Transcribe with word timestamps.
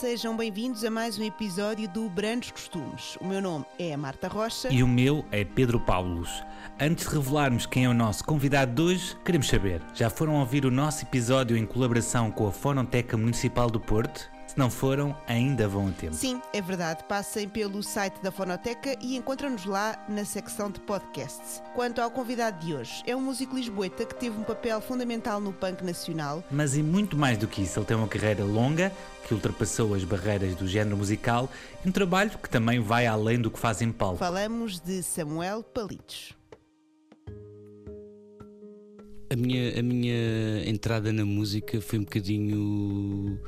sejam 0.00 0.34
bem-vindos 0.34 0.82
a 0.82 0.90
mais 0.90 1.18
um 1.18 1.22
episódio 1.22 1.86
do 1.86 2.08
Brandos 2.08 2.50
Costumes. 2.50 3.18
O 3.20 3.26
meu 3.26 3.38
nome 3.42 3.66
é 3.78 3.94
Marta 3.98 4.28
Rocha. 4.28 4.72
E 4.72 4.82
o 4.82 4.88
meu 4.88 5.26
é 5.30 5.44
Pedro 5.44 5.78
Paulos. 5.78 6.42
Antes 6.80 7.06
de 7.06 7.14
revelarmos 7.14 7.66
quem 7.66 7.84
é 7.84 7.88
o 7.88 7.92
nosso 7.92 8.24
convidado 8.24 8.72
de 8.72 8.80
hoje, 8.80 9.14
queremos 9.22 9.46
saber: 9.46 9.82
já 9.92 10.08
foram 10.08 10.36
ouvir 10.36 10.64
o 10.64 10.70
nosso 10.70 11.04
episódio 11.04 11.54
em 11.54 11.66
colaboração 11.66 12.30
com 12.30 12.46
a 12.46 12.50
Fonoteca 12.50 13.14
Municipal 13.14 13.68
do 13.68 13.78
Porto? 13.78 14.30
Se 14.50 14.58
não 14.58 14.68
foram, 14.68 15.16
ainda 15.28 15.68
vão 15.68 15.86
a 15.86 15.92
tempo. 15.92 16.12
Sim, 16.12 16.42
é 16.52 16.60
verdade. 16.60 17.04
Passem 17.04 17.48
pelo 17.48 17.84
site 17.84 18.20
da 18.20 18.32
Fonoteca 18.32 18.96
e 19.00 19.16
encontram-nos 19.16 19.64
lá 19.64 20.04
na 20.08 20.24
secção 20.24 20.72
de 20.72 20.80
podcasts. 20.80 21.62
Quanto 21.72 22.00
ao 22.00 22.10
convidado 22.10 22.66
de 22.66 22.74
hoje, 22.74 23.00
é 23.06 23.14
um 23.14 23.20
músico 23.20 23.54
lisboeta 23.54 24.04
que 24.04 24.16
teve 24.16 24.36
um 24.36 24.42
papel 24.42 24.80
fundamental 24.80 25.40
no 25.40 25.52
punk 25.52 25.84
nacional. 25.84 26.42
Mas 26.50 26.76
e 26.76 26.82
muito 26.82 27.16
mais 27.16 27.38
do 27.38 27.46
que 27.46 27.62
isso, 27.62 27.78
ele 27.78 27.86
tem 27.86 27.96
uma 27.96 28.08
carreira 28.08 28.42
longa 28.42 28.90
que 29.24 29.32
ultrapassou 29.32 29.94
as 29.94 30.02
barreiras 30.02 30.56
do 30.56 30.66
género 30.66 30.96
musical 30.96 31.48
e 31.84 31.88
um 31.88 31.92
trabalho 31.92 32.32
que 32.36 32.50
também 32.50 32.80
vai 32.80 33.06
além 33.06 33.40
do 33.40 33.52
que 33.52 33.58
faz 33.58 33.80
em 33.80 33.92
palco. 33.92 34.18
Falamos 34.18 34.80
de 34.80 35.00
Samuel 35.04 35.62
Palitos. 35.62 36.34
A 39.32 39.36
minha, 39.36 39.78
a 39.78 39.82
minha 39.84 40.68
entrada 40.68 41.12
na 41.12 41.24
música 41.24 41.80
foi 41.80 42.00
um 42.00 42.02
bocadinho 42.02 43.38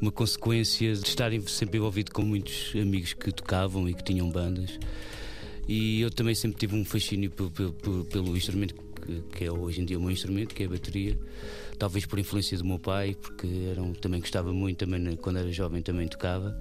uma 0.00 0.12
consequência 0.12 0.94
de 0.94 1.08
estar 1.08 1.30
sempre 1.46 1.78
envolvido 1.78 2.12
com 2.12 2.22
muitos 2.22 2.72
amigos 2.74 3.12
que 3.12 3.32
tocavam 3.32 3.88
e 3.88 3.94
que 3.94 4.04
tinham 4.04 4.30
bandas. 4.30 4.78
E 5.68 6.00
eu 6.00 6.10
também 6.10 6.34
sempre 6.34 6.58
tive 6.58 6.76
um 6.76 6.84
fascínio 6.84 7.30
pelo, 7.30 7.50
pelo, 7.50 8.04
pelo 8.04 8.36
instrumento 8.36 8.74
que, 9.32 9.44
é 9.44 9.52
hoje 9.52 9.80
em 9.80 9.84
dia 9.84 9.98
o 9.98 10.00
meu 10.00 10.10
instrumento, 10.10 10.54
que 10.54 10.62
é 10.62 10.66
a 10.66 10.68
bateria. 10.68 11.18
Talvez 11.78 12.06
por 12.06 12.18
influência 12.18 12.56
do 12.58 12.64
meu 12.64 12.78
pai, 12.78 13.14
porque 13.20 13.46
era 13.70 13.82
um, 13.82 13.92
também 13.92 14.20
gostava 14.20 14.52
muito, 14.52 14.78
também 14.78 15.16
quando 15.16 15.38
era 15.38 15.50
jovem 15.52 15.82
também 15.82 16.08
tocava. 16.08 16.58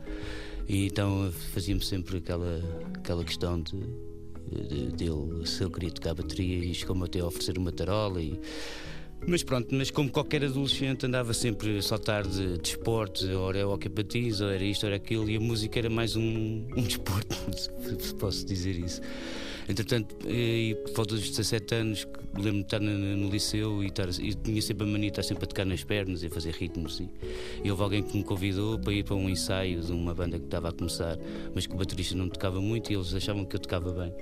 E 0.67 0.88
então 0.88 1.31
fazia-me 1.53 1.83
sempre 1.83 2.17
aquela, 2.17 2.61
aquela 2.94 3.23
questão 3.23 3.61
de, 3.61 3.77
de, 4.67 4.92
dele, 4.92 5.45
se 5.45 5.64
eu 5.64 5.70
queria 5.70 5.92
tocar 5.92 6.14
bateria, 6.14 6.58
e 6.58 6.73
chegou-me 6.73 7.05
até 7.05 7.20
a 7.20 7.25
oferecer 7.25 7.58
uma 7.58 7.72
tarola. 7.72 8.22
E, 8.22 8.39
mas 9.28 9.44
pronto, 9.44 9.73
mas 9.73 9.90
como 9.90 10.09
qualquer 10.09 10.44
adolescente 10.45 11.06
andava 11.06 11.34
sempre 11.34 11.78
a 11.78 11.81
saltar 11.81 12.26
de, 12.28 12.58
de 12.58 12.70
esportes, 12.70 13.28
ora 13.30 13.59
é 13.59 13.66
o 13.66 13.78
patins, 13.78 14.42
ou 14.42 14.50
era 14.50 14.64
isto, 14.64 14.84
ou 14.84 14.88
era 14.88 14.98
aquilo, 14.98 15.30
e 15.30 15.38
a 15.38 15.40
música 15.40 15.80
era 15.80 15.90
mais 15.90 16.16
um, 16.16 16.22
um 16.76 16.84
desporto, 16.84 17.36
se 18.00 18.14
posso 18.16 18.45
dizer 18.45 18.78
isso. 18.78 19.02
Entretanto, 19.67 20.16
e, 20.28 20.76
por 20.86 20.94
volta 20.94 21.16
dos 21.16 21.28
17 21.30 21.76
anos, 21.76 22.08
lembro-me 22.36 22.59
de 22.59 22.66
estar 22.66 22.80
no, 22.80 22.92
no 22.92 23.30
liceu 23.30 23.84
e, 23.84 23.88
estar, 23.88 24.08
e 24.09 24.34
tinha 24.36 24.62
sempre 24.62 24.84
a 24.84 24.88
mania 24.88 25.09
de 25.09 25.14
estar 25.20 25.23
sempre 25.23 25.45
a 25.45 25.48
tocar 25.48 25.66
nas 25.66 25.84
pernas 25.84 26.22
e 26.22 26.28
a 26.28 26.30
fazer 26.30 26.54
ritmos. 26.54 27.00
E, 27.00 27.10
e 27.64 27.72
houve 27.72 27.82
alguém 27.82 28.04
que 28.04 28.16
me 28.16 28.23
convidou 28.23 28.78
para 28.78 28.94
ir 28.94 29.04
para 29.04 29.16
um 29.16 29.28
ensaio 29.28 29.82
de 29.82 29.92
uma 29.92 30.14
banda 30.14 30.38
que 30.38 30.45
estava 30.45 30.70
a 30.70 30.72
começar, 30.72 31.17
mas 31.55 31.66
que 31.66 31.73
o 31.73 31.78
baterista 31.78 32.16
não 32.16 32.30
tocava 32.30 32.61
muito 32.61 32.92
e 32.92 32.95
eles 32.95 33.11
achavam 33.14 33.44
que 33.44 33.55
eu 33.55 33.60
tocava 33.60 33.92
bem. 33.92 34.14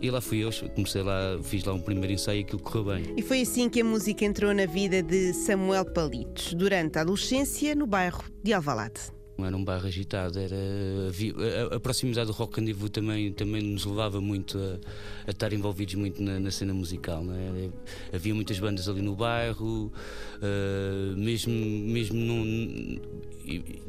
E 0.00 0.10
lá 0.10 0.20
fui 0.20 0.38
eu, 0.38 0.50
comecei 0.74 1.02
lá, 1.02 1.38
fiz 1.42 1.64
lá 1.64 1.72
um 1.72 1.80
primeiro 1.80 2.12
ensaio 2.12 2.40
e 2.40 2.42
aquilo 2.42 2.60
correu 2.60 2.84
bem. 2.84 3.14
E 3.16 3.22
foi 3.22 3.42
assim 3.42 3.68
que 3.68 3.80
a 3.80 3.84
música 3.84 4.24
entrou 4.24 4.52
na 4.54 4.66
vida 4.66 5.02
de 5.02 5.32
Samuel 5.32 5.84
Palitos, 5.84 6.54
durante 6.54 6.98
a 6.98 7.02
adolescência 7.02 7.74
no 7.74 7.86
bairro 7.86 8.24
de 8.42 8.52
Alvalade 8.52 9.19
era 9.44 9.56
um 9.56 9.64
bairro 9.64 9.86
agitado, 9.86 10.38
era, 10.38 10.56
a, 10.56 11.76
a, 11.76 11.80
proximidade 11.80 12.26
do 12.26 12.32
Rock 12.32 12.60
Rendezvous 12.60 12.90
também, 12.90 13.32
também 13.32 13.62
nos 13.62 13.84
levava 13.84 14.20
muito 14.20 14.58
a, 14.58 14.78
a 15.26 15.30
estar 15.30 15.52
envolvidos 15.52 15.94
muito 15.94 16.22
na, 16.22 16.38
na 16.38 16.50
cena 16.50 16.74
musical. 16.74 17.24
É? 17.30 18.16
Havia 18.16 18.34
muitas 18.34 18.58
bandas 18.58 18.88
ali 18.88 19.02
no 19.02 19.14
bairro, 19.14 19.92
uh, 20.36 21.16
mesmo, 21.16 21.52
mesmo 21.52 22.16
não, 22.16 22.44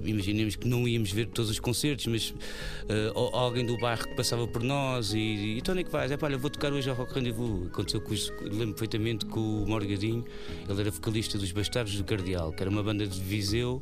imaginemos 0.04 0.56
que 0.56 0.68
não 0.68 0.88
íamos 0.88 1.12
ver 1.12 1.28
todos 1.28 1.52
os 1.52 1.60
concertos, 1.60 2.08
mas 2.08 2.30
uh, 2.30 3.36
alguém 3.36 3.66
do 3.66 3.78
bairro 3.78 4.08
que 4.08 4.16
passava 4.16 4.48
por 4.48 4.64
nós 4.64 5.14
e, 5.14 5.18
e 5.18 5.58
então 5.58 5.76
é 5.76 5.84
que 5.84 5.92
vais? 5.92 6.12
É 6.12 6.18
pá, 6.18 6.28
olha, 6.28 6.38
vou 6.38 6.50
tocar 6.50 6.72
hoje 6.72 6.90
ao 6.90 6.96
Rock 6.96 7.14
Rendezvous. 7.16 7.68
Aconteceu 7.68 8.02
com 8.02 8.14
os, 8.14 8.32
lembro 8.42 8.74
perfeitamente 8.74 9.26
com 9.26 9.40
o 9.40 9.68
Morgadinho, 9.68 10.26
ele 10.68 10.82
era 10.82 10.92
vocalista 10.92 11.38
dos 11.38 11.52
Bastardos 11.52 11.96
do 11.96 12.04
Cardeal, 12.04 12.52
que 12.52 12.64
era 12.64 12.70
uma 12.70 12.84
banda 12.84 13.06
de 13.06 13.20
Viseu, 13.20 13.82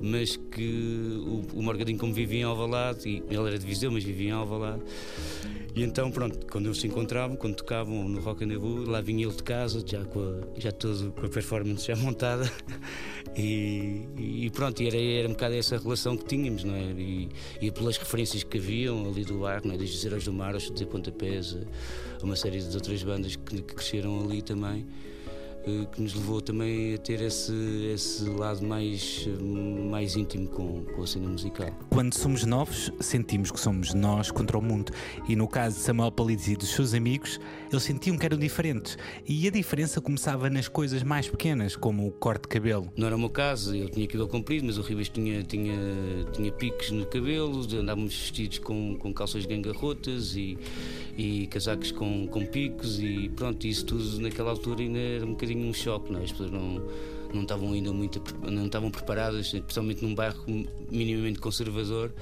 mas 0.00 0.36
que 0.36 1.09
o, 1.10 1.42
o 1.54 1.62
Morgadinho, 1.62 1.98
como 1.98 2.12
vivia 2.12 2.40
em 2.40 2.44
Alvalade, 2.44 3.08
e 3.08 3.22
ele 3.28 3.48
era 3.48 3.58
de 3.58 3.66
Viseu, 3.66 3.90
mas 3.90 4.04
vivia 4.04 4.28
em 4.28 4.32
Alvalade. 4.32 4.82
E 5.74 5.82
então, 5.82 6.10
pronto, 6.10 6.46
quando 6.50 6.66
eles 6.66 6.78
se 6.78 6.86
encontravam, 6.86 7.36
quando 7.36 7.54
tocavam 7.54 8.08
no 8.08 8.20
Rock 8.20 8.44
and 8.44 8.58
Roll, 8.58 8.88
lá 8.88 9.00
vinha 9.00 9.24
ele 9.24 9.34
de 9.34 9.42
casa, 9.42 9.82
já 9.86 10.04
com 10.04 10.20
a, 10.20 10.60
já 10.60 10.72
todo, 10.72 11.12
com 11.12 11.26
a 11.26 11.28
performance 11.28 11.86
já 11.86 11.96
montada. 11.96 12.50
E, 13.36 14.08
e 14.16 14.50
pronto, 14.50 14.82
era, 14.82 14.96
era 14.96 15.28
um 15.28 15.32
bocado 15.32 15.54
essa 15.54 15.78
relação 15.78 16.16
que 16.16 16.24
tínhamos, 16.24 16.64
não 16.64 16.74
é? 16.74 16.82
E, 16.98 17.28
e 17.60 17.70
pelas 17.70 17.96
referências 17.96 18.42
que 18.42 18.58
haviam 18.58 19.08
ali 19.08 19.24
do 19.24 19.46
ar, 19.46 19.64
não 19.64 19.72
é? 19.72 19.78
Desde 19.78 19.96
os 19.96 20.04
Heróis 20.04 20.24
do 20.24 20.32
Mar, 20.32 20.54
aos 20.54 20.64
Chutes 20.64 20.82
e 20.82 20.86
Pontapés, 20.86 21.56
uma 22.24 22.34
série 22.34 22.58
de 22.58 22.74
outras 22.74 23.00
bandas 23.04 23.36
que, 23.36 23.62
que 23.62 23.74
cresceram 23.74 24.24
ali 24.24 24.42
também. 24.42 24.84
Eh, 25.66 25.86
que 25.92 26.00
nos 26.00 26.14
levou 26.14 26.40
também 26.40 26.94
a 26.94 26.98
ter 26.98 27.20
esse, 27.20 27.52
esse 27.92 28.24
lado 28.30 28.64
mais, 28.64 29.28
mais 29.90 30.16
íntimo 30.16 30.48
com, 30.48 30.84
com 30.84 31.02
a 31.02 31.06
cena 31.06 31.28
musical. 31.28 31.68
Quando 31.90 32.14
somos 32.14 32.44
novos, 32.44 32.90
sentimos 33.00 33.50
que 33.50 33.60
somos 33.60 33.92
nós 33.92 34.30
contra 34.30 34.56
o 34.56 34.62
mundo. 34.62 34.90
E 35.28 35.36
no 35.36 35.46
caso 35.46 35.76
de 35.76 35.82
Samuel 35.82 36.12
Palides 36.12 36.48
e 36.48 36.56
dos 36.56 36.70
seus 36.70 36.94
amigos, 36.94 37.38
eles 37.70 37.82
sentiam 37.82 38.16
que 38.16 38.24
eram 38.24 38.38
diferentes. 38.38 38.96
E 39.28 39.46
a 39.46 39.50
diferença 39.50 40.00
começava 40.00 40.48
nas 40.48 40.66
coisas 40.66 41.02
mais 41.02 41.28
pequenas, 41.28 41.76
como 41.76 42.06
o 42.06 42.12
corte 42.12 42.42
de 42.42 42.48
cabelo. 42.48 42.90
Não 42.96 43.06
era 43.06 43.16
o 43.16 43.18
meu 43.18 43.30
caso, 43.30 43.74
eu 43.76 43.88
tinha 43.90 44.06
cabelo 44.06 44.28
comprido, 44.28 44.66
mas 44.66 44.78
o 44.78 44.82
Ribas 44.82 45.10
tinha, 45.10 45.42
tinha, 45.42 45.76
tinha 46.32 46.52
piques 46.52 46.90
no 46.90 47.04
cabelo, 47.04 47.60
andávamos 47.78 48.14
vestidos 48.14 48.58
com, 48.58 48.96
com 48.96 49.12
calças 49.12 49.44
gangarrotas 49.44 50.34
e, 50.34 50.56
e 51.18 51.46
casacos 51.48 51.92
com, 51.92 52.26
com 52.28 52.46
picos 52.46 52.98
e 52.98 53.28
pronto, 53.36 53.66
isso 53.66 53.84
tudo 53.84 54.20
naquela 54.20 54.50
altura 54.50 54.80
ainda 54.80 54.98
era 54.98 55.26
um 55.26 55.30
bocadinho 55.30 55.49
bocadinho 55.50 55.68
um 55.68 55.72
choque, 55.72 56.12
não 56.12 56.20
é? 56.20 56.24
as 56.24 56.30
pessoas 56.30 56.50
não, 56.50 56.82
não 57.32 57.42
estavam 57.42 57.72
ainda 57.72 57.92
muito 57.92 58.22
não 58.48 58.66
estavam 58.66 58.90
preparadas, 58.90 59.52
especialmente 59.52 60.04
num 60.04 60.14
bairro 60.14 60.44
minimamente 60.90 61.38
conservador. 61.38 62.12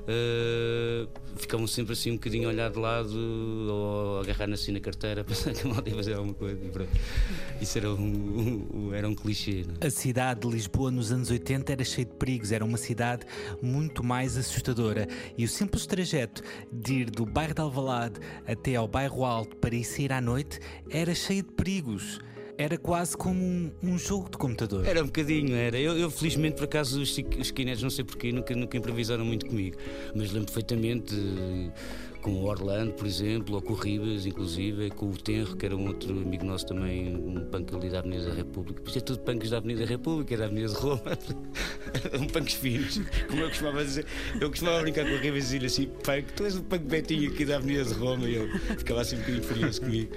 Uh, 0.00 1.08
ficavam 1.36 1.66
sempre 1.66 1.92
assim 1.92 2.12
um 2.12 2.14
bocadinho 2.14 2.48
a 2.48 2.52
olhar 2.52 2.70
de 2.70 2.78
lado 2.78 3.16
ou 3.68 4.20
agarrar 4.20 4.50
assim 4.50 4.72
na 4.72 4.80
carteira, 4.80 5.22
pensar 5.24 5.52
que 5.52 5.66
a 5.66 5.70
malta 5.70 5.88
ia 5.88 5.94
fazer 5.94 6.14
alguma 6.14 6.34
coisa. 6.34 6.58
Isso 7.60 7.78
era 7.78 7.90
um, 7.90 8.66
um, 8.74 8.94
era 8.94 9.08
um 9.08 9.14
clichê. 9.14 9.64
Não? 9.66 9.74
É? 9.80 9.86
A 9.86 9.90
cidade 9.90 10.40
de 10.40 10.48
Lisboa 10.48 10.90
nos 10.90 11.12
anos 11.12 11.30
80 11.30 11.72
era 11.72 11.84
cheia 11.84 12.04
de 12.04 12.14
perigos, 12.14 12.50
era 12.50 12.64
uma 12.64 12.78
cidade 12.78 13.26
muito 13.62 14.02
mais 14.02 14.36
assustadora 14.36 15.06
e 15.36 15.44
o 15.44 15.48
simples 15.48 15.86
trajeto 15.86 16.42
de 16.72 16.94
ir 16.94 17.10
do 17.10 17.26
bairro 17.26 17.54
de 17.54 17.60
Alvalade 17.60 18.20
até 18.46 18.76
ao 18.76 18.88
bairro 18.88 19.24
Alto 19.24 19.56
para 19.56 19.74
ir 19.74 19.84
sair 19.84 20.12
à 20.12 20.20
noite 20.20 20.60
era 20.90 21.14
cheio 21.14 21.42
de 21.42 21.50
perigos 21.52 22.20
era 22.60 22.76
quase 22.76 23.16
como 23.16 23.42
um, 23.42 23.72
um, 23.82 23.98
jogo 23.98 24.30
de 24.30 24.36
computador. 24.36 24.86
Era 24.86 25.02
um 25.02 25.06
bocadinho, 25.06 25.56
era. 25.56 25.78
Eu, 25.78 25.96
eu 25.96 26.10
felizmente, 26.10 26.56
por 26.56 26.64
acaso, 26.64 27.00
os, 27.00 27.08
skinheads, 27.16 27.82
não 27.82 27.88
sei 27.88 28.04
porquê, 28.04 28.30
nunca, 28.30 28.54
nunca 28.54 28.76
improvisaram 28.76 29.24
muito 29.24 29.46
comigo, 29.46 29.78
mas 30.14 30.30
lembro 30.30 30.52
perfeitamente. 30.52 31.14
De, 31.14 31.72
com 32.20 32.32
o 32.32 32.44
Orlando, 32.44 32.92
por 32.92 33.06
exemplo, 33.06 33.54
ou 33.54 33.62
com 33.62 33.72
o 33.72 33.76
Ribas, 33.76 34.26
inclusive, 34.26 34.90
com 34.90 35.08
o 35.08 35.16
Tenro, 35.16 35.56
que 35.56 35.64
era 35.64 35.74
um 35.74 35.86
outro 35.86 36.12
amigo 36.12 36.44
nosso 36.44 36.66
também, 36.66 37.16
um 37.16 37.46
punk 37.46 37.74
ali 37.74 37.88
da 37.88 38.00
Avenida 38.00 38.26
da 38.26 38.34
República. 38.34 38.82
Isto 38.84 38.98
é 38.98 39.00
tudo 39.00 39.20
punks 39.20 39.48
da 39.48 39.56
Avenida 39.56 39.80
da 39.80 39.86
República, 39.86 40.36
da 40.36 40.44
Avenida 40.44 40.68
de 40.68 40.74
Roma. 40.74 41.00
um 42.20 42.26
punks 42.26 42.52
finos, 42.52 43.00
como 43.26 43.40
eu 43.40 43.48
costumava 43.48 43.82
dizer. 43.82 44.04
Eu 44.38 44.50
costumava 44.50 44.82
brincar 44.82 45.06
com 45.06 45.12
o 45.12 45.18
Ribas 45.18 45.50
e 45.50 45.58
dizer 45.58 45.66
assim: 45.66 45.86
punk, 46.04 46.30
tu 46.34 46.44
és 46.44 46.56
o 46.56 46.62
punk 46.62 46.84
betinho 46.84 47.32
aqui 47.32 47.46
da 47.46 47.56
Avenida 47.56 47.84
de 47.84 47.94
Roma. 47.94 48.28
E 48.28 48.34
ele 48.34 48.58
ficava 48.76 49.00
assim 49.00 49.16
um 49.16 49.20
bocadinho 49.20 49.42
furioso 49.42 49.80
comigo. 49.80 50.12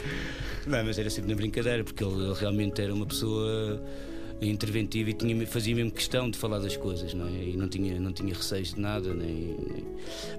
Não, 0.65 0.83
mas 0.83 0.97
era 0.97 1.09
sempre 1.09 1.31
na 1.31 1.35
brincadeira, 1.35 1.83
porque 1.83 2.03
ele, 2.03 2.33
realmente 2.33 2.81
era 2.81 2.93
uma 2.93 3.05
pessoa 3.05 3.81
interventiva 4.41 5.09
e 5.09 5.13
tinha, 5.13 5.47
fazia 5.47 5.75
mesmo 5.75 5.91
questão 5.91 6.29
de 6.29 6.37
falar 6.37 6.59
das 6.59 6.75
coisas, 6.75 7.13
não 7.13 7.27
é? 7.27 7.43
E 7.43 7.57
não 7.57 7.67
tinha, 7.67 7.99
não 7.99 8.11
tinha 8.11 8.33
receios 8.33 8.73
de 8.73 8.79
nada, 8.79 9.13
nem, 9.13 9.55
nem... 9.57 9.85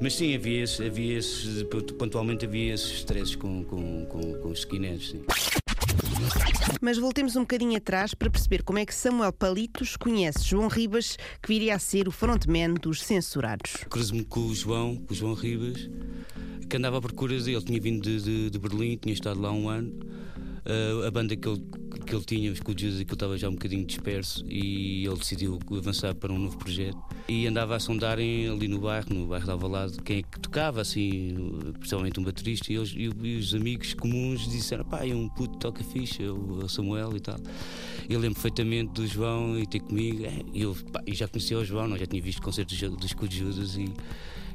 Mas 0.00 0.15
sim, 0.15 0.35
havia, 0.35 0.65
havia 0.87 1.19
esse, 1.19 1.65
pontualmente 1.99 2.44
havia 2.44 2.75
esses 2.75 2.93
stresses 2.99 3.37
com, 3.37 3.65
com, 3.65 4.06
com, 4.06 4.35
com 4.35 4.49
os 4.49 4.61
skinheads, 4.61 5.11
sim. 5.11 5.23
Mas 6.81 6.99
voltemos 6.99 7.37
um 7.37 7.41
bocadinho 7.41 7.77
atrás 7.77 8.15
para 8.15 8.31
perceber 8.31 8.63
como 8.63 8.79
é 8.79 8.87
que 8.87 8.95
Samuel 8.95 9.33
Palitos 9.33 9.97
conhece 9.97 10.45
João 10.45 10.69
Ribas, 10.69 11.17
que 11.43 11.49
viria 11.49 11.75
a 11.75 11.79
ser 11.79 12.09
o 12.09 12.11
frontman 12.11 12.75
dos 12.75 13.03
Censurados. 13.03 13.85
Cruzo-me 13.89 14.25
com 14.25 14.41
o 14.41 14.55
João, 14.55 14.97
com 14.97 15.13
o 15.13 15.17
João 15.17 15.35
Ribas, 15.35 15.89
que 16.69 16.77
andava 16.77 16.99
à 16.99 17.01
procura 17.01 17.41
dele. 17.41 17.63
Tinha 17.63 17.81
vindo 17.81 18.03
de, 18.03 18.21
de, 18.21 18.51
de 18.51 18.59
Berlim, 18.59 18.97
tinha 18.97 19.13
estado 19.13 19.41
lá 19.41 19.53
um 19.53 19.69
ano. 19.69 19.93
Uh, 20.67 21.07
a 21.07 21.11
banda 21.11 21.37
que 21.37 21.47
ele 21.47 21.63
que 22.05 22.15
ele 22.15 22.25
tinha, 22.25 22.53
os 22.53 22.59
Judas, 22.59 23.01
aquilo 23.01 23.15
estava 23.15 23.39
já 23.39 23.49
um 23.49 23.53
bocadinho 23.53 23.85
disperso 23.85 24.45
e 24.47 25.07
ele 25.07 25.17
decidiu 25.17 25.59
avançar 25.71 26.15
para 26.15 26.33
um 26.33 26.39
novo 26.39 26.57
projeto. 26.59 26.99
E 27.29 27.47
andava 27.47 27.77
a 27.77 27.81
sondarem 27.81 28.49
ali 28.49 28.69
no 28.69 28.81
bairro, 28.81 29.13
no 29.15 29.27
bairro 29.27 29.45
de 29.45 29.51
Alvalade, 29.51 29.97
quem 30.03 30.19
é 30.19 30.23
que 30.23 30.39
tocava, 30.41 30.81
assim, 30.81 31.35
principalmente 31.79 32.21
um 32.21 32.23
baterista, 32.25 32.73
e, 32.73 32.77
eles, 32.77 32.95
e, 32.95 33.09
os 33.09 33.55
amigos 33.55 33.95
comuns 33.95 34.49
disseram: 34.49 34.85
pá, 34.85 35.07
é 35.07 35.15
um 35.15 35.29
puto 35.29 35.59
toca 35.59 35.83
ficha, 35.83 36.23
o 36.33 36.69
Samuel 36.69 37.17
e 37.17 37.21
tal. 37.21 37.39
Eu 38.09 38.21
lembro 38.21 38.35
perfeitamente 38.35 38.93
do 38.93 39.07
João 39.07 39.59
e 39.59 39.67
ter 39.67 39.81
comigo, 39.81 40.25
é, 40.25 40.41
e 40.53 40.63
eu, 40.63 40.77
pá, 40.93 41.03
já 41.09 41.27
conhecia 41.27 41.59
o 41.59 41.65
João, 41.65 41.89
não, 41.89 41.97
já 41.97 42.07
tinha 42.07 42.23
visto 42.23 42.43
concertos 42.43 42.79
dos 42.79 43.11
Judas 43.31 43.77
e, 43.77 43.85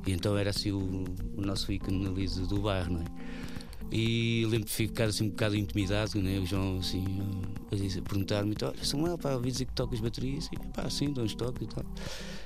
e 0.05 0.11
então 0.11 0.37
era 0.37 0.51
assim 0.51 0.71
o, 0.71 1.05
o 1.35 1.41
nosso 1.41 1.71
ícone 1.71 2.07
do 2.47 2.61
bairro, 2.61 2.93
não 2.93 3.01
é? 3.01 3.05
E 3.91 4.45
lembro 4.47 4.67
de 4.67 4.73
ficar 4.73 5.05
assim 5.05 5.25
um 5.25 5.29
bocado 5.29 5.55
intimidado, 5.55 6.21
né? 6.21 6.39
o 6.39 6.45
João 6.45 6.77
assim, 6.77 7.03
perguntar-me: 8.03 8.55
Olha, 8.61 8.83
Samuel, 8.83 9.17
pá, 9.17 9.33
ouvi 9.33 9.51
dizer 9.51 9.65
que 9.65 9.73
tocas 9.73 9.99
baterias? 9.99 10.47
E 10.51 10.57
pá, 10.73 10.87
sim, 10.89 11.05
então 11.05 11.25
toco 11.27 11.63
e 11.63 11.67
tal. 11.67 11.83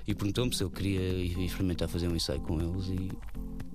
E 0.08 0.16
perguntou-me 0.16 0.56
se 0.56 0.64
eu 0.64 0.70
queria 0.70 1.02
experimentar 1.44 1.90
fazer 1.90 2.08
um 2.08 2.16
ensaio 2.16 2.40
com 2.42 2.62
eles. 2.62 2.88
E 2.88 3.10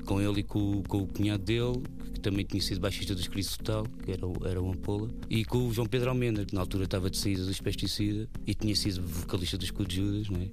com 0.07 0.23
ele 0.23 0.41
e 0.41 0.43
com, 0.43 0.83
com 0.85 1.03
o 1.03 1.07
cunhado 1.07 1.45
dele, 1.45 1.83
que 2.15 2.21
também 2.21 2.43
tinha 2.43 2.63
sido 2.63 2.81
baixista 2.81 3.15
dos 3.15 3.29
Cristo 3.29 3.59
Total, 3.59 3.85
que 4.03 4.13
era, 4.13 4.23
era 4.49 4.63
o 4.63 4.71
Ampola, 4.71 5.11
e 5.29 5.45
com 5.45 5.69
o 5.69 5.73
João 5.75 5.87
Pedro 5.87 6.09
Almendra, 6.09 6.47
que 6.47 6.55
na 6.55 6.63
altura 6.63 6.85
estava 6.85 7.11
de 7.11 7.19
saída 7.19 7.45
dos 7.45 7.61
Pesticida 7.61 8.27
e 8.47 8.55
tinha 8.55 8.75
sido 8.75 9.07
vocalista 9.07 9.59
dos 9.59 9.71
Cudo 9.71 9.93
Judas, 9.93 10.31
não 10.31 10.41
é? 10.41 10.45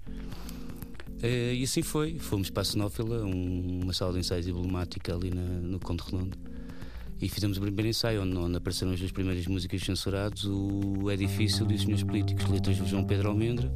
Uh, 1.23 1.53
e 1.53 1.63
assim 1.63 1.81
foi, 1.81 2.19
fomos 2.19 2.49
para 2.49 2.63
a 2.63 2.65
Cenófila, 2.65 3.23
um, 3.23 3.83
uma 3.83 3.93
sala 3.93 4.11
de 4.11 4.19
ensaios 4.19 4.45
emblemática 4.45 5.15
ali 5.15 5.29
na, 5.29 5.41
no 5.41 5.79
Conde 5.79 6.03
Redondo 6.03 6.37
e 7.21 7.29
fizemos 7.29 7.57
o 7.57 7.61
primeiro 7.61 7.87
ensaio, 7.87 8.21
onde, 8.21 8.37
onde 8.37 8.57
apareceram 8.57 8.91
as 8.91 8.99
duas 8.99 9.11
primeiras 9.11 9.47
músicas 9.47 9.81
censuradas, 9.81 10.43
o 10.45 11.09
É 11.09 11.15
Difícil 11.15 11.69
e 11.69 11.75
os 11.75 11.81
Senhores 11.81 12.03
Políticos, 12.03 12.45
letras 12.45 12.77
do 12.77 12.85
João 12.85 13.03
Pedro 13.03 13.29
Almendra 13.29 13.71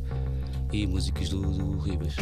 e 0.71 0.85
músicas 0.85 1.29
do, 1.29 1.41
do 1.41 1.77
Ribas. 1.79 2.15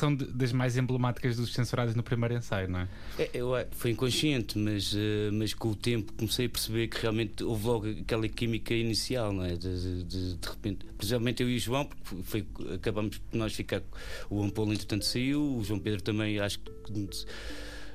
São 0.00 0.14
das 0.14 0.52
mais 0.52 0.76
emblemáticas 0.76 1.36
dos 1.36 1.52
censurados 1.52 1.94
no 1.94 2.02
primeiro 2.02 2.34
ensaio, 2.34 2.68
não 2.68 2.80
é? 2.80 2.88
é 3.18 3.30
eu, 3.34 3.50
foi 3.72 3.90
inconsciente, 3.90 4.58
mas, 4.58 4.94
eh, 4.96 5.30
mas 5.30 5.52
com 5.52 5.68
o 5.68 5.74
tempo 5.74 6.12
comecei 6.14 6.46
a 6.46 6.48
perceber 6.48 6.88
que 6.88 7.00
realmente 7.00 7.44
houve 7.44 7.66
logo 7.66 7.86
aquela 7.88 8.26
química 8.28 8.72
inicial, 8.74 9.32
não 9.32 9.44
é? 9.44 9.54
De, 9.54 10.04
de, 10.04 10.36
de 10.36 10.48
repente, 10.48 10.86
principalmente 10.96 11.42
eu 11.42 11.50
e 11.50 11.56
o 11.56 11.58
João, 11.58 11.84
porque 11.84 12.22
foi, 12.22 12.46
acabamos 12.74 13.18
por 13.18 13.36
nós 13.36 13.52
ficar. 13.52 13.82
O 14.30 14.42
Ampolo, 14.42 14.72
entretanto, 14.72 15.04
saiu, 15.04 15.56
o 15.56 15.62
João 15.62 15.78
Pedro 15.78 16.02
também, 16.02 16.38
acho 16.38 16.58
que. 16.58 16.70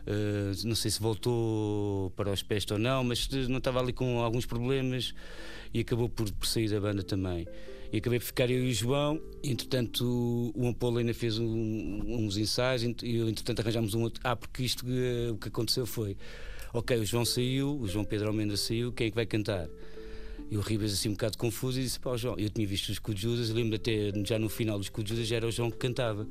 Uh, 0.08 0.54
não 0.66 0.76
sei 0.76 0.92
se 0.92 1.02
voltou 1.02 2.12
para 2.12 2.32
os 2.32 2.44
pés 2.44 2.64
ou 2.70 2.78
não, 2.78 3.04
mas 3.04 3.28
não 3.50 3.58
estava 3.58 3.80
ali 3.80 3.92
com 3.92 4.20
alguns 4.20 4.46
problemas 4.46 5.16
e 5.74 5.80
acabou 5.80 6.08
por, 6.08 6.32
por 6.32 6.46
sair 6.46 6.70
da 6.70 6.80
banda 6.80 7.02
também. 7.02 7.48
E 7.92 7.98
acabei 7.98 8.20
por 8.20 8.26
ficar 8.26 8.50
eu 8.50 8.66
e 8.66 8.72
o 8.72 8.74
João. 8.74 9.22
Entretanto, 9.44 10.52
o 10.56 10.68
Ampolo 10.68 10.98
ainda 10.98 11.14
fez 11.14 11.38
um, 11.38 12.02
uns 12.08 12.38
ensaios 12.38 12.84
e, 12.84 13.20
entretanto, 13.20 13.60
arranjámos 13.62 13.94
um 13.94 14.02
outro. 14.02 14.22
Ah, 14.24 14.36
porque 14.36 14.64
isto 14.64 14.86
uh, 14.86 15.34
o 15.34 15.38
que 15.38 15.48
aconteceu 15.48 15.86
foi: 15.86 16.18
ok, 16.74 16.98
o 16.98 17.06
João 17.06 17.26
saiu, 17.26 17.80
o 17.80 17.88
João 17.88 18.04
Pedro 18.04 18.28
Almeida 18.28 18.58
saiu, 18.58 18.92
quem 18.92 19.08
é 19.08 19.10
que 19.10 19.16
vai 19.16 19.26
cantar? 19.26 19.68
E 20.50 20.58
o 20.58 20.62
Ribas, 20.62 20.94
assim, 20.94 21.10
um 21.10 21.14
bocado 21.14 21.38
confuso, 21.38 21.80
e 21.80 21.84
disse: 21.84 22.00
pá, 22.00 22.16
João, 22.18 22.36
eu 22.38 22.50
tinha 22.50 22.68
visto 22.68 22.90
os 22.90 23.00
Cujudas, 23.00 23.50
lembro 23.50 23.76
até 23.76 24.12
já 24.26 24.38
no 24.38 24.50
final 24.50 24.78
dos 24.78 24.90
Cujudas 24.90 25.28
já 25.28 25.38
era 25.38 25.48
o 25.48 25.52
João 25.52 25.72
que 25.72 25.78
cantava. 25.78 26.28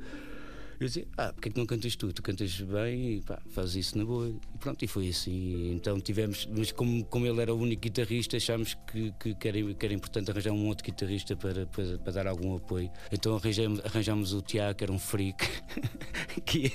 Eu 0.79 0.87
dizia, 0.87 1.07
ah, 1.17 1.31
porque 1.31 1.49
que 1.49 1.57
não 1.57 1.65
cantas 1.65 1.95
tu? 1.95 2.11
Tu 2.11 2.21
cantas 2.21 2.59
bem 2.59 3.13
e 3.13 3.21
pá, 3.21 3.41
fazes 3.49 3.75
isso 3.75 3.97
na 3.97 4.03
boa. 4.03 4.27
E 4.27 4.57
pronto, 4.57 4.83
e 4.83 4.87
foi 4.87 5.07
assim. 5.07 5.71
Então 5.73 5.99
tivemos, 6.01 6.47
mas 6.51 6.71
como, 6.71 7.03
como 7.05 7.25
ele 7.25 7.41
era 7.41 7.53
o 7.53 7.57
único 7.57 7.81
guitarrista, 7.81 8.35
achámos 8.35 8.77
que, 8.91 9.13
que, 9.19 9.35
que, 9.35 9.47
era, 9.47 9.73
que 9.73 9.85
era 9.85 9.93
importante 9.93 10.31
arranjar 10.31 10.51
um 10.51 10.67
outro 10.67 10.83
guitarrista 10.85 11.35
para, 11.35 11.65
para, 11.65 11.97
para 11.99 12.11
dar 12.11 12.27
algum 12.27 12.55
apoio. 12.55 12.91
Então 13.11 13.39
arranjamos 13.83 14.33
o 14.33 14.41
Tiago, 14.41 14.77
que 14.77 14.83
era 14.83 14.91
um 14.91 14.99
freak, 14.99 15.47
que, 16.45 16.59
ia, 16.59 16.71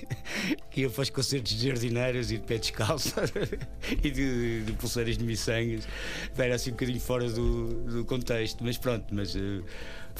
que 0.70 0.80
ia 0.82 0.90
para 0.90 1.02
os 1.02 1.10
concertos 1.10 1.52
de 1.52 1.68
jardineiros 1.68 2.32
e 2.32 2.38
de 2.38 2.44
pé 2.44 2.58
descalço 2.58 3.14
e 4.02 4.10
de, 4.10 4.64
de, 4.64 4.72
pulseiras 4.74 5.18
de 5.18 5.24
miçangas. 5.24 5.86
Era 6.38 6.54
assim 6.54 6.70
um 6.70 6.72
bocadinho 6.72 7.00
fora 7.00 7.30
do, 7.30 7.84
do 7.84 8.04
contexto, 8.06 8.64
mas 8.64 8.78
pronto, 8.78 9.14
mas. 9.14 9.34
Uh, 9.34 9.62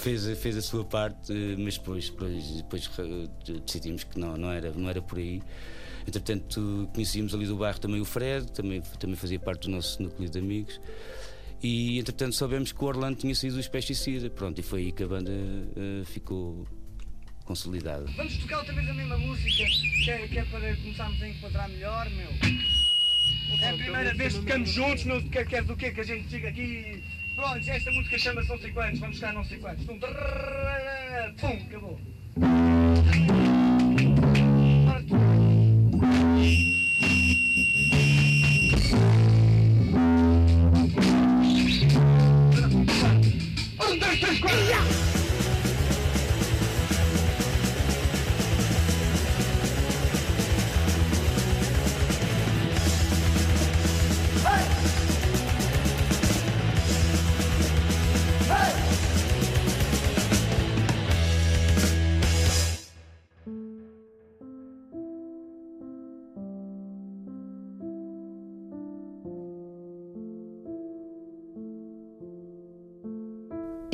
fez, 0.01 0.39
fez 0.39 0.57
a 0.57 0.63
sua 0.63 0.85
parte, 0.85 1.33
mas 1.59 1.79
depois, 1.79 2.11
depois, 2.11 2.45
depois 2.57 2.91
decidimos 3.65 4.05
que 4.05 4.19
não, 4.19 4.37
não, 4.37 4.51
era, 4.51 4.73
não 4.73 4.89
era 4.89 5.01
por 5.03 5.19
aí. 5.19 5.43
Entretanto, 6.07 6.89
conhecíamos 6.95 7.35
ali 7.35 7.47
do 7.47 7.57
bairro 7.57 7.79
também 7.79 8.01
o 8.01 8.05
Fred, 8.05 8.51
também, 8.53 8.81
também 8.99 9.17
fazia 9.17 9.39
parte 9.39 9.63
do 9.63 9.71
nosso 9.71 10.03
núcleo 10.03 10.29
de 10.29 10.39
amigos. 10.39 10.81
E 11.63 11.99
entretanto 11.99 12.35
soubemos 12.35 12.73
que 12.73 12.83
o 12.83 12.87
Orlando 12.87 13.19
tinha 13.19 13.35
sido 13.35 13.61
o 13.61 13.71
pesticida. 13.71 14.31
Pronto, 14.31 14.59
e 14.59 14.63
foi 14.63 14.81
aí 14.81 14.93
que 14.93 15.03
a 15.03 15.07
banda 15.07 15.31
uh, 15.31 16.05
ficou 16.07 16.67
consolidada. 17.45 18.07
Vamos 18.17 18.37
tocar 18.39 18.59
outra 18.59 18.73
vez 18.73 18.89
a 18.89 18.95
mesma 18.95 19.19
música, 19.19 19.65
que 20.05 20.11
é, 20.11 20.29
que 20.29 20.39
é 20.39 20.45
para 20.47 20.77
começarmos 20.77 21.23
a 21.23 21.29
encontrar 21.29 21.69
melhor, 21.69 22.09
meu. 22.11 22.31
É 23.61 23.69
a 23.69 23.75
primeira 23.75 24.15
vez 24.15 24.35
que 24.35 24.41
tocamos 24.41 24.71
juntos, 24.71 25.05
meu, 25.05 25.23
quer, 25.29 25.63
do 25.65 25.77
que 25.77 25.91
que 25.91 26.01
a 26.01 26.05
gente 26.05 26.29
fica 26.29 26.49
aqui 26.49 27.03
Pronto, 27.35 27.71
esta 27.71 27.91
música 27.91 28.19
chama-se 28.19 28.49
não 28.49 28.59
sei 28.59 28.73
quantos, 28.73 29.01
vamos 29.01 29.17
estar 29.17 29.33
não 29.33 29.45
sei 29.45 29.59
quantos. 29.59 29.85
Pum 29.85 29.99
acabou. 31.69 32.01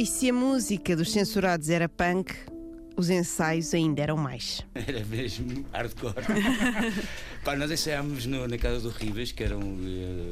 E 0.06 0.08
se 0.08 0.30
a 0.30 0.32
música 0.32 0.94
dos 0.94 1.10
censurados 1.10 1.68
era 1.68 1.88
punk, 1.88 2.32
os 2.96 3.10
ensaios 3.10 3.74
ainda 3.74 4.00
eram 4.00 4.16
mais. 4.16 4.64
Era 4.72 5.04
mesmo 5.04 5.66
hardcore. 5.72 6.14
Pá, 7.44 7.56
nós 7.56 7.72
ensaiámos 7.72 8.24
no, 8.24 8.46
na 8.46 8.56
casa 8.56 8.78
do 8.78 8.88
Ribas, 8.88 9.32
que 9.32 9.42
era 9.42 9.58
um, 9.58 9.76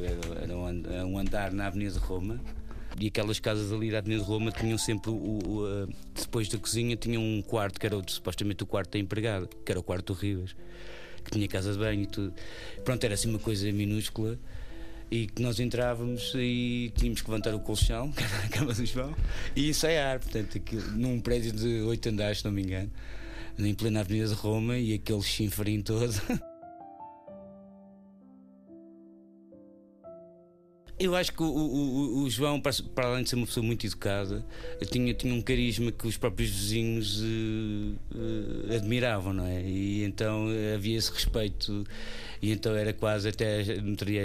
era, 0.04 0.44
era 0.44 1.04
um 1.04 1.18
andar 1.18 1.52
na 1.52 1.66
Avenida 1.66 1.90
de 1.90 1.98
Roma. 1.98 2.40
E 3.00 3.08
aquelas 3.08 3.40
casas 3.40 3.72
ali 3.72 3.90
da 3.90 3.98
Avenida 3.98 4.22
de 4.22 4.28
Roma 4.28 4.52
tinham 4.52 4.78
sempre 4.78 5.10
o, 5.10 5.14
o, 5.14 5.38
o, 5.38 5.88
depois 6.14 6.48
da 6.48 6.56
cozinha 6.56 6.94
tinham 6.94 7.20
um 7.20 7.42
quarto 7.42 7.80
que 7.80 7.84
era 7.84 8.00
supostamente 8.06 8.62
o 8.62 8.66
quarto 8.66 8.92
da 8.92 9.00
empregada, 9.00 9.48
que 9.66 9.72
era 9.72 9.80
o 9.80 9.82
quarto 9.82 10.14
do 10.14 10.20
Ribas, 10.20 10.54
que 11.24 11.32
tinha 11.32 11.48
casa 11.48 11.72
de 11.72 11.80
banho 11.80 12.02
e 12.02 12.06
tudo. 12.06 12.32
Pronto, 12.84 13.02
era 13.02 13.14
assim 13.14 13.28
uma 13.28 13.40
coisa 13.40 13.72
minúscula 13.72 14.38
e 15.10 15.26
que 15.26 15.42
nós 15.42 15.60
entrávamos 15.60 16.32
e 16.34 16.92
tínhamos 16.96 17.22
que 17.22 17.30
levantar 17.30 17.54
o 17.54 17.60
colchão, 17.60 18.10
que 18.12 18.22
era 18.22 18.44
a 18.44 18.48
cama 18.48 18.72
do 18.72 18.86
João, 18.86 19.14
e 19.54 19.68
ensaiar, 19.68 20.20
portanto, 20.20 20.58
aquilo, 20.58 20.90
num 20.92 21.20
prédio 21.20 21.52
de 21.52 21.82
oito 21.82 22.08
andares, 22.08 22.38
se 22.38 22.44
não 22.44 22.52
me 22.52 22.62
engano. 22.62 22.90
em 23.58 23.74
plena 23.74 24.00
Avenida 24.00 24.28
de 24.28 24.34
Roma 24.34 24.78
e 24.78 24.94
aquele 24.94 25.22
chinfrim 25.22 25.82
todo. 25.82 26.12
Eu 30.96 31.16
acho 31.16 31.32
que 31.32 31.42
o, 31.42 31.46
o, 31.46 32.22
o, 32.22 32.30
João, 32.30 32.60
para 32.60 32.72
além 33.08 33.24
de 33.24 33.30
ser 33.30 33.34
uma 33.36 33.46
pessoa 33.46 33.66
muito 33.66 33.84
educada, 33.84 34.46
tinha, 34.92 35.12
tinha 35.12 35.34
um 35.34 35.42
carisma 35.42 35.90
que 35.90 36.06
os 36.06 36.16
próprios 36.16 36.50
vizinhos 36.50 37.20
uh, 37.20 37.98
uh, 38.14 38.76
admiravam, 38.76 39.32
não 39.32 39.44
é? 39.44 39.60
E 39.62 40.04
então 40.04 40.46
havia 40.72 40.96
esse 40.96 41.10
respeito. 41.12 41.84
E 42.40 42.52
então 42.52 42.76
era 42.76 42.92
quase 42.92 43.28
até. 43.28 43.62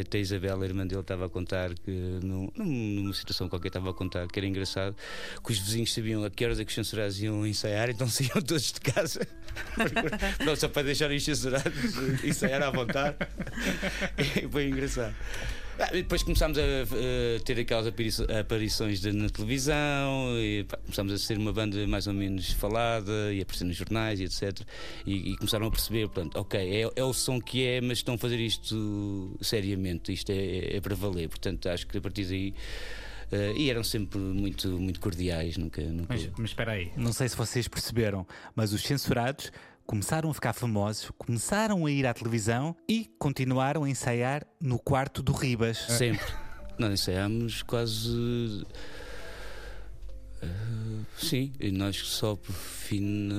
Até 0.02 0.18
a 0.20 0.22
Isabela, 0.22 0.64
a 0.64 0.68
irmã 0.68 0.86
dele, 0.86 1.02
estava 1.02 1.26
a 1.26 1.30
contar 1.30 1.74
que, 1.74 1.92
no, 2.22 2.54
numa 2.56 3.14
situação 3.14 3.50
qualquer, 3.50 3.70
estava 3.70 3.90
a 3.90 3.94
contar 3.94 4.28
que 4.28 4.38
era 4.38 4.46
engraçado, 4.46 4.96
que 5.44 5.52
os 5.52 5.58
vizinhos 5.58 5.92
sabiam 5.92 6.24
a 6.24 6.30
que 6.30 6.46
horas 6.46 6.60
é 6.60 6.66
que 6.66 6.70
os 6.70 6.76
censurados 6.76 7.20
iam 7.20 7.48
ensaiar, 7.48 7.90
então 7.90 8.08
saíam 8.08 8.42
todos 8.46 8.72
de 8.72 8.82
casa. 8.82 9.28
não, 10.46 10.56
só 10.56 10.68
para 10.68 10.84
deixar 10.84 11.10
os 11.10 11.24
censurados 11.24 12.24
ensaiar 12.24 12.62
à 12.62 12.70
vontade. 12.70 13.16
E 14.20 14.48
foi 14.48 14.68
engraçado. 14.68 15.16
Ah, 15.80 15.92
depois 15.94 16.24
começámos 16.24 16.58
a, 16.58 16.62
a, 16.62 17.40
ter 17.40 17.58
aquelas 17.58 17.88
aparições 17.88 19.00
de, 19.00 19.14
na 19.14 19.30
televisão, 19.30 20.38
e, 20.38 20.66
pá, 20.66 20.78
começámos 20.78 21.14
a 21.14 21.18
ser 21.18 21.38
uma 21.38 21.54
banda 21.54 21.88
mais 21.88 22.06
ou 22.06 22.14
menos 22.14 22.52
falada 22.52 23.34
e 23.34 23.40
a 23.40 23.44
aparecer 23.44 23.64
nos 23.64 23.78
jornais 23.78 24.20
e 24.20 24.26
etc. 24.26 24.60
E, 25.06 25.32
e 25.32 25.38
começaram 25.38 25.68
a 25.68 25.72
perceber, 25.72 26.10
portanto, 26.10 26.36
ok, 26.38 26.60
é, 26.60 26.90
é, 26.94 27.04
o 27.04 27.14
som 27.14 27.40
que 27.40 27.66
é, 27.66 27.80
mas 27.80 28.00
estão 28.00 28.16
a 28.16 28.18
fazer 28.18 28.40
isto 28.42 29.38
seriamente, 29.42 30.12
isto 30.12 30.32
é, 30.32 30.76
é 30.76 30.82
para 30.82 30.96
valer. 30.96 31.30
Portanto, 31.30 31.70
acho 31.70 31.88
que 31.88 31.98
a 31.98 32.02
partir 32.02 32.26
daí. 32.26 32.54
Uh, 33.32 33.56
e 33.56 33.70
eram 33.70 33.84
sempre 33.84 34.18
muito, 34.20 34.68
muito 34.68 35.00
cordiais, 35.00 35.56
nunca. 35.56 35.82
nunca... 35.84 36.14
Mas, 36.16 36.30
mas 36.36 36.50
espera 36.50 36.72
aí, 36.72 36.92
não 36.98 37.14
sei 37.14 37.30
se 37.30 37.38
vocês 37.38 37.68
perceberam, 37.68 38.26
mas 38.56 38.74
os 38.74 38.82
censurados 38.82 39.52
começaram 39.90 40.30
a 40.30 40.34
ficar 40.36 40.54
famosos, 40.54 41.12
começaram 41.18 41.84
a 41.84 41.90
ir 41.90 42.06
à 42.06 42.14
televisão 42.14 42.76
e 42.88 43.10
continuaram 43.18 43.86
a 43.86 43.90
ensaiar 43.90 44.46
no 44.62 44.78
quarto 44.78 45.24
do 45.24 45.32
Ribas. 45.32 45.80
Sempre. 45.80 46.28
Nós 46.78 46.94
ensaiámos 46.94 47.64
quase. 47.64 48.08
Uh, 50.44 51.04
sim, 51.18 51.52
e 51.60 51.72
nós 51.72 51.98
só 51.98 52.36
para, 52.36 52.54
fim, 52.54 53.30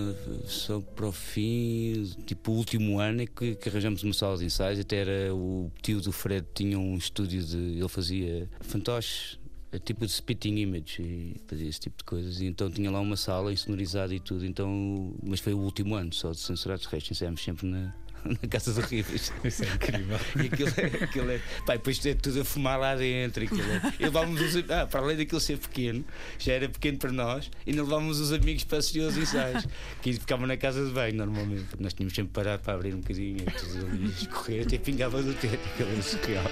só 0.45 0.81
para 0.81 1.07
o 1.07 1.13
fim, 1.13 2.05
tipo 2.27 2.51
o 2.51 2.57
último 2.57 2.99
ano, 2.99 3.23
é 3.23 3.27
que, 3.27 3.55
que, 3.55 3.69
arranjamos 3.69 4.03
uma 4.03 4.13
sala 4.13 4.37
de 4.37 4.45
ensaios. 4.45 4.81
Até 4.81 4.97
era 4.97 5.33
o 5.33 5.71
tio 5.81 6.01
do 6.01 6.11
Fred, 6.11 6.45
tinha 6.53 6.77
um 6.77 6.97
estúdio 6.97 7.45
de. 7.45 7.79
Ele 7.79 7.89
fazia 7.89 8.51
fantoches 8.61 9.39
é 9.39 9.40
tipo 9.79 10.05
de 10.05 10.13
spitting 10.13 10.57
image 10.57 11.01
e 11.01 11.37
fazia 11.47 11.69
esse 11.69 11.81
tipo 11.81 11.99
de 11.99 12.05
coisas. 12.05 12.41
E 12.41 12.47
então 12.47 12.71
tinha 12.71 12.91
lá 12.91 13.01
uma 13.01 13.17
sala 13.17 13.53
insonorizada 13.53 14.15
e 14.15 14.21
tudo. 14.21 14.45
Então, 14.45 15.15
mas 15.23 15.41
foi 15.41 15.55
o 15.55 15.59
último 15.59 15.95
ano 15.95 16.13
só 16.13 16.33
de 16.33 16.39
censurados. 16.39 16.87
O 16.87 16.89
resto 16.89 17.13
ensaiámos 17.13 17.43
sempre 17.43 17.67
na, 17.67 17.95
na 18.25 18.49
Casa 18.49 18.73
dos 18.73 18.85
Rivas. 18.85 19.33
Isso 19.45 19.65
é 19.65 19.75
incrível. 19.75 20.19
e 20.43 20.47
aquilo 20.47 20.69
é. 20.77 21.05
Aquilo 21.05 21.31
é 21.31 21.41
pá, 21.65 21.75
depois 21.75 22.05
é 22.05 22.15
tudo 22.15 22.41
a 22.41 22.45
fumar 22.45 22.79
lá 22.79 22.95
dentro. 22.95 23.45
Aquilo 23.45 23.63
é, 23.63 23.93
levávamos 24.01 24.41
os, 24.41 24.71
ah, 24.71 24.87
para 24.87 25.01
além 25.01 25.17
daquilo 25.17 25.41
ser 25.41 25.59
pequeno, 25.59 26.05
já 26.39 26.55
era 26.55 26.69
pequeno 26.69 26.99
para 26.99 27.13
nós, 27.13 27.51
ainda 27.67 27.83
levávamos 27.83 28.19
os 28.21 28.33
amigos 28.33 28.65
para 28.65 28.79
assistir 28.79 29.03
aos 29.03 29.17
ensaios, 29.17 29.67
que 30.03 30.13
ficavam 30.15 30.47
na 30.47 30.57
casa 30.57 30.85
de 30.85 30.93
banho 30.93 31.17
normalmente. 31.17 31.67
Nós 31.79 31.93
tínhamos 31.93 32.15
sempre 32.15 32.33
parar 32.33 32.59
para 32.59 32.75
abrir 32.75 32.95
um 32.95 33.01
bocadinho, 33.01 33.39
e 33.39 34.05
escorrer, 34.07 34.67
até 34.67 34.79
pingava 34.79 35.23
do 35.23 35.35
teto. 35.35 35.61
Aquilo 35.75 35.99
é 35.99 36.03
surreal. 36.03 36.45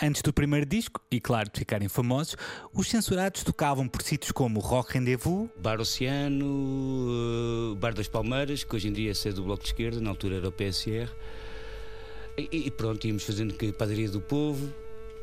Antes 0.00 0.20
do 0.20 0.30
primeiro 0.30 0.66
disco, 0.66 1.00
e 1.10 1.18
claro 1.18 1.48
de 1.50 1.58
ficarem 1.58 1.88
famosos, 1.88 2.36
os 2.70 2.86
censurados 2.86 3.42
tocavam 3.42 3.88
por 3.88 4.02
sítios 4.02 4.30
como 4.30 4.60
Rock 4.60 4.92
Rendezvous, 4.92 5.48
Bar 5.56 5.80
Oceano, 5.80 6.44
uh, 6.44 7.74
Bar 7.76 7.94
das 7.94 8.06
Palmeiras, 8.06 8.62
que 8.62 8.76
hoje 8.76 8.88
em 8.88 8.92
dia 8.92 9.10
é 9.10 9.32
do 9.32 9.42
Bloco 9.42 9.62
de 9.62 9.70
Esquerda, 9.70 9.98
na 9.98 10.10
altura 10.10 10.36
era 10.36 10.48
o 10.48 10.52
PSR. 10.52 11.10
E, 12.36 12.66
e 12.66 12.70
pronto, 12.70 13.06
íamos 13.06 13.22
fazendo 13.22 13.54
que 13.54 13.72
Padaria 13.72 14.10
do 14.10 14.20
Povo, 14.20 14.70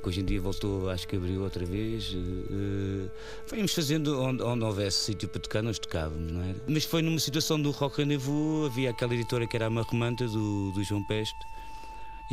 que 0.01 0.09
hoje 0.09 0.21
em 0.21 0.25
dia 0.25 0.41
voltou, 0.41 0.89
acho 0.89 1.07
que 1.07 1.17
abriu 1.17 1.43
outra 1.43 1.63
vez. 1.67 2.11
Uh, 2.11 3.11
íamos 3.55 3.75
fazendo 3.75 4.19
onde, 4.23 4.41
onde 4.41 4.63
houvesse 4.63 4.97
sítio 4.97 5.29
para 5.29 5.39
tocar, 5.39 5.61
nós 5.61 5.77
tocávamos, 5.77 6.31
não 6.31 6.41
era? 6.41 6.57
Mas 6.67 6.83
foi 6.83 7.03
numa 7.03 7.19
situação 7.19 7.61
do 7.61 7.69
Rock 7.69 7.99
Rendezvous, 7.99 8.65
havia 8.65 8.89
aquela 8.89 9.13
editora 9.13 9.45
que 9.45 9.55
era 9.55 9.67
a 9.67 9.69
Marromanta, 9.69 10.27
do, 10.27 10.71
do 10.71 10.83
João 10.83 11.03
Peste 11.03 11.52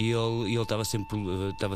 e 0.00 0.12
ele, 0.12 0.59
estava 0.62 0.83
sempre, 0.83 1.19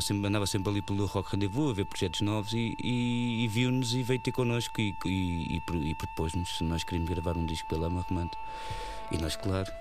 sempre, 0.01 0.27
andava 0.27 0.47
sempre 0.47 0.71
ali 0.71 0.81
pelo 0.81 1.05
Rock 1.05 1.33
Rendezvous 1.33 1.69
a 1.69 1.73
ver 1.75 1.85
projetos 1.85 2.21
novos 2.21 2.53
e, 2.53 2.75
e, 2.83 3.43
e 3.43 3.47
viu-nos 3.47 3.93
e 3.93 4.01
veio 4.01 4.19
ter 4.19 4.31
connosco 4.31 4.81
e, 4.81 4.95
e, 5.05 5.61
e 5.83 5.93
propôs-nos 5.93 6.57
se 6.57 6.63
nós 6.63 6.83
queríamos 6.83 7.07
gravar 7.07 7.37
um 7.37 7.45
disco 7.45 7.69
pela 7.69 7.87
Marromante. 7.87 8.35
E 9.11 9.19
nós, 9.19 9.35
claro, 9.35 9.71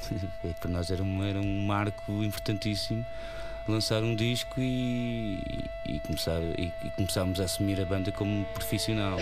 para 0.60 0.70
nós 0.70 0.90
era 0.90 1.02
um, 1.02 1.22
era 1.22 1.38
um 1.38 1.66
marco 1.66 2.10
importantíssimo 2.24 3.04
lançar 3.68 4.02
um 4.02 4.16
disco 4.16 4.58
e, 4.58 5.38
e, 5.84 6.00
começar, 6.00 6.40
e, 6.40 6.72
e 6.82 6.90
começarmos 6.96 7.38
a 7.38 7.44
assumir 7.44 7.78
a 7.82 7.84
banda 7.84 8.10
como 8.10 8.46
profissional. 8.54 9.18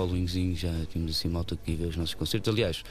Followingzinho, 0.00 0.56
já 0.56 0.72
tínhamos 0.90 1.16
assim 1.16 1.28
malta 1.28 1.56
que 1.56 1.74
ver 1.74 1.86
os 1.86 1.96
nossos 1.96 2.14
concertos. 2.14 2.52
Aliás, 2.52 2.82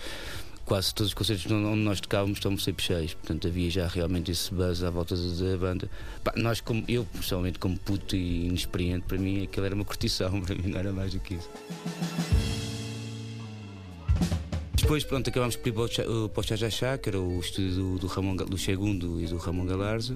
quase 0.64 0.94
todos 0.94 1.10
os 1.10 1.14
concertos 1.16 1.52
onde 1.52 1.82
nós 1.82 2.00
tocávamos 2.00 2.38
estavam 2.38 2.58
sempre 2.58 2.84
cheios, 2.84 3.16
portanto 3.16 3.48
havia 3.48 3.70
já 3.72 3.88
realmente 3.88 4.30
esse 4.30 4.54
buzz 4.54 4.84
à 4.84 4.92
volta 4.92 5.16
da 5.16 5.58
banda. 5.58 5.90
Nós, 6.36 6.62
como, 6.62 6.84
eu 6.88 7.06
pessoalmente, 7.06 7.58
como 7.58 7.78
puto 7.80 8.16
e 8.16 8.46
inexperiente, 8.46 9.06
para 9.08 9.18
mim 9.18 9.44
aquilo 9.44 9.66
era 9.66 9.74
uma 9.74 9.86
curtição, 9.86 10.40
para 10.42 10.54
mim 10.54 10.70
não 10.70 10.80
era 10.80 10.94
mais 10.94 11.14
do 11.14 11.20
que 11.20 11.34
isso. 11.34 11.50
Depois, 14.76 15.04
pronto, 15.04 15.30
acabámos 15.30 15.56
por 15.56 15.68
ir 15.70 15.74
para 15.74 16.40
o 16.40 16.44
Chajachá, 16.44 16.98
que 16.98 17.10
era 17.10 17.20
o 17.20 17.40
estúdio 17.40 17.74
do, 17.74 18.00
do, 18.00 18.08
Ramon, 18.08 18.36
do 18.36 18.58
Segundo 18.58 19.20
e 19.20 19.26
do 19.26 19.38
Ramon 19.38 19.66
Galarza 19.66 20.16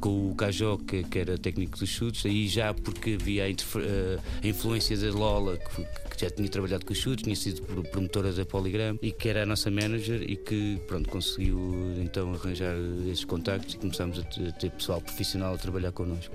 com 0.00 0.30
o 0.30 0.34
Cajó, 0.34 0.76
que, 0.76 1.02
que, 1.04 1.18
era 1.18 1.38
técnico 1.38 1.78
dos 1.78 1.88
chutes, 1.88 2.26
aí 2.26 2.46
já 2.46 2.74
porque 2.74 3.16
havia 3.20 3.44
a, 3.44 3.48
eh, 3.48 4.18
a 4.42 4.46
influência 4.46 4.96
da 4.96 5.10
Lola, 5.10 5.56
que, 5.56 5.86
que, 6.16 6.22
já 6.22 6.30
tinha 6.30 6.48
trabalhado 6.48 6.84
com 6.84 6.92
os 6.92 6.98
chutes, 6.98 7.22
tinha 7.22 7.36
sido 7.36 7.62
promotora 7.90 8.32
da 8.32 8.44
Polygram 8.44 8.98
e 9.02 9.12
que 9.12 9.28
era 9.28 9.42
a 9.42 9.46
nossa 9.46 9.70
manager 9.70 10.22
e 10.22 10.36
que 10.36 10.80
pronto, 10.86 11.08
conseguiu 11.08 11.94
então 11.98 12.32
arranjar 12.32 12.74
esses 13.10 13.24
contactos 13.24 13.74
e 13.74 13.78
começámos 13.78 14.18
a 14.18 14.22
ter 14.52 14.70
pessoal 14.70 15.00
profissional 15.00 15.54
a 15.54 15.58
trabalhar 15.58 15.92
connosco. 15.92 16.34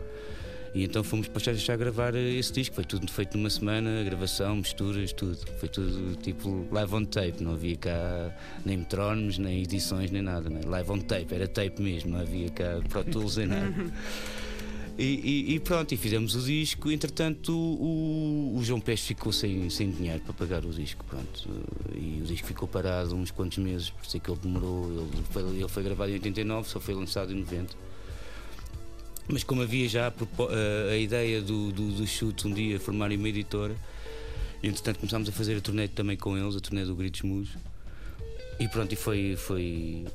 E 0.74 0.86
então 0.86 1.04
fomos 1.04 1.28
para 1.28 1.54
já 1.54 1.76
gravar 1.76 2.16
esse 2.16 2.54
disco. 2.54 2.76
Foi 2.76 2.86
tudo 2.86 3.12
feito 3.12 3.38
numa 3.38 3.50
semana, 3.50 4.04
gravação, 4.04 4.56
misturas, 4.56 5.12
tudo. 5.12 5.38
Foi 5.60 5.68
tudo 5.68 6.16
tipo 6.16 6.66
live 6.72 6.96
on 6.96 7.04
tape. 7.04 7.44
Não 7.44 7.54
havia 7.54 7.76
cá 7.76 8.34
nem 8.66 8.78
metrónomos, 8.78 9.38
nem 9.38 9.62
edições, 9.64 10.12
nem 10.12 10.22
nada. 10.22 10.50
Né? 10.50 10.62
Live 10.66 10.92
on 10.92 11.00
tape, 11.00 11.34
era 11.34 11.48
tape 11.48 11.82
mesmo, 11.82 12.12
não 12.12 12.22
havia 12.22 12.50
cá 12.50 12.80
Pro 12.88 13.04
Tools 13.04 13.36
nem 13.38 13.48
nada. 13.48 13.74
E, 15.02 15.20
e, 15.24 15.56
e, 15.56 15.60
pronto, 15.60 15.92
e 15.92 15.98
fizemos 15.98 16.36
o 16.36 16.42
disco. 16.42 16.92
Entretanto, 16.92 17.52
o, 17.52 18.56
o 18.56 18.64
João 18.64 18.80
Peste 18.80 19.08
ficou 19.08 19.34
sem, 19.34 19.68
sem 19.72 19.90
dinheiro 19.90 20.22
para 20.22 20.32
pagar 20.32 20.64
o 20.64 20.70
disco. 20.70 21.04
Pronto, 21.06 21.50
e 21.96 22.22
o 22.22 22.26
disco 22.26 22.46
ficou 22.46 22.68
parado 22.68 23.16
uns 23.16 23.32
quantos 23.32 23.58
meses, 23.58 23.90
por 23.90 24.06
isso 24.06 24.18
é 24.18 24.20
que 24.20 24.30
ele 24.30 24.40
demorou. 24.40 24.86
Ele 24.86 25.24
foi, 25.32 25.42
ele 25.42 25.68
foi 25.68 25.84
gravado 25.84 26.12
em 26.12 26.14
89, 26.14 26.70
só 26.70 26.80
foi 26.80 26.94
lançado 26.94 27.34
em 27.34 27.40
90. 27.40 27.76
Mas 29.28 29.44
como 29.44 29.64
havia 29.64 29.90
já 29.90 30.08
a, 30.08 30.92
a 30.92 30.98
ideia 30.98 31.42
do, 31.42 31.72
do, 31.72 31.94
do 31.94 32.06
chute 32.06 32.48
um 32.48 32.54
dia 32.54 32.80
formarem 32.80 33.18
uma 33.18 33.30
editora, 33.30 33.76
entretanto 34.62 35.00
começámos 35.00 35.28
a 35.30 35.32
fazer 35.32 35.58
a 35.58 35.62
turnê 35.62 35.88
também 35.88 36.16
com 36.16 36.38
eles, 36.38 36.56
a 36.56 36.60
turnê 36.60 36.86
do 36.86 36.96
Gritos 36.96 37.24
Mus. 37.24 37.50
E 38.60 38.68
pronto, 38.68 38.94
e 38.94 38.96
foi, 38.96 39.36
foi, 39.36 40.06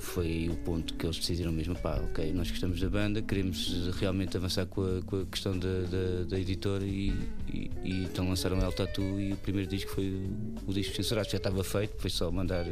foi 0.00 0.48
o 0.50 0.56
ponto 0.56 0.94
que 0.94 1.06
eles 1.06 1.18
decidiram 1.18 1.52
mesmo, 1.52 1.74
pá, 1.76 2.00
ok, 2.02 2.32
nós 2.32 2.50
gostamos 2.50 2.80
da 2.80 2.88
banda, 2.88 3.22
queremos 3.22 3.94
realmente 3.98 4.36
avançar 4.36 4.66
com 4.66 4.82
a, 4.82 5.02
com 5.02 5.20
a 5.20 5.26
questão 5.26 5.58
da, 5.58 5.82
da, 5.82 6.24
da 6.28 6.40
editora 6.40 6.84
e, 6.84 7.14
e, 7.52 7.70
e, 7.84 8.04
então 8.04 8.28
lançaram 8.28 8.60
El 8.60 8.72
Tatu 8.72 9.02
e 9.20 9.32
o 9.32 9.36
primeiro 9.36 9.68
disco 9.68 9.90
foi 9.92 10.10
o, 10.10 10.70
o 10.70 10.72
disco 10.72 10.94
censurado, 10.94 11.28
já 11.30 11.36
estava 11.36 11.62
feito, 11.62 11.94
foi 11.98 12.10
só 12.10 12.30
mandar 12.30 12.66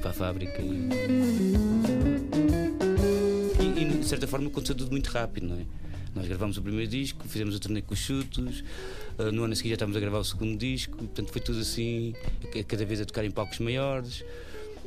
para 0.00 0.10
a 0.10 0.14
fábrica 0.14 0.62
e 0.62 0.88
de 4.06 4.10
certa 4.10 4.28
forma 4.28 4.46
aconteceu 4.46 4.76
tudo 4.76 4.92
muito 4.92 5.08
rápido, 5.08 5.48
não 5.48 5.56
é? 5.56 5.64
Nós 6.14 6.28
gravámos 6.28 6.56
o 6.56 6.62
primeiro 6.62 6.88
disco, 6.88 7.26
fizemos 7.28 7.56
o 7.56 7.60
turnê 7.60 7.82
com 7.82 7.92
os 7.92 7.98
chutos, 7.98 8.64
uh, 9.18 9.32
no 9.32 9.42
ano 9.42 9.52
a 9.52 9.56
seguir 9.56 9.70
já 9.70 9.74
estávamos 9.74 9.96
a 9.96 10.00
gravar 10.00 10.18
o 10.18 10.24
segundo 10.24 10.56
disco, 10.56 10.96
portanto 10.96 11.32
foi 11.32 11.40
tudo 11.42 11.58
assim, 11.58 12.14
cada 12.68 12.84
vez 12.86 13.00
a 13.00 13.04
tocar 13.04 13.24
em 13.24 13.32
palcos 13.32 13.58
maiores, 13.58 14.24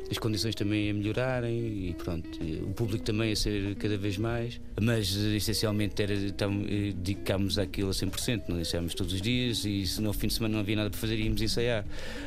as 0.09 0.17
condições 0.17 0.55
também 0.55 0.89
a 0.89 0.93
melhorarem 0.93 1.89
e 1.89 1.95
pronto, 1.97 2.27
o 2.63 2.73
público 2.73 3.03
também 3.03 3.31
a 3.31 3.35
ser 3.35 3.75
cada 3.75 3.97
vez 3.97 4.17
mais, 4.17 4.59
mas 4.79 5.15
essencialmente 5.15 6.01
era, 6.01 6.13
eh, 6.13 6.93
dedicámos 6.95 7.59
àquilo 7.59 7.89
a 7.89 7.93
100%, 7.93 8.43
não 8.47 8.59
ensaiámos 8.59 8.93
todos 8.93 9.13
os 9.13 9.21
dias 9.21 9.65
e 9.65 9.85
se 9.85 10.01
no 10.01 10.11
fim 10.13 10.27
de 10.27 10.33
semana 10.33 10.53
não 10.53 10.61
havia 10.61 10.75
nada 10.75 10.89
para 10.89 10.99
fazer 10.99 11.19
íamos 11.19 11.41
ensaiar. 11.41 11.85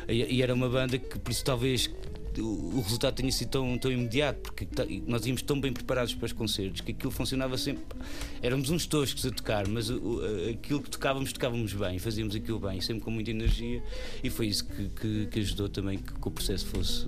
E, 0.09 0.37
e 0.37 0.43
era 0.43 0.55
uma 0.55 0.69
banda 0.69 0.99
que, 0.99 1.19
por 1.19 1.31
isso 1.31 1.45
talvez 1.45 1.91
o 2.41 2.81
resultado 2.81 3.15
tenha 3.15 3.31
sido 3.31 3.51
tão, 3.51 3.77
tão 3.77 3.93
imediato, 3.93 4.41
porque 4.41 4.67
nós 5.07 5.27
íamos 5.27 5.43
tão 5.43 5.61
bem 5.61 5.73
preparados 5.73 6.15
para 6.15 6.27
os 6.27 6.33
concertos 6.33 6.81
que 6.81 6.93
aquilo 6.93 7.11
funcionava 7.11 7.59
sempre. 7.59 7.85
Éramos 8.41 8.71
uns 8.71 8.87
toscos 8.87 9.27
a 9.27 9.31
tocar, 9.31 9.69
mas 9.69 9.91
o, 9.91 10.21
aquilo 10.51 10.81
que 10.81 10.89
tocávamos, 10.89 11.33
tocávamos 11.33 11.75
bem, 11.75 11.99
fazíamos 11.99 12.35
aquilo 12.35 12.59
bem, 12.59 12.81
sempre 12.81 13.03
com 13.03 13.11
muita 13.11 13.31
energia, 13.31 13.83
e 14.23 14.31
foi 14.31 14.47
isso 14.47 14.67
que, 14.67 14.89
que, 14.89 15.27
que 15.27 15.41
ajudou 15.41 15.69
também 15.69 15.99
que, 15.99 16.13
que 16.13 16.29
o 16.29 16.31
processo 16.31 16.67
fosse 16.67 17.07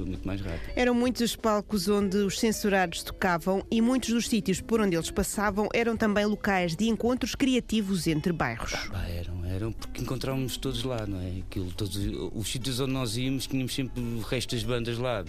muito 0.00 0.26
mais 0.26 0.40
rápido. 0.40 0.72
Eram 0.76 0.94
muitos 0.94 1.22
os 1.22 1.36
palcos 1.36 1.88
onde 1.88 2.16
os 2.18 2.38
censurados 2.38 3.02
tocavam 3.02 3.64
e 3.70 3.80
muitos 3.80 4.10
dos 4.10 4.28
sítios 4.28 4.60
por 4.60 4.80
onde 4.80 4.96
eles 4.96 5.10
passavam 5.10 5.68
eram 5.72 5.96
também 5.96 6.26
locais 6.26 6.76
de 6.76 6.88
encontros 6.88 7.34
criativos 7.34 8.06
entre 8.06 8.32
bairros. 8.32 8.74
Ah, 8.92 9.08
eram, 9.08 9.44
eram, 9.44 9.72
porque 9.72 10.02
encontrávamos 10.02 10.56
todos 10.56 10.82
lá, 10.84 11.06
não 11.06 11.20
é? 11.20 11.40
Aquilo, 11.40 11.72
todos 11.72 11.96
os 12.34 12.48
sítios 12.48 12.80
onde 12.80 12.92
nós 12.92 13.16
íamos 13.16 13.46
tínhamos 13.46 13.74
sempre 13.74 14.00
o 14.00 14.20
resto 14.20 14.54
das 14.54 14.64
bandas 14.64 14.98
lá 14.98 15.24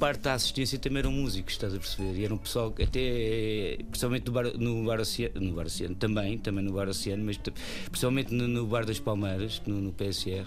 parte 0.00 0.22
da 0.22 0.32
assistência 0.32 0.78
também 0.78 1.00
eram 1.00 1.12
músicos, 1.12 1.52
estás 1.52 1.74
a 1.74 1.78
perceber? 1.78 2.18
E 2.18 2.24
era 2.24 2.32
um 2.32 2.38
pessoal 2.38 2.74
até, 2.82 3.78
principalmente 3.90 4.26
no 4.26 4.32
bar, 4.32 4.44
no 4.56 4.84
bar, 4.84 4.98
Oceano, 4.98 5.40
no 5.40 5.52
bar 5.52 5.66
Oceano, 5.66 5.94
também, 5.94 6.38
também 6.38 6.64
no 6.64 6.72
bar 6.72 6.88
Oceano, 6.88 7.22
mas 7.22 7.38
principalmente 7.90 8.32
no, 8.32 8.48
no 8.48 8.66
bar 8.66 8.86
das 8.86 8.98
Palmeiras, 8.98 9.60
no, 9.66 9.78
no 9.78 9.92
PSR. 9.92 10.46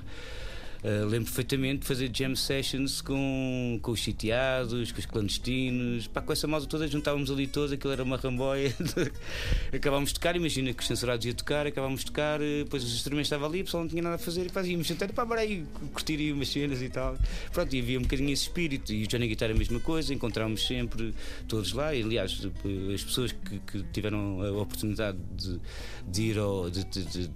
Uh, 0.84 1.06
lembro 1.06 1.26
perfeitamente 1.26 1.80
de 1.80 1.88
fazer 1.88 2.12
jam 2.14 2.36
sessions 2.36 3.00
com, 3.00 3.80
com 3.82 3.92
os 3.92 4.04
sitiados, 4.04 4.92
com 4.92 5.00
os 5.00 5.06
clandestinos, 5.06 6.08
pá, 6.08 6.22
com 6.22 6.34
essa 6.34 6.46
malta 6.46 6.68
toda, 6.68 6.86
juntávamos 6.90 7.32
ali 7.32 7.48
todos, 7.48 7.72
aquilo 7.72 7.94
era 7.94 8.04
uma 8.04 8.18
ramboia. 8.18 8.76
acabámos 9.74 10.10
de 10.10 10.16
tocar, 10.16 10.36
imagina 10.36 10.74
que 10.74 10.82
os 10.82 10.88
censurados 10.88 11.26
iam 11.26 11.36
tocar, 11.36 11.66
acabámos 11.66 12.02
de 12.02 12.08
tocar, 12.08 12.42
eh, 12.42 12.66
depois 12.66 12.84
os 12.84 12.94
instrumentos 12.94 13.28
estavam 13.28 13.48
ali, 13.48 13.62
o 13.62 13.64
pessoal 13.64 13.84
não 13.84 13.90
tinha 13.90 14.02
nada 14.02 14.16
a 14.16 14.18
fazer, 14.18 14.48
e 14.48 14.50
quase 14.50 14.72
íamos 14.72 14.86
sentar, 14.86 15.10
pá, 15.14 15.24
bora 15.24 15.40
aí 15.40 15.64
curtir 15.94 16.34
umas 16.34 16.50
cenas 16.50 16.82
e 16.82 16.90
tal. 16.90 17.18
Pronto, 17.54 17.74
e 17.74 17.80
havia 17.80 17.98
um 17.98 18.02
bocadinho 18.02 18.32
esse 18.32 18.44
espírito, 18.44 18.92
e 18.92 19.04
o 19.04 19.08
Johnny 19.08 19.30
Guitar 19.30 19.52
a 19.52 19.54
mesma 19.54 19.80
coisa, 19.80 20.14
encontrámos 20.14 20.68
sempre 20.68 21.14
todos 21.48 21.72
lá, 21.72 21.96
e 21.96 22.04
aliás, 22.04 22.42
as 22.94 23.04
pessoas 23.04 23.32
que, 23.32 23.60
que 23.60 23.84
tiveram 23.94 24.42
a 24.42 24.52
oportunidade 24.52 25.18
de, 25.32 25.62
de 26.06 26.22
ir, 26.24 26.38
ao, 26.38 26.70
de, 26.70 26.84
de, 26.84 27.28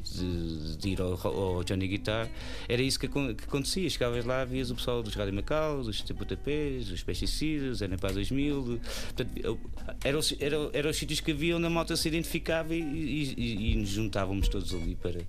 de 0.76 0.90
ir 0.90 1.00
ao, 1.00 1.18
ao 1.26 1.64
Johnny 1.64 1.88
Guitar, 1.88 2.30
era 2.68 2.82
isso 2.82 3.00
que 3.00 3.08
que 3.38 3.46
acontecia. 3.46 3.90
Chegavas 3.90 4.26
lá, 4.26 4.44
vias 4.44 4.70
o 4.72 4.76
pessoal 4.76 5.02
dos 5.02 5.14
Rádio 5.14 5.34
Macau, 5.34 5.84
dos 5.84 6.02
TPTPs, 6.02 6.88
dos 6.88 7.04
pesticidas, 7.04 7.82
NPA 7.82 8.12
2000. 8.12 8.80
Portanto, 9.06 9.60
eram, 10.04 10.20
eram, 10.40 10.70
eram 10.74 10.90
os 10.90 10.98
sítios 10.98 11.20
que 11.20 11.32
havia 11.32 11.56
onde 11.56 11.66
a 11.66 11.70
moto 11.70 11.96
se 11.96 12.08
identificava 12.08 12.76
e, 12.76 12.82
e, 12.82 13.72
e, 13.72 13.76
nos 13.76 13.90
juntávamos 13.90 14.48
todos 14.48 14.74
ali 14.74 14.96
para, 14.96 15.22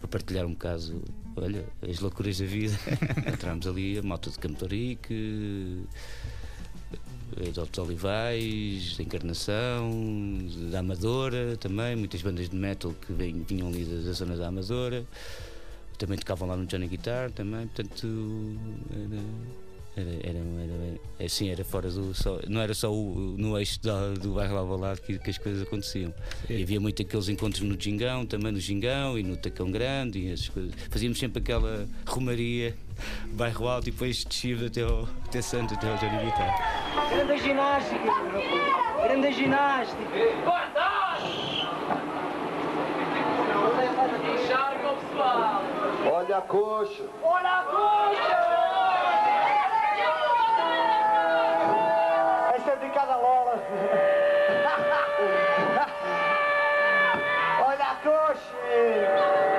para 0.00 0.08
partilhar 0.08 0.46
um 0.46 0.52
bocado, 0.52 1.02
olha, 1.36 1.64
as 1.82 2.00
loucuras 2.00 2.38
da 2.38 2.46
vida. 2.46 2.78
Entramos 3.26 3.66
ali 3.66 3.98
a 3.98 4.02
moto 4.02 4.30
de 4.30 4.38
Camtorique. 4.38 5.84
Eh, 7.36 7.60
Altos 7.60 7.78
Olivais, 7.78 8.96
da 8.96 9.02
Encarnação, 9.02 9.90
da 10.70 10.80
Amadora 10.80 11.56
também, 11.56 11.94
muitas 11.94 12.22
bandas 12.22 12.48
de 12.48 12.56
metal 12.56 12.94
que 12.94 13.12
vinham 13.12 13.68
ali 13.68 13.84
da, 13.84 14.06
da 14.06 14.12
zona 14.12 14.36
da 14.36 14.48
Amadora 14.48 15.04
também 15.98 16.16
tocavam 16.18 16.48
lá 16.48 16.56
no 16.56 16.66
Johnny 16.66 16.88
Guitar 16.88 17.30
também, 17.32 17.66
portanto 17.66 18.06
era, 19.98 20.10
era, 20.22 20.38
era, 20.38 20.98
era 21.18 21.26
assim, 21.26 21.50
era 21.50 21.64
fora 21.64 21.90
do 21.90 22.14
só, 22.14 22.38
não 22.46 22.60
era 22.60 22.72
só 22.72 22.92
o, 22.92 23.34
no 23.36 23.58
eixo 23.58 23.80
do, 23.80 24.14
do 24.14 24.34
bairro 24.34 24.56
Alvalade 24.56 25.00
que, 25.00 25.18
que 25.18 25.30
as 25.30 25.38
coisas 25.38 25.62
aconteciam. 25.62 26.14
E 26.48 26.62
havia 26.62 26.78
muito 26.78 27.02
aqueles 27.02 27.28
encontros 27.28 27.62
no 27.62 27.78
Gingão, 27.78 28.24
também 28.24 28.52
no 28.52 28.60
Gingão 28.60 29.18
e 29.18 29.24
no 29.24 29.36
Tacão 29.36 29.70
Grande 29.70 30.20
e 30.20 30.32
essas 30.32 30.48
coisas. 30.48 30.72
Fazíamos 30.88 31.18
sempre 31.18 31.42
aquela 31.42 31.88
romaria, 32.06 32.76
bairro 33.32 33.66
alto 33.66 33.88
e 33.88 33.90
depois 33.90 34.24
descia 34.24 34.66
até, 34.66 34.82
ao, 34.82 35.08
até 35.26 35.42
Santo, 35.42 35.74
até 35.74 35.90
ao 35.90 35.98
Johnny 35.98 36.24
Guitar. 36.24 37.08
Grande 37.10 37.42
ginástica, 37.42 38.12
grande 39.02 39.32
ginástica. 39.32 39.98
Encharca 44.28 44.92
o 44.92 44.96
pessoal. 44.96 45.57
Olha 46.18 46.38
a 46.38 46.42
coxa. 46.42 47.04
Olha 47.22 47.48
a 47.48 47.62
coxa! 47.62 48.38
Esta 52.56 52.70
é 52.72 52.76
de 52.76 52.90
cada 52.90 53.16
lola. 53.16 53.54
Olha 57.64 57.84
a 57.84 57.94
coxa. 58.02 59.57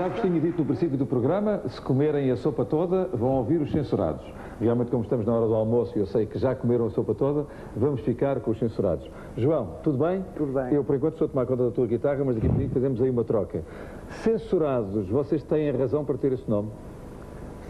Já 0.00 0.08
vos 0.08 0.18
tinha 0.18 0.40
dito 0.40 0.56
no 0.60 0.64
princípio 0.64 0.96
do 0.96 1.04
programa, 1.04 1.60
se 1.68 1.78
comerem 1.78 2.30
a 2.30 2.36
sopa 2.38 2.64
toda, 2.64 3.04
vão 3.12 3.32
ouvir 3.32 3.60
os 3.60 3.70
censurados. 3.70 4.24
Realmente, 4.58 4.90
como 4.90 5.02
estamos 5.02 5.26
na 5.26 5.34
hora 5.34 5.46
do 5.46 5.54
almoço 5.54 5.92
e 5.94 6.00
eu 6.00 6.06
sei 6.06 6.24
que 6.24 6.38
já 6.38 6.54
comeram 6.54 6.86
a 6.86 6.90
sopa 6.90 7.14
toda, 7.14 7.44
vamos 7.76 8.00
ficar 8.00 8.40
com 8.40 8.50
os 8.50 8.58
censurados. 8.58 9.06
João, 9.36 9.74
tudo 9.82 9.98
bem? 9.98 10.24
Tudo 10.34 10.54
bem. 10.54 10.72
Eu, 10.72 10.82
por 10.82 10.96
enquanto, 10.96 11.12
estou 11.12 11.26
a 11.26 11.28
tomar 11.28 11.44
conta 11.44 11.64
da 11.64 11.70
tua 11.70 11.86
guitarra, 11.86 12.24
mas 12.24 12.34
daqui 12.34 12.46
a 12.46 12.50
pouco 12.50 12.70
fazemos 12.70 13.02
aí 13.02 13.10
uma 13.10 13.24
troca. 13.24 13.62
Censurados, 14.22 15.06
vocês 15.06 15.42
têm 15.42 15.68
a 15.68 15.76
razão 15.76 16.02
para 16.02 16.16
ter 16.16 16.32
esse 16.32 16.48
nome? 16.48 16.70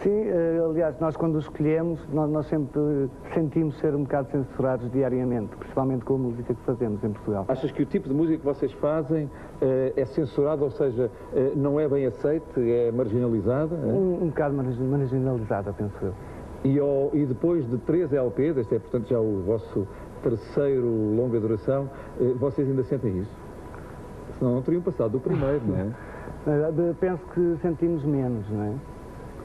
Sim, 0.03 0.23
eh, 0.29 0.59
aliás, 0.67 0.99
nós 0.99 1.15
quando 1.15 1.35
o 1.35 1.39
escolhemos, 1.39 1.99
nós, 2.11 2.27
nós 2.31 2.47
sempre 2.47 3.07
sentimos 3.35 3.77
ser 3.79 3.93
um 3.93 4.01
bocado 4.01 4.31
censurados 4.31 4.89
diariamente, 4.91 5.55
principalmente 5.57 6.03
com 6.03 6.15
a 6.15 6.17
música 6.17 6.55
que 6.55 6.61
fazemos 6.63 7.03
em 7.03 7.11
Portugal. 7.11 7.45
Achas 7.47 7.71
que 7.71 7.83
o 7.83 7.85
tipo 7.85 8.09
de 8.09 8.15
música 8.15 8.39
que 8.39 8.45
vocês 8.45 8.71
fazem 8.73 9.29
eh, 9.61 9.93
é 9.95 10.05
censurado, 10.05 10.63
ou 10.63 10.71
seja, 10.71 11.11
eh, 11.33 11.51
não 11.55 11.79
é 11.79 11.87
bem 11.87 12.07
aceite, 12.07 12.47
é 12.57 12.91
marginalizada? 12.91 13.75
eh? 13.75 13.85
Um, 13.93 14.23
um 14.23 14.27
bocado 14.29 14.55
margi- 14.55 14.81
marginalizada, 14.81 15.71
penso 15.73 15.93
eu. 16.01 16.13
E, 16.63 16.79
ao- 16.79 17.11
e 17.13 17.23
depois 17.25 17.69
de 17.69 17.77
três 17.77 18.11
LPs, 18.11 18.57
este 18.57 18.75
é 18.75 18.79
portanto 18.79 19.07
já 19.07 19.19
o 19.19 19.41
vosso 19.45 19.87
terceiro 20.23 20.87
longa 21.15 21.39
duração, 21.39 21.89
vocês 22.39 22.67
ainda 22.67 22.83
sentem 22.83 23.19
isso? 23.19 23.35
Senão 24.39 24.55
não 24.55 24.61
teriam 24.63 24.81
passado 24.81 25.11
do 25.11 25.19
primeiro, 25.19 25.61
não 25.67 25.77
é? 25.77 25.87
Penso 26.99 27.23
que 27.33 27.57
sentimos 27.61 28.03
menos, 28.03 28.49
não 28.49 28.63
é? 28.63 28.73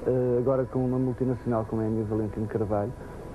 Eh, 0.07 0.39
Agora 0.39 0.65
com 0.65 0.85
uma 0.85 0.99
multinacional 0.99 1.65
como 1.69 1.83
é 1.83 1.87
a 1.87 1.89
Emi 1.89 2.05
Valentino 2.05 2.47
Carvalho, 2.47 2.93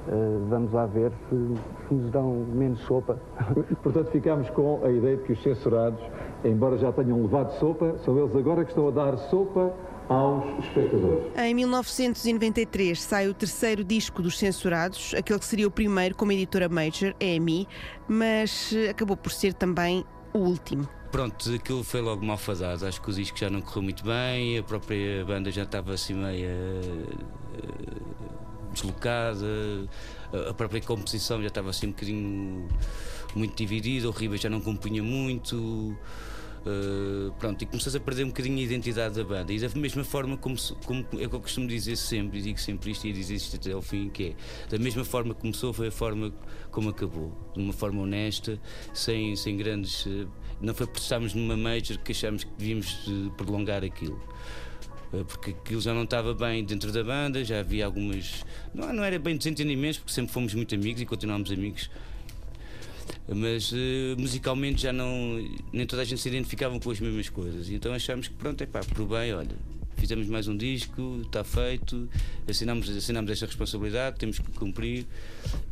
eh, 0.07 0.38
vamos 0.49 0.71
lá 0.71 0.86
ver 0.86 1.12
se, 1.29 1.88
se 1.88 1.93
nos 1.93 2.10
dão 2.12 2.45
menos 2.53 2.79
sopa. 2.81 3.19
Portanto, 3.84 4.10
ficámos 4.12 4.49
com 4.51 4.79
a 4.84 4.89
ideia 4.89 5.17
de 5.17 5.23
que 5.23 5.34
os 5.34 5.43
censurados, 5.43 5.99
embora 6.43 6.77
já 6.77 6.91
tenham 6.91 7.21
levado 7.21 7.51
sopa, 7.60 7.95
são 8.05 8.17
eles 8.17 8.36
agora 8.36 8.63
que 8.63 8.71
estão 8.71 8.88
a 8.88 8.91
dar 8.91 9.17
sopa 9.17 9.73
aos 10.07 10.45
espectadores. 10.65 11.23
Em 11.38 11.53
1993 11.53 13.01
sai 13.01 13.27
o 13.27 13.34
terceiro 13.34 13.84
disco 13.84 14.21
dos 14.21 14.38
Censurados, 14.38 15.13
aquele 15.17 15.39
que 15.39 15.45
seria 15.45 15.67
o 15.67 15.71
primeiro 15.71 16.15
como 16.15 16.31
editora 16.31 16.67
major, 16.67 17.13
EMI, 17.19 17.67
mas 18.07 18.73
eh, 18.73 18.89
acabou 18.89 19.17
por 19.17 19.31
ser 19.31 19.53
também 19.53 20.05
o 20.34 20.39
último. 20.39 20.88
Pronto, 21.12 21.54
aquilo 21.54 21.84
foi 21.84 22.00
logo 22.00 22.26
mal 22.26 22.38
fadado. 22.38 22.86
Acho 22.86 23.02
que 23.02 23.10
o 23.10 23.13
disco 23.13 23.38
já 23.38 23.50
não 23.50 23.62
correu 23.62 23.82
muito 23.84 24.04
bem, 24.04 24.58
a 24.58 24.63
própria 24.63 25.26
banda 25.26 25.52
já 25.52 25.63
estava 25.63 25.93
assim 25.93 26.13
meio 26.13 26.45
eh, 26.47 27.06
deslocada, 28.74 29.45
a- 30.50 30.54
própria 30.54 30.82
composição 30.82 31.41
já 31.41 31.47
estava 31.50 31.69
assim 31.69 31.88
um 31.88 31.91
bocadinho 31.91 32.67
muito 33.36 33.56
dividida, 33.56 34.08
o 34.08 34.12
Ribas 34.12 34.39
já 34.39 34.50
não 34.50 34.62
compunha 34.62 35.04
muito. 35.04 35.97
eh, 36.65 37.32
pronto, 37.39 37.62
e 37.63 37.65
começou-se 37.65 37.97
a 37.97 38.00
perder 38.00 38.24
um 38.24 38.28
bocadinho 38.28 38.58
a 38.60 38.62
identidade 38.62 39.15
da 39.15 39.24
banda. 39.24 39.52
E 39.52 39.60
da 39.60 39.67
mesma 39.76 40.04
forma 40.06 40.38
como, 40.38 40.56
como 40.86 41.06
é 41.19 41.28
que 41.28 41.36
eu 41.36 41.39
costumo 41.41 41.67
dizer 41.67 41.95
sempre, 41.97 42.38
e 42.39 42.41
digo 42.43 42.60
sempre 42.60 42.91
isto 42.91 43.06
e 43.08 43.12
dizer 43.12 43.36
isto 43.36 43.56
até 43.58 43.71
ao 43.74 43.82
fim, 43.82 44.10
que 44.10 44.36
é 44.69 44.69
da 44.69 44.78
mesma 44.78 45.04
forma 45.04 45.34
que 45.34 45.41
começou, 45.41 45.74
foi 45.74 45.88
a 45.88 45.91
forma 45.91 46.32
como 46.71 46.89
acabou. 46.89 47.34
De 47.56 47.62
uma 47.63 47.74
forma 47.74 48.02
honesta, 48.04 48.58
sem, 48.93 49.36
sem 49.36 49.58
grandes. 49.58 50.08
Não 50.62 50.74
foi 50.74 50.86
por 50.88 51.00
estarmos 51.00 51.34
numa 51.34 51.58
major 51.58 51.97
que 51.97 52.12
achámos 52.12 52.43
que 52.43 52.52
devíamos 52.58 53.00
eh, 53.08 53.32
prolongar 53.36 53.84
aquilo. 53.84 54.21
Eh, 55.13 55.24
Porque 55.28 55.52
aquilo 55.52 55.82
já 55.82 55.93
não 55.93 56.04
estava 56.04 56.34
bem 56.34 56.63
dentro 56.63 56.91
da 56.91 57.04
banda, 57.04 57.43
já 57.43 57.60
havia 57.60 57.86
algumas. 57.86 58.45
Não, 58.74 58.93
não 58.93 59.04
era 59.04 59.17
bem 59.17 59.36
desentendimentos, 59.38 59.97
porque 60.00 60.13
sempre 60.13 60.32
fomos 60.34 60.54
muito 60.54 60.76
amigos 60.76 61.02
e 61.02 61.06
continuamos 61.06 61.52
amigos. 61.52 61.89
Mas 63.28 63.71
eh, 63.74 64.15
musicalmente 64.17 64.84
já 64.84 64.93
não. 64.93 65.43
Nem 65.74 65.86
toda 65.86 66.02
a 66.02 66.06
gente 66.06 66.21
se 66.21 66.30
identificava 66.30 66.80
com 66.80 66.91
as 66.91 67.00
mesmas 67.00 67.30
coisas. 67.30 67.69
Então 67.69 67.93
achámos 67.93 68.28
que 68.28 68.36
pronto, 68.36 68.62
é 68.62 68.67
pá, 68.67 68.82
por 68.82 69.06
bem, 69.08 69.34
olha, 69.34 69.56
fizemos 69.97 70.28
mais 70.28 70.47
um 70.47 70.56
disco, 70.56 71.21
está 71.24 71.43
feito, 71.43 72.10
assinamos, 72.47 72.89
assinamos 72.89 73.32
esta 73.32 73.45
responsabilidade, 73.45 74.17
temos 74.19 74.39
que 74.39 74.52
cumprir. 74.52 75.06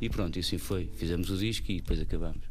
E 0.02 0.10
pronto, 0.10 0.38
e 0.38 0.40
assim 0.40 0.58
foi. 0.58 0.90
Fizemos 0.98 1.30
o 1.30 1.38
disco 1.38 1.72
e 1.72 1.76
depois 1.78 2.00
acabamos. 2.00 2.42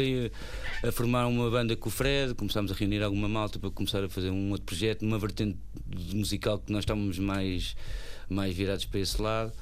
Comecei 0.00 0.32
a, 0.82 0.88
a 0.88 0.92
formar 0.92 1.26
uma 1.26 1.50
banda 1.50 1.76
com 1.76 1.88
o 1.88 1.92
Fred, 1.92 2.34
começámos 2.34 2.72
a 2.72 2.74
reunir 2.74 3.02
alguma 3.02 3.28
malta 3.28 3.58
para 3.58 3.70
começar 3.70 4.02
a 4.02 4.08
fazer 4.08 4.30
um 4.30 4.50
outro 4.50 4.64
projeto, 4.64 5.02
numa 5.02 5.18
vertente 5.18 5.58
musical 6.14 6.58
que 6.58 6.72
nós 6.72 6.82
estávamos 6.82 7.18
mais, 7.18 7.76
mais 8.28 8.54
virados 8.54 8.86
para 8.86 9.00
esse 9.00 9.20
lado. 9.20 9.52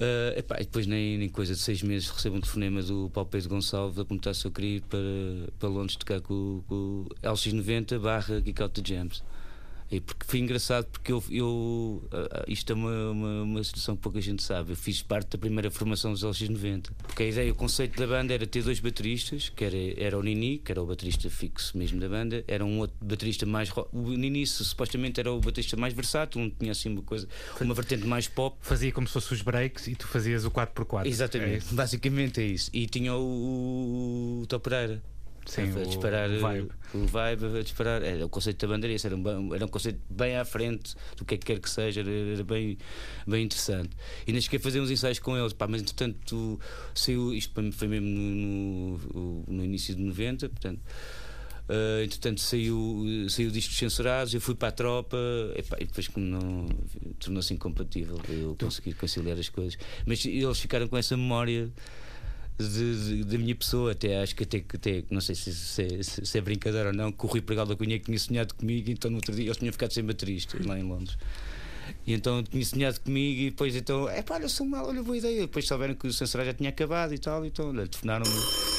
Ah, 0.00 0.34
epá, 0.36 0.56
e 0.56 0.64
depois, 0.64 0.86
nem, 0.86 1.18
nem 1.18 1.28
coisa 1.28 1.54
de 1.54 1.60
seis 1.60 1.82
meses, 1.82 2.08
recebo 2.08 2.36
um 2.36 2.40
telefonema 2.40 2.82
do 2.82 3.10
Paulo 3.12 3.28
Pedro 3.30 3.50
Gonçalves 3.50 3.98
a 3.98 4.04
perguntar 4.04 4.34
se 4.34 4.46
eu 4.46 4.50
queria 4.50 4.76
ir 4.78 4.82
para, 4.82 4.98
para 5.58 5.68
Londres 5.68 5.96
tocar 5.96 6.20
com, 6.20 6.64
com 6.66 6.74
o 6.74 7.08
LX90 7.22 7.98
barra 7.98 8.40
Kick 8.40 8.62
Out 8.62 8.82
the 8.82 8.94
Jams. 8.94 9.22
E 9.92 10.00
porque 10.00 10.24
foi 10.26 10.40
engraçado 10.40 10.86
porque 10.86 11.12
eu, 11.12 11.22
eu 11.30 12.08
ah, 12.10 12.28
ah, 12.40 12.44
isto 12.48 12.72
é 12.72 12.74
uma, 12.74 13.10
uma, 13.10 13.42
uma 13.42 13.64
situação 13.64 13.94
que 13.94 14.00
pouca 14.00 14.20
gente 14.22 14.42
sabe. 14.42 14.72
Eu 14.72 14.76
fiz 14.76 15.02
parte 15.02 15.32
da 15.32 15.38
primeira 15.38 15.70
formação 15.70 16.12
dos 16.12 16.22
LX90. 16.22 16.90
Porque 17.06 17.24
a 17.24 17.26
ideia, 17.26 17.52
o 17.52 17.54
conceito 17.54 17.98
da 17.98 18.06
banda 18.06 18.32
era 18.32 18.46
ter 18.46 18.62
dois 18.62 18.80
bateristas, 18.80 19.50
que 19.50 19.62
era, 19.62 19.76
era 19.98 20.18
o 20.18 20.22
Nini, 20.22 20.58
que 20.58 20.72
era 20.72 20.82
o 20.82 20.86
baterista 20.86 21.28
fixo 21.28 21.76
mesmo 21.76 22.00
da 22.00 22.08
banda, 22.08 22.42
era 22.48 22.64
um 22.64 22.78
outro 22.78 22.96
baterista 23.02 23.44
mais. 23.44 23.70
O 23.92 24.10
Nini 24.12 24.46
supostamente 24.46 25.20
era 25.20 25.30
o 25.30 25.38
baterista 25.40 25.76
mais 25.76 25.92
versátil, 25.92 26.40
não 26.40 26.48
tinha 26.48 26.72
assim 26.72 26.88
uma 26.88 27.02
coisa, 27.02 27.28
uma 27.60 27.74
vertente 27.74 28.06
mais 28.06 28.26
pop. 28.26 28.56
Fazia 28.62 28.90
como 28.92 29.06
se 29.06 29.12
fosse 29.12 29.34
os 29.34 29.42
breaks 29.42 29.88
e 29.88 29.94
tu 29.94 30.08
fazias 30.08 30.46
o 30.46 30.50
4x4. 30.50 31.04
É 31.04 31.08
Exatamente, 31.08 31.58
isso? 31.58 31.74
basicamente 31.74 32.40
é 32.40 32.44
isso. 32.44 32.70
E 32.72 32.86
tinha 32.86 33.14
o, 33.14 34.40
o 34.40 34.46
Top 34.46 34.64
Pereira. 34.64 35.02
Sim, 35.46 35.72
a 35.80 35.84
disparar 35.84 36.30
o 36.30 36.38
vibe. 36.38 36.70
o 36.94 37.06
vibe 37.06 37.58
a 37.58 37.62
disparar. 37.62 38.02
Era 38.02 38.24
o 38.24 38.28
conceito 38.28 38.66
da 38.66 38.72
banda 38.72 38.86
era 38.86 39.16
um, 39.16 39.54
era 39.54 39.64
um 39.64 39.68
conceito 39.68 40.00
bem 40.08 40.36
à 40.36 40.44
frente 40.44 40.94
do 41.16 41.24
que 41.24 41.34
é 41.34 41.38
que 41.38 41.46
quer 41.46 41.58
que 41.58 41.68
seja, 41.68 42.00
era, 42.00 42.10
era 42.10 42.44
bem, 42.44 42.78
bem 43.26 43.44
interessante. 43.44 43.90
E 44.26 44.32
nem 44.32 44.40
cheguei 44.40 44.58
a 44.58 44.62
fazer 44.62 44.80
uns 44.80 44.90
ensaios 44.90 45.18
com 45.18 45.36
eles, 45.36 45.52
pá, 45.52 45.66
mas 45.66 45.82
entretanto 45.82 46.60
saiu, 46.94 47.34
isto 47.34 47.52
para 47.52 47.62
mim 47.62 47.72
foi 47.72 47.88
mesmo 47.88 48.08
no, 48.08 48.98
no, 48.98 49.44
no 49.48 49.64
início 49.64 49.94
de 49.94 50.02
90, 50.02 50.48
portanto. 50.48 50.80
Uh, 51.68 52.02
entretanto 52.02 52.40
saiu, 52.40 53.04
saiu 53.28 53.50
discos 53.50 53.78
censurados, 53.78 54.34
eu 54.34 54.40
fui 54.40 54.54
para 54.54 54.68
a 54.68 54.72
tropa 54.72 55.16
epá, 55.54 55.76
e 55.80 55.84
depois 55.86 56.08
como 56.08 56.26
não 56.26 56.66
tornou-se 57.20 57.54
incompatível 57.54 58.20
eu 58.28 58.56
consegui 58.58 58.92
conciliar 58.92 59.38
as 59.38 59.48
coisas. 59.48 59.78
Mas 60.04 60.24
eles 60.24 60.58
ficaram 60.58 60.88
com 60.88 60.98
essa 60.98 61.16
memória 61.16 61.72
da 63.26 63.38
minha 63.38 63.54
pessoa, 63.54 63.92
até 63.92 64.22
acho 64.22 64.34
que 64.36 64.44
até, 64.44 64.60
que 64.60 64.76
até 64.76 65.04
não 65.10 65.20
sei 65.20 65.34
se, 65.34 65.54
se- 65.54 66.02
se- 66.02 66.26
se 66.26 66.38
é 66.38 66.40
brincadeira 66.40 66.88
ou 66.88 66.94
não, 66.94 67.10
que 67.12 67.24
o 67.24 67.28
Rui 67.28 67.40
Pregal 67.40 67.66
da 67.66 67.74
Cunha 67.76 67.98
que 67.98 68.06
tinha 68.06 68.18
sonhado 68.18 68.54
comigo, 68.54 68.90
então 68.90 69.10
no 69.10 69.16
outro 69.16 69.34
dia 69.34 69.46
eles 69.46 69.56
tinham 69.56 69.72
ficado 69.72 69.92
sem 69.92 70.04
baterista 70.04 70.56
lá 70.66 70.78
em 70.78 70.82
Londres. 70.82 71.16
E 72.06 72.12
então 72.12 72.42
tinha 72.42 72.64
sonhado 72.64 73.00
comigo 73.00 73.40
e 73.40 73.50
depois 73.50 73.74
então, 73.76 74.08
é 74.08 74.22
pá, 74.22 74.36
olha, 74.36 74.48
sou 74.48 74.66
mal, 74.66 74.86
olha, 74.86 75.02
boa 75.02 75.16
ideia. 75.16 75.40
Depois 75.42 75.66
souberam 75.66 75.94
que 75.94 76.06
o 76.06 76.12
censurar 76.12 76.46
já 76.46 76.54
tinha 76.54 76.70
acabado 76.70 77.12
e 77.14 77.18
tal, 77.18 77.44
então 77.44 77.68
olha, 77.68 77.86
telefonaram-me. 77.86 78.71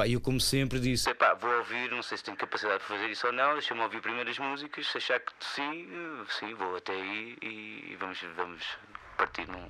Epá, 0.00 0.08
eu 0.08 0.18
como 0.18 0.40
sempre 0.40 0.80
disse, 0.80 1.10
epá, 1.10 1.34
vou 1.34 1.50
ouvir, 1.58 1.90
não 1.90 2.02
sei 2.02 2.16
se 2.16 2.24
tenho 2.24 2.34
capacidade 2.34 2.78
para 2.78 2.96
fazer 2.96 3.10
isso 3.10 3.26
ou 3.26 3.34
não, 3.34 3.52
deixa-me 3.52 3.82
ouvir 3.82 4.00
primeiro 4.00 4.30
as 4.30 4.38
músicas, 4.38 4.86
se 4.86 4.96
achar 4.96 5.20
que 5.20 5.30
sim, 5.40 5.86
sim, 6.38 6.54
vou 6.54 6.74
até 6.76 6.92
aí 6.92 7.36
e 7.42 7.96
vamos, 8.00 8.18
vamos 8.34 8.64
partir 9.18 9.46
num, 9.46 9.68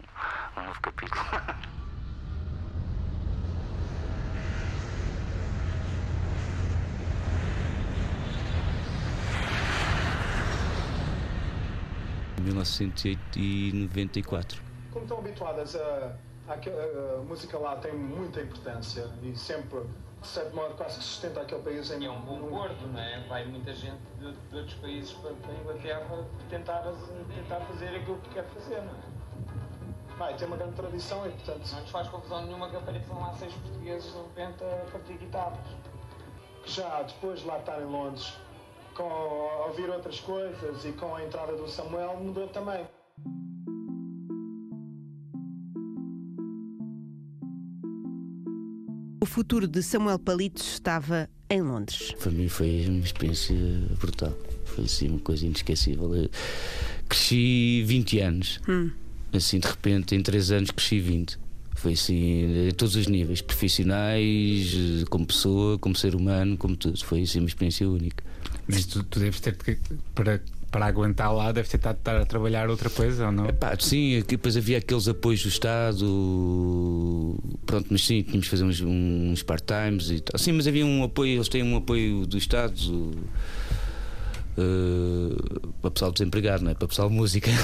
num 0.56 0.64
novo 0.66 0.80
capítulo. 0.80 1.20
Em 12.38 12.42
1994. 12.42 14.60
Como 14.92 15.04
estão 15.04 15.18
habituadas 15.18 15.76
a, 15.76 16.14
a- 16.48 16.54
a 16.54 17.22
música 17.22 17.58
lá 17.58 17.76
tem 17.76 17.92
muita 17.92 18.40
importância 18.40 19.06
e 19.22 19.36
sempre, 19.36 19.80
de 20.20 20.26
certo 20.26 20.54
modo, 20.54 20.74
quase 20.74 20.98
que 20.98 21.04
sustenta 21.04 21.40
aquele 21.40 21.62
país 21.62 21.90
em 21.90 22.04
É 22.04 22.10
um 22.10 22.20
bom 22.20 22.48
porto, 22.48 22.86
não 22.86 23.00
é? 23.00 23.20
Vai 23.28 23.44
muita 23.46 23.72
gente 23.74 24.00
de, 24.18 24.32
de 24.32 24.56
outros 24.56 24.74
países 24.74 25.12
para, 25.14 25.32
para 25.32 25.52
a 25.52 25.54
Inglaterra 25.54 26.24
tentar, 26.48 26.82
tentar 27.34 27.60
fazer 27.60 27.88
aquilo 27.96 28.18
que 28.18 28.30
quer 28.30 28.44
fazer, 28.44 28.82
não 28.82 28.92
é? 28.92 30.16
Vai, 30.18 30.36
tem 30.36 30.46
uma 30.46 30.56
grande 30.58 30.74
tradição 30.74 31.26
e, 31.26 31.30
portanto, 31.30 31.72
Não 31.72 31.80
nos 31.80 31.90
faz 31.90 32.08
confusão 32.08 32.42
nenhuma 32.42 32.68
que 32.68 32.76
apareçam 32.76 33.18
lá 33.18 33.32
seis 33.32 33.54
portugueses 33.54 34.12
de 34.12 34.18
repente 34.18 34.62
a 34.64 34.90
partir 34.92 35.14
guitarras. 35.14 35.66
já 36.66 37.02
depois 37.02 37.40
de 37.40 37.46
lá 37.46 37.58
estar 37.58 37.80
em 37.80 37.86
Londres, 37.86 38.36
com 38.94 39.04
a 39.04 39.66
ouvir 39.68 39.88
outras 39.88 40.20
coisas 40.20 40.84
e 40.84 40.92
com 40.92 41.14
a 41.14 41.24
entrada 41.24 41.56
do 41.56 41.66
Samuel, 41.66 42.18
mudou 42.18 42.46
também. 42.48 42.86
O 49.20 49.26
futuro 49.26 49.68
de 49.68 49.82
Samuel 49.82 50.18
Palitos 50.18 50.72
estava 50.72 51.28
em 51.50 51.60
Londres. 51.60 52.14
Para 52.18 52.30
mim 52.30 52.48
foi 52.48 52.86
uma 52.88 53.04
experiência 53.04 53.54
brutal. 53.98 54.34
Foi 54.64 54.84
assim 54.84 55.08
uma 55.08 55.18
coisa 55.18 55.44
inesquecível. 55.44 56.14
Eu 56.14 56.30
cresci 57.06 57.82
20 57.86 58.18
anos. 58.20 58.60
Assim, 59.32 59.58
de 59.58 59.66
repente, 59.68 60.14
em 60.14 60.22
3 60.22 60.52
anos 60.52 60.70
cresci 60.70 61.00
20. 61.00 61.38
Foi 61.76 61.92
assim, 61.92 62.68
em 62.68 62.74
todos 62.74 62.96
os 62.96 63.06
níveis, 63.06 63.42
profissionais, 63.42 64.74
como 65.10 65.26
pessoa, 65.26 65.78
como 65.78 65.94
ser 65.94 66.14
humano, 66.14 66.56
como 66.56 66.74
tudo. 66.74 67.02
Foi 67.04 67.22
assim 67.22 67.40
uma 67.40 67.48
experiência 67.48 67.88
única. 67.88 68.24
Mas 68.66 68.86
tu, 68.86 69.04
tu 69.04 69.20
deves 69.20 69.40
ter 69.40 69.54
que, 69.56 69.78
para, 70.14 70.42
para 70.70 70.86
aguentar 70.86 71.34
lá, 71.34 71.50
deves 71.52 71.70
ter 71.70 71.76
estado 71.78 72.22
a 72.22 72.24
trabalhar 72.24 72.70
outra 72.70 72.88
coisa 72.88 73.26
ou 73.26 73.32
não? 73.32 73.46
Pá, 73.54 73.76
sim, 73.78 74.16
aqui 74.18 74.36
depois 74.36 74.56
havia 74.56 74.78
aqueles 74.78 75.08
apoios 75.08 75.42
do 75.42 75.48
Estado, 75.48 77.36
pronto, 77.66 77.88
mas 77.90 78.04
sim, 78.06 78.22
tínhamos 78.22 78.44
de 78.44 78.50
fazer 78.50 78.64
uns, 78.64 78.80
uns 78.80 79.42
part-times 79.42 80.10
e 80.10 80.20
tal. 80.20 80.38
Sim, 80.38 80.52
mas 80.52 80.66
havia 80.66 80.86
um 80.86 81.02
apoio, 81.02 81.36
eles 81.36 81.48
têm 81.48 81.62
um 81.62 81.76
apoio 81.76 82.26
do 82.26 82.38
Estado. 82.38 82.74
eh, 84.56 85.60
para 85.80 85.90
pessoal 85.90 86.12
desempregado, 86.12 86.64
não 86.64 86.70
é? 86.70 86.74
Para 86.74 86.88
pessoal 86.88 87.08
de 87.08 87.14
música. 87.14 87.50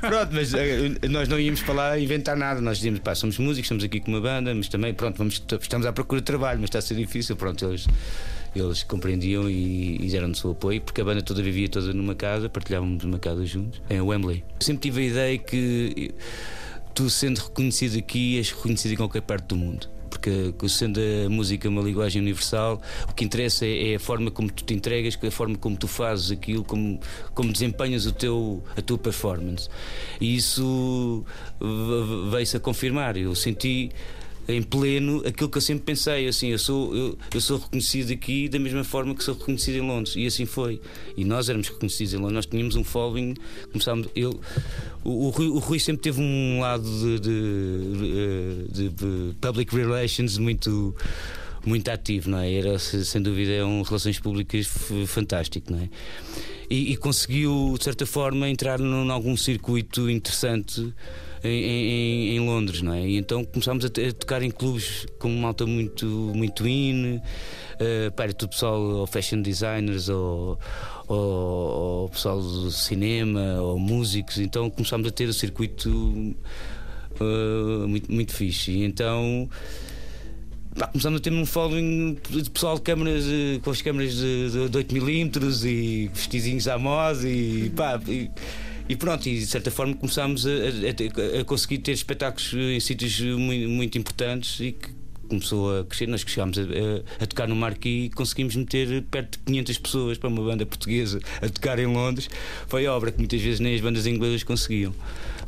Pronto, 0.00 0.30
mas 0.32 0.54
eh, 0.54 0.90
nós 1.08 1.28
não 1.28 1.38
íamos 1.38 1.62
para 1.62 1.74
lá 1.74 1.98
inventar 1.98 2.36
nada. 2.36 2.60
Nós 2.60 2.78
dizíamos, 2.78 3.00
pá, 3.00 3.14
somos 3.14 3.38
músicos, 3.38 3.66
estamos 3.66 3.84
aqui 3.84 4.00
com 4.00 4.10
uma 4.10 4.20
banda, 4.20 4.54
mas 4.54 4.68
também, 4.68 4.94
pronto, 4.94 5.18
vamos, 5.18 5.42
estamos 5.60 5.86
à 5.86 5.92
procura 5.92 6.20
de 6.20 6.24
trabalho, 6.24 6.60
mas 6.60 6.68
está 6.68 6.78
a 6.78 6.82
ser 6.82 6.94
difícil. 6.94 7.36
Pronto, 7.36 7.64
eles, 7.64 7.86
eles 8.60 8.82
compreendiam 8.82 9.48
e, 9.48 9.96
e 9.96 10.08
deram-nos 10.10 10.44
o 10.44 10.50
apoio, 10.50 10.80
porque 10.80 11.00
a 11.00 11.04
banda 11.04 11.22
toda 11.22 11.42
vivia 11.42 11.68
toda 11.68 11.92
numa 11.92 12.14
casa, 12.14 12.48
partilhávamos 12.48 13.04
uma 13.04 13.18
casa 13.18 13.44
juntos, 13.44 13.80
em 13.88 14.00
Wembley. 14.00 14.44
Eu 14.60 14.64
sempre 14.64 14.82
tive 14.82 15.02
a 15.02 15.04
ideia 15.04 15.38
que 15.38 16.14
tu, 16.94 17.08
sendo 17.08 17.38
reconhecido 17.38 17.98
aqui, 17.98 18.38
és 18.38 18.50
reconhecido 18.50 18.92
em 18.92 18.96
qualquer 18.96 19.22
parte 19.22 19.46
do 19.46 19.56
mundo. 19.56 19.88
Porque 20.08 20.52
sendo 20.68 20.98
a 20.98 21.28
música 21.28 21.68
uma 21.68 21.82
linguagem 21.82 22.20
universal, 22.20 22.80
o 23.08 23.14
que 23.14 23.24
interessa 23.24 23.64
é, 23.64 23.92
é 23.92 23.94
a 23.96 24.00
forma 24.00 24.30
como 24.30 24.50
tu 24.50 24.64
te 24.64 24.74
entregas, 24.74 25.16
a 25.22 25.30
forma 25.30 25.56
como 25.56 25.76
tu 25.76 25.86
fazes 25.86 26.30
aquilo, 26.30 26.64
como, 26.64 26.98
como 27.34 27.52
desempenhas 27.52 28.06
o 28.06 28.12
teu, 28.12 28.62
a 28.76 28.82
tua 28.82 28.98
performance. 28.98 29.68
E 30.20 30.34
isso 30.34 31.24
veio-se 32.30 32.56
a 32.56 32.60
confirmar. 32.60 33.16
Eu 33.16 33.34
senti 33.34 33.90
em 34.48 34.62
pleno 34.62 35.22
aquilo 35.26 35.50
que 35.50 35.58
eu 35.58 35.62
sempre 35.62 35.84
pensei, 35.84 36.26
assim, 36.26 36.48
eu 36.48 36.58
sou, 36.58 36.96
eu, 36.96 37.18
eu 37.34 37.40
sou 37.40 37.58
reconhecido 37.58 38.10
aqui 38.12 38.48
da 38.48 38.58
mesma 38.58 38.82
forma 38.82 39.14
que 39.14 39.22
sou 39.22 39.34
reconhecido 39.34 39.74
em 39.76 39.80
Londres, 39.86 40.16
e 40.16 40.24
assim 40.26 40.46
foi. 40.46 40.80
E 41.16 41.24
nós 41.24 41.48
éramos 41.50 41.68
reconhecidos 41.68 42.14
em 42.14 42.16
Londres, 42.16 42.34
nós 42.34 42.46
tínhamos 42.46 42.74
um 42.74 42.82
following, 42.82 43.34
começámos, 43.70 44.08
eu, 44.16 44.40
o, 45.04 45.26
o, 45.26 45.28
Rui, 45.30 45.48
o 45.48 45.58
Rui 45.58 45.78
sempre 45.78 46.02
teve 46.02 46.20
um 46.22 46.60
lado 46.60 46.82
de, 46.82 47.20
de, 47.20 48.72
de- 48.72 48.88
de 48.88 49.34
public 49.40 49.74
relations 49.76 50.38
muito 50.38 50.94
muito 51.66 51.88
ativo, 51.90 52.30
não 52.30 52.38
é? 52.38 52.50
Era 52.54 52.78
se- 52.78 53.04
sem 53.04 53.20
dúvida 53.20 53.52
é 53.52 53.64
um 53.64 53.82
relações 53.82 54.18
públicas 54.18 54.66
fantástico, 55.06 55.70
não 55.72 55.80
é? 55.80 55.88
E, 56.70 56.92
e 56.92 56.96
conseguiu 56.96 57.74
de 57.76 57.84
certa 57.84 58.06
forma 58.06 58.48
entrar 58.48 58.78
num 58.78 59.10
algum 59.12 59.36
circuito 59.36 60.08
interessante 60.08 60.92
em, 61.44 61.50
em- 61.50 62.36
em 62.36 62.40
Londres, 62.40 62.82
não 62.82 62.92
é? 62.94 63.06
E 63.08 63.16
então 63.16 63.44
começámos 63.44 63.84
a, 63.84 63.88
a 63.88 64.12
tocar 64.12 64.42
em 64.42 64.50
clubes 64.50 65.06
com 65.18 65.28
uma 65.28 65.42
malta 65.42 65.66
muito 65.66 66.06
muito 66.34 66.66
in, 66.66 67.16
uh, 67.16 68.12
para 68.16 68.32
tudo 68.32 68.50
pessoal 68.50 68.80
ou 68.80 69.06
fashion 69.06 69.40
designers 69.42 70.08
ou, 70.08 70.58
ou, 71.06 71.18
ou 71.18 72.08
pessoal 72.08 72.40
do 72.40 72.70
cinema 72.70 73.60
ou 73.60 73.78
músicos, 73.78 74.38
então 74.38 74.68
começámos 74.70 75.06
a 75.08 75.10
ter 75.10 75.28
o 75.28 75.32
circuito 75.32 75.88
uh, 77.20 77.88
muito 77.88 78.10
muito 78.12 78.32
fixe. 78.32 78.72
E 78.72 78.84
então 78.84 79.48
Pá, 80.78 80.86
começamos 80.86 81.18
a 81.18 81.22
ter 81.22 81.32
um 81.32 81.44
following 81.44 82.16
de 82.30 82.48
pessoal 82.50 82.76
de 82.76 82.82
câmaras, 82.82 83.24
eh, 83.26 83.58
com 83.64 83.70
as 83.70 83.82
câmaras 83.82 84.14
de, 84.14 84.50
de, 84.50 84.68
de 84.68 84.78
8mm 84.78 85.64
e 85.66 86.08
vestidinhos 86.14 86.68
à 86.68 86.78
moda 86.78 87.28
e 87.28 87.68
pá. 87.70 88.00
E, 88.06 88.30
e 88.88 88.96
pronto, 88.96 89.28
e 89.28 89.38
de 89.38 89.46
certa 89.46 89.70
forma 89.70 89.94
começámos 89.94 90.46
a, 90.46 90.50
a- 90.50 91.40
a 91.40 91.44
conseguir 91.44 91.78
ter 91.78 91.92
espetáculos 91.92 92.52
em 92.54 92.80
sítios 92.80 93.20
muito, 93.20 93.68
muito 93.68 93.98
importantes 93.98 94.58
e 94.60 94.72
que 94.72 94.88
começou 95.28 95.80
a 95.80 95.84
crescer. 95.84 96.06
Nós 96.08 96.24
que 96.24 96.30
chegámos 96.30 96.56
a, 96.58 96.62
a- 96.62 97.24
a 97.24 97.26
tocar 97.26 97.46
no 97.46 97.54
Marquee 97.54 98.06
e 98.06 98.10
conseguimos 98.10 98.56
meter 98.56 99.02
perto 99.10 99.38
de 99.38 99.44
500 99.44 99.78
pessoas 99.78 100.18
para 100.18 100.28
uma 100.30 100.42
banda 100.42 100.64
portuguesa 100.64 101.20
a 101.42 101.48
tocar 101.48 101.78
em 101.78 101.86
Londres. 101.86 102.28
Foi 102.66 102.86
obra 102.86 103.12
que 103.12 103.18
muitas 103.18 103.40
vezes 103.42 103.60
nem 103.60 103.74
as 103.74 103.80
bandas 103.80 104.06
inglesas 104.06 104.42
conseguiam. 104.42 104.94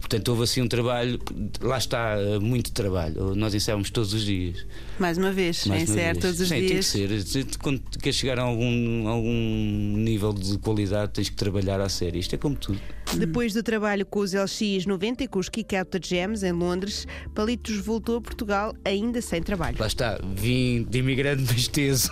Portanto, 0.00 0.28
houve 0.30 0.42
assim 0.44 0.60
um 0.62 0.66
trabalho, 0.66 1.20
lá 1.60 1.78
está, 1.78 2.16
eh, 2.18 2.38
muito 2.38 2.72
trabalho. 2.72 3.34
Nós 3.34 3.54
ensaiámos 3.54 3.90
todos 3.90 4.12
os 4.12 4.24
dias. 4.24 4.66
Mais 4.98 5.16
uma 5.18 5.30
vez, 5.30 5.66
Mais 5.66 5.82
em 5.82 5.86
uma 5.92 5.94
certo, 5.94 6.14
vez. 6.14 6.24
todos 6.24 6.40
os 6.40 6.48
Sim, 6.48 6.66
dias. 6.66 6.92
Tem 6.92 7.44
que 7.44 7.52
ser. 7.52 7.58
Quando 7.58 7.80
queres 8.02 8.16
chegar 8.16 8.38
a 8.38 8.42
algum, 8.42 9.06
algum 9.06 9.96
nível 9.96 10.32
de 10.32 10.58
qualidade, 10.58 11.12
tens 11.12 11.28
que 11.28 11.36
trabalhar 11.36 11.80
à 11.80 11.88
série. 11.88 12.18
Isto 12.18 12.34
é 12.34 12.38
como 12.38 12.56
tudo. 12.56 12.80
Depois 13.16 13.52
do 13.52 13.62
trabalho 13.62 14.06
com 14.06 14.20
os 14.20 14.32
LX90 14.34 15.22
e 15.22 15.28
com 15.28 15.38
os 15.38 15.48
Kick 15.48 15.74
Out 15.76 15.90
the 15.90 16.00
Jams 16.02 16.42
em 16.44 16.52
Londres, 16.52 17.06
Palitos 17.34 17.76
voltou 17.78 18.16
a 18.18 18.20
Portugal 18.20 18.74
ainda 18.84 19.20
sem 19.20 19.42
trabalho. 19.42 19.76
Lá 19.80 19.86
está, 19.86 20.18
vim 20.34 20.84
de 20.88 20.98
imigrante 20.98 21.42
mas 21.52 21.66
teso. 21.68 22.08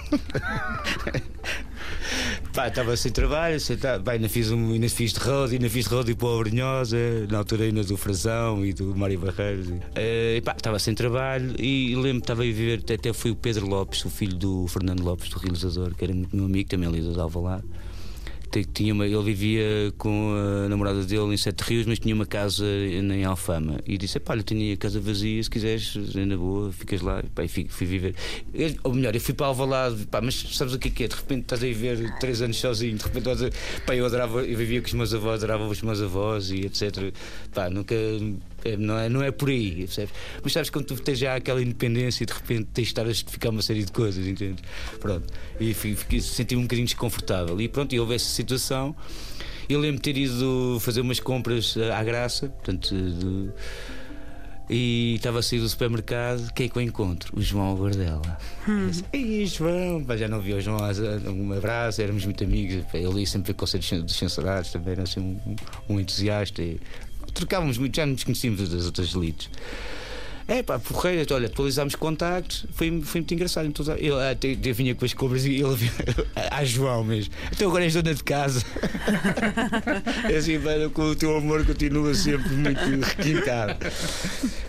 Pá, 2.52 2.68
estava 2.68 2.96
sem 2.96 3.12
trabalho, 3.12 3.60
sem 3.60 3.76
tra... 3.76 4.00
Pá, 4.00 4.12
ainda, 4.12 4.28
fiz 4.28 4.50
um, 4.50 4.72
ainda 4.72 4.88
fiz 4.88 5.12
de 5.12 5.20
road, 5.20 5.54
ainda 5.54 5.68
fiz 5.68 5.86
de 5.86 5.94
road 5.94 6.14
para 6.14 6.28
o 6.28 6.38
Brunhosa, 6.38 6.96
na 7.30 7.38
altura 7.38 7.64
ainda 7.64 7.84
do 7.84 7.96
Frazão 7.96 8.64
e 8.64 8.72
do 8.72 8.96
Mário 8.96 9.18
Barreiros. 9.18 9.68
E, 9.68 9.80
eh, 9.94 10.36
e 10.36 10.40
pá, 10.40 10.54
estava 10.56 10.78
sem 10.78 10.94
trabalho 10.94 11.54
e 11.58 11.94
lembro 11.94 12.20
estava 12.20 12.42
a 12.42 12.44
viver, 12.44 12.80
até, 12.80 12.94
até 12.94 13.10
o 13.10 13.36
Pedro 13.36 13.66
Lopes, 13.66 14.04
o 14.04 14.10
filho 14.10 14.36
do 14.36 14.66
Fernando 14.68 15.02
Lopes, 15.02 15.28
do 15.28 15.38
realizador, 15.38 15.94
que 15.94 16.04
era 16.04 16.14
muito 16.14 16.34
meu 16.34 16.46
amigo, 16.46 16.68
também 16.68 16.88
ali 16.88 17.00
de 17.00 17.18
Alvalade. 17.18 17.64
Tinha 18.72 18.92
uma, 18.94 19.06
ele 19.06 19.22
vivia 19.22 19.92
com 19.98 20.32
a 20.64 20.68
namorada 20.68 21.04
dele 21.04 21.34
em 21.34 21.36
Sete 21.36 21.60
Rios, 21.62 21.86
mas 21.86 21.98
tinha 21.98 22.14
uma 22.14 22.24
casa 22.26 22.64
em 22.66 23.24
Alfama. 23.24 23.78
E 23.86 23.98
disse: 23.98 24.18
Pá, 24.18 24.32
olha, 24.32 24.42
tenho 24.42 24.72
a 24.72 24.76
casa 24.76 24.98
vazia, 25.00 25.42
se 25.42 25.50
quiseres, 25.50 25.96
é 26.16 26.24
na 26.24 26.36
boa, 26.36 26.72
ficas 26.72 27.00
lá. 27.02 27.22
Pá, 27.34 27.44
e 27.44 27.48
fui, 27.48 27.66
fui 27.68 27.86
viver. 27.86 28.14
Eu- 28.54 28.74
ou 28.84 28.94
melhor, 28.94 29.14
eu 29.14 29.20
fui 29.20 29.34
para 29.34 29.46
Alvalade, 29.46 30.06
pá, 30.06 30.20
mas 30.20 30.34
sabes 30.34 30.72
o 30.74 30.78
que 30.78 30.88
é 30.88 30.90
que 30.90 31.04
é? 31.04 31.08
De 31.08 31.14
repente 31.16 31.42
estás 31.42 31.62
a 31.62 31.66
viver 31.66 32.18
três 32.18 32.40
anos 32.42 32.56
sozinho, 32.58 32.96
de 32.96 33.04
repente 33.04 33.28
estás 33.28 33.42
a, 33.42 33.50
pá, 33.84 33.94
eu 33.94 34.06
adorava, 34.06 34.40
eu 34.42 34.56
vivia 34.56 34.80
com 34.80 34.86
os 34.86 34.94
meus 34.94 35.12
avós, 35.14 35.42
adorava 35.44 35.68
os 35.68 35.82
meus 35.82 36.00
avós 36.00 36.50
e 36.50 36.60
etc. 36.66 37.12
Pá, 37.52 37.68
nunca. 37.68 37.94
Não 38.76 38.98
é, 38.98 39.08
não 39.08 39.22
é 39.22 39.30
por 39.30 39.48
aí, 39.48 39.76
percebes? 39.76 40.12
Mas 40.42 40.52
sabes 40.52 40.70
quando 40.70 40.86
tu 40.86 40.96
tens 40.96 41.18
já 41.18 41.34
aquela 41.36 41.62
independência 41.62 42.22
e 42.24 42.26
de 42.26 42.32
repente 42.32 42.68
tens 42.74 42.84
de 42.84 42.90
estar 42.90 43.02
a 43.02 43.08
justificar 43.08 43.50
uma 43.50 43.62
série 43.62 43.84
de 43.84 43.92
coisas, 43.92 44.26
entende? 44.26 44.62
Pronto. 45.00 45.26
E 45.60 45.72
senti-me 46.20 46.60
um 46.60 46.64
bocadinho 46.64 46.86
desconfortável. 46.86 47.60
E 47.60 47.68
pronto, 47.68 47.94
e 47.94 48.00
houve 48.00 48.14
essa 48.14 48.26
situação. 48.28 48.94
Eu 49.68 49.78
lembro 49.80 49.96
de 49.96 50.02
ter 50.12 50.16
ido 50.18 50.78
fazer 50.80 51.00
umas 51.02 51.20
compras 51.20 51.76
eh, 51.76 51.90
à 51.92 52.02
graça, 52.02 52.48
portanto. 52.48 52.94
de- 52.94 53.50
e 54.70 55.14
estava 55.14 55.38
a 55.38 55.42
sair 55.42 55.60
do 55.60 55.68
supermercado, 55.68 56.52
quem 56.52 56.66
é 56.66 56.68
que 56.68 56.76
eu 56.76 56.82
encontro? 56.82 57.34
O 57.34 57.40
João 57.40 57.74
Guardela. 57.74 58.36
E 59.14 59.46
João, 59.46 60.04
pá, 60.04 60.14
já 60.14 60.28
não 60.28 60.42
vi 60.42 60.52
o 60.52 60.60
João 60.60 60.76
há 60.76 61.30
um 61.30 61.52
abraço, 61.54 62.02
éramos 62.02 62.26
muito 62.26 62.44
amigos. 62.44 62.84
Ele 62.92 63.20
ia 63.20 63.26
sempre 63.26 63.52
ver 63.52 63.54
concertos 63.58 64.02
dos 64.02 64.14
censurados, 64.14 64.70
também 64.70 64.92
era 64.92 65.04
assim 65.04 65.20
um, 65.20 65.56
um 65.88 65.98
entusiasta. 65.98 66.60
E 66.62 66.78
trocávamos 67.38 67.78
muito, 67.78 67.96
já 67.96 68.04
nos 68.04 68.24
conhecíamos 68.24 68.68
das 68.68 68.84
outras 68.84 69.14
elites. 69.14 69.48
É 70.50 70.62
pá, 70.62 70.78
porreiro, 70.78 71.26
olha, 71.34 71.46
atualizámos 71.46 71.94
contactos, 71.94 72.64
foi, 72.72 73.02
foi 73.02 73.20
muito 73.20 73.34
engraçado. 73.34 73.66
Então, 73.66 73.84
eu 73.96 74.18
até 74.18 74.56
eu 74.64 74.74
vinha 74.74 74.94
com 74.94 75.04
as 75.04 75.12
cobras 75.12 75.44
e 75.44 75.56
ele 75.56 75.74
vinha 75.74 75.92
a 76.50 76.64
João 76.66 77.04
mesmo. 77.04 77.34
Então 77.52 77.68
agora 77.68 77.84
és 77.84 77.92
dona 77.92 78.14
de 78.14 78.24
casa. 78.24 78.64
É 80.30 80.36
assim, 80.36 80.58
velho, 80.58 80.90
o 80.94 81.14
teu 81.14 81.36
amor 81.36 81.64
continua 81.64 82.14
sempre 82.14 82.48
muito 82.54 82.80
requintado. 83.04 83.76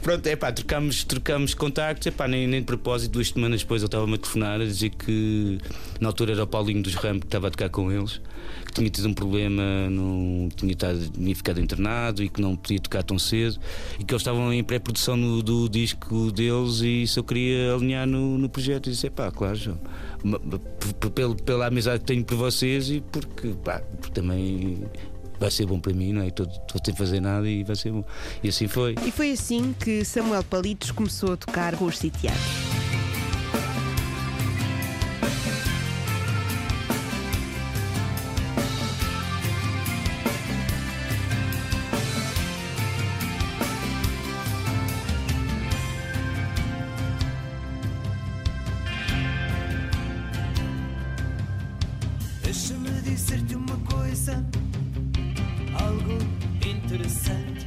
Pronto, 0.02 0.26
é 0.28 0.36
pá, 0.36 0.52
trocámos, 0.52 1.04
trocámos 1.04 1.54
contactos, 1.54 2.08
é 2.08 2.12
pá, 2.12 2.28
nem, 2.28 2.48
nem 2.48 2.60
de 2.62 2.66
propósito, 2.66 3.12
duas 3.14 3.30
semanas 3.30 3.62
depois 3.62 3.82
ele 3.82 3.88
estava-me 3.88 4.16
a 4.16 4.18
telefonar 4.18 4.62
a 4.62 4.66
dizer 4.66 4.90
que 4.92 5.58
na 6.00 6.10
altura 6.10 6.34
era 6.34 6.44
o 6.44 6.48
Paulinho 6.48 6.82
dos 6.82 6.96
Ramos 6.96 7.22
que 7.22 7.28
estava 7.28 7.48
a 7.48 7.52
tocar 7.52 7.70
com 7.70 7.92
eles, 7.92 8.22
que 8.66 8.74
tinha 8.74 8.90
tido 8.90 9.08
um 9.08 9.14
problema, 9.14 9.62
no, 9.90 10.50
tinha, 10.56 10.72
estado, 10.72 11.10
tinha 11.10 11.36
ficado 11.36 11.60
internado 11.60 12.24
e 12.24 12.30
que 12.30 12.42
não 12.42 12.56
podia 12.56 12.80
tocar 12.80 13.04
tão 13.04 13.20
cedo 13.20 13.58
e 14.00 14.04
que 14.04 14.14
eles 14.14 14.22
estavam 14.22 14.52
em 14.54 14.64
pré-produção 14.64 15.16
no- 15.18 15.42
disco 15.70 16.32
deles 16.32 16.82
e 16.82 17.06
se 17.08 17.20
eu 17.20 17.24
queria 17.24 17.74
alinhar 17.76 18.06
no, 18.08 18.38
no 18.38 18.50
projeto 18.50 18.88
e 18.88 18.92
disse, 18.92 19.10
pá, 19.10 19.32
claro, 19.32 19.56
João. 19.56 19.78
Ma- 20.24 20.40
ma- 20.44 20.60
p- 20.60 20.94
p- 21.00 21.10
pelo- 21.12 21.36
pela 21.36 21.68
amizade 21.68 22.00
que 22.00 22.06
tenho 22.06 22.24
por 22.26 22.36
vocês 22.38 22.90
e 22.90 23.02
porque, 23.12 23.50
pá, 23.64 23.80
porque 24.02 24.12
também 24.14 24.84
vai 25.40 25.50
ser 25.50 25.66
bom 25.66 25.80
para 25.80 25.94
mim, 25.94 26.12
não 26.14 26.22
é? 26.22 26.28
Estou 26.28 26.48
sem 26.84 26.94
fazer 26.96 27.22
nada 27.22 27.48
e 27.50 27.64
vai 27.64 27.76
ser 27.76 27.92
bom. 27.92 28.04
E 28.44 28.50
assim 28.50 28.68
foi. 28.68 28.96
E 29.06 29.12
foi 29.12 29.32
assim 29.32 29.74
que 29.80 30.04
Samuel 30.04 30.44
Palitos 30.44 30.92
começou 30.92 31.34
a 31.34 31.38
tocar 31.38 31.76
com 31.78 31.86
os 31.86 31.98
sitiados. 31.98 32.42
Dizer-te 53.10 53.56
uma 53.56 53.76
coisa, 53.78 54.46
algo 55.82 56.18
interessante. 56.64 57.66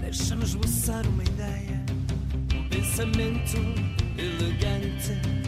Deixa-me 0.00 0.44
esboçar 0.44 1.06
uma 1.06 1.22
ideia, 1.22 1.80
um 2.54 2.68
pensamento 2.68 3.56
elegante. 4.18 5.41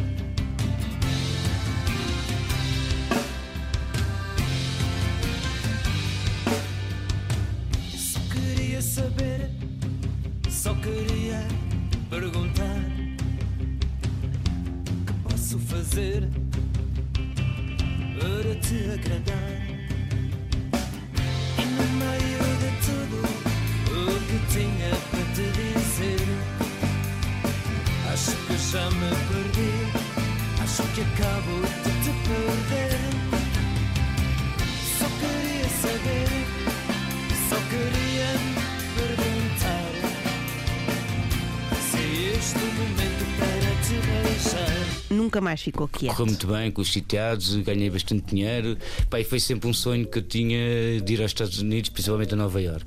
Mais 45.44 45.60
ficou 45.62 45.86
quieto. 45.86 46.10
Correu 46.12 46.26
muito 46.26 46.46
bem 46.48 46.70
com 46.70 46.80
os 46.82 46.92
sitiados, 46.92 47.54
ganhei 47.56 47.90
bastante 47.90 48.24
dinheiro. 48.34 48.76
Pá, 49.08 49.20
e 49.20 49.24
foi 49.24 49.38
sempre 49.38 49.68
um 49.68 49.72
sonho 49.74 50.06
que 50.06 50.18
eu 50.18 50.22
tinha 50.22 50.58
de 51.00 51.12
ir 51.14 51.20
aos 51.22 51.30
Estados 51.30 51.58
Unidos, 51.60 51.90
principalmente 51.90 52.34
a 52.34 52.36
Nova 52.36 52.60
York. 52.60 52.84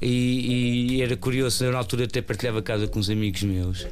E, 0.00 0.94
e 0.96 1.02
era 1.02 1.16
curioso, 1.16 1.64
eu 1.64 1.72
na 1.72 1.78
altura 1.78 2.04
até 2.04 2.20
partilhava 2.20 2.60
casa 2.60 2.88
com 2.88 2.98
uns 2.98 3.08
amigos 3.08 3.42
meus. 3.44 3.86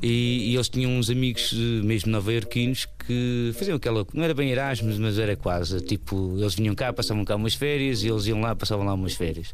E, 0.00 0.50
e 0.50 0.54
eles 0.54 0.68
tinham 0.68 0.92
uns 0.92 1.10
amigos, 1.10 1.52
eh, 1.52 1.84
mesmo 1.84 2.12
nova-iorquinos, 2.12 2.86
que 3.04 3.50
faziam 3.58 3.76
aquela. 3.76 4.06
Não 4.14 4.22
era 4.22 4.32
bem 4.32 4.48
Erasmus, 4.50 4.96
mas 4.96 5.18
era 5.18 5.34
quase. 5.34 5.80
Tipo, 5.80 6.36
eles 6.38 6.54
vinham 6.54 6.72
cá, 6.74 6.92
passavam 6.92 7.24
cá 7.24 7.34
umas 7.34 7.54
férias, 7.54 8.04
e 8.04 8.08
eles 8.08 8.26
iam 8.26 8.40
lá, 8.40 8.54
passavam 8.54 8.86
lá 8.86 8.94
umas 8.94 9.14
férias. 9.14 9.52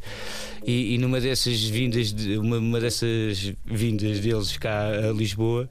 E, 0.67 0.95
e 0.95 0.99
numa 0.99 1.19
dessas 1.19 1.63
vindas, 1.65 2.13
de- 2.13 2.37
uma, 2.37 2.59
uma 2.59 2.79
dessas 2.79 3.55
vindas 3.65 4.21
deles 4.21 4.55
cá 4.59 4.89
a 5.09 5.13
Lisboa, 5.13 5.67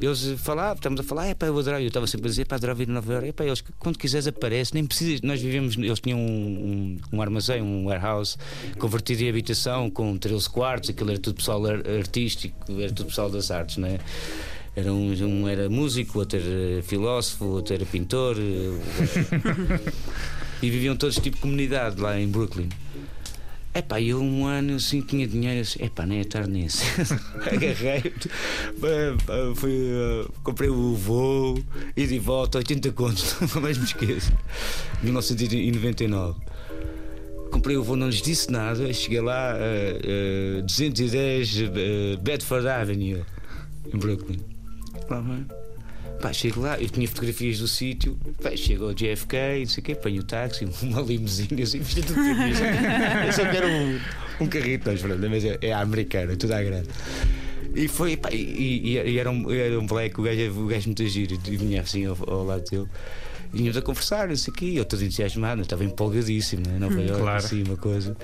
eles 0.00 0.34
falavam, 0.40 0.74
estamos 0.74 1.00
a 1.00 1.02
falar, 1.02 1.26
é 1.28 1.34
pá, 1.34 1.46
eu 1.46 1.58
adorava, 1.58 1.82
eu 1.82 1.88
estava 1.88 2.06
sempre 2.06 2.26
a 2.26 2.30
dizer, 2.30 2.46
pá, 2.46 2.56
adorava 2.56 2.82
ir 2.82 2.88
a 2.88 2.92
Nova 2.92 3.12
Iorque, 3.12 3.28
é 3.28 3.32
pá, 3.32 3.44
eles, 3.44 3.62
quando 3.78 3.98
quiseres 3.98 4.26
aparece, 4.26 4.74
nem 4.74 4.84
precisas, 4.84 5.20
nós 5.22 5.40
vivemos, 5.40 5.76
eles 5.76 6.00
tinham 6.00 6.18
um, 6.18 6.98
um, 7.12 7.16
um 7.16 7.22
armazém, 7.22 7.62
um 7.62 7.84
warehouse, 7.86 8.36
convertido 8.78 9.22
em 9.22 9.28
habitação, 9.28 9.90
com 9.90 10.16
13 10.16 10.48
quartos, 10.50 10.90
aquilo 10.90 11.10
era 11.10 11.18
tudo 11.18 11.36
pessoal 11.36 11.64
ar- 11.66 11.86
artístico, 11.98 12.56
era 12.80 12.92
tudo 12.92 13.06
pessoal 13.06 13.30
das 13.30 13.50
artes, 13.50 13.76
não 13.76 13.88
é? 13.88 13.98
Era 14.76 14.92
um, 14.92 15.12
um 15.24 15.48
era 15.48 15.70
músico, 15.70 16.18
outro 16.18 16.38
era 16.38 16.82
filósofo, 16.82 17.44
outro 17.44 17.74
era 17.74 17.86
pintor, 17.86 18.36
eh, 18.36 19.80
e 20.60 20.68
viviam 20.70 20.96
todos 20.96 21.16
tipo 21.16 21.38
comunidade 21.38 22.00
lá 22.00 22.18
em 22.18 22.26
Brooklyn. 22.28 22.68
Epá, 23.74 24.00
eu 24.00 24.20
um 24.20 24.46
ano 24.46 24.76
assim 24.76 25.00
tinha 25.00 25.26
dinheiro 25.26 25.60
assim, 25.60 25.82
epá, 25.82 26.06
nem 26.06 26.20
é 26.20 26.24
tarde 26.24 26.48
nisso. 26.52 26.84
Agarrei, 27.44 28.04
eh, 28.04 29.14
eh, 29.28 29.54
fui, 29.56 29.72
eh, 29.72 30.28
comprei 30.44 30.70
o 30.70 30.94
voo 30.94 31.58
e 31.96 32.06
de 32.06 32.20
volta, 32.20 32.58
80 32.58 32.92
contos, 32.92 33.34
nunca 33.42 33.60
mais 33.60 33.76
me 33.76 33.84
esqueço. 33.84 34.32
1999. 35.02 36.40
Comprei 37.50 37.76
o 37.76 37.82
voo, 37.82 37.96
não 37.96 38.06
lhes 38.06 38.22
disse 38.22 38.48
nada, 38.48 38.92
cheguei 38.92 39.20
lá, 39.20 39.56
eh, 39.58 40.58
eh, 40.58 40.62
210 40.62 41.58
eh, 41.58 42.16
Bedford 42.22 42.68
Avenue, 42.68 43.24
em 43.92 43.98
Brooklyn. 43.98 44.38
Lá, 45.10 45.20
vai. 45.20 45.63
Pá, 46.20 46.32
chego 46.32 46.60
lá, 46.60 46.80
eu 46.80 46.88
tinha 46.88 47.06
fotografias 47.06 47.58
do 47.58 47.68
sítio, 47.68 48.16
pá, 48.42 48.56
chego 48.56 48.84
ao 48.86 48.94
JFK, 48.94 49.36
não 49.60 49.66
sei 49.66 49.80
o 49.82 49.84
quê, 49.84 49.92
apanho 49.92 50.20
o 50.20 50.24
táxi, 50.24 50.64
uma 50.82 51.00
limusine, 51.02 51.62
assim, 51.62 51.82
fiz 51.82 52.04
tudo. 52.06 52.18
Eu 52.18 53.32
só 53.32 53.42
quero 53.50 53.66
um, 53.68 54.00
um 54.40 54.46
carrito, 54.46 54.88
mas, 54.90 55.00
pronto, 55.02 55.28
mas 55.28 55.44
é, 55.44 55.58
é 55.60 55.72
a 55.72 55.80
americana, 55.80 56.34
tudo 56.36 56.52
à 56.52 56.62
grande. 56.62 56.88
E 57.74 57.88
foi, 57.88 58.16
pá, 58.16 58.30
e, 58.32 58.36
e- 58.36 59.10
e 59.10 59.18
era, 59.18 59.30
um, 59.30 59.50
era 59.50 59.78
um 59.78 59.86
black, 59.86 60.18
o 60.18 60.22
gajo, 60.22 60.50
o 60.62 60.66
gajo 60.66 60.86
muito 60.86 61.06
giro, 61.06 61.38
e 61.46 61.56
vinha 61.56 61.82
assim 61.82 62.06
ao, 62.06 62.16
ao 62.30 62.44
lado 62.44 62.64
dele. 62.70 62.86
E 63.52 63.56
Vinhamos 63.58 63.76
a 63.76 63.82
conversar, 63.82 64.28
não 64.28 64.36
sei 64.36 64.50
o 64.52 64.56
quê, 64.56 64.72
eu 64.76 64.84
todo 64.84 65.02
entusiasmado, 65.04 65.60
eu 65.60 65.64
estava 65.64 65.84
empolgadíssimo, 65.84 66.62
né? 66.66 66.78
Nova 66.78 67.00
Iorque, 67.00 67.20
claro. 67.20 67.36
assim, 67.44 67.62
uma 67.64 67.76
coisa. 67.76 68.16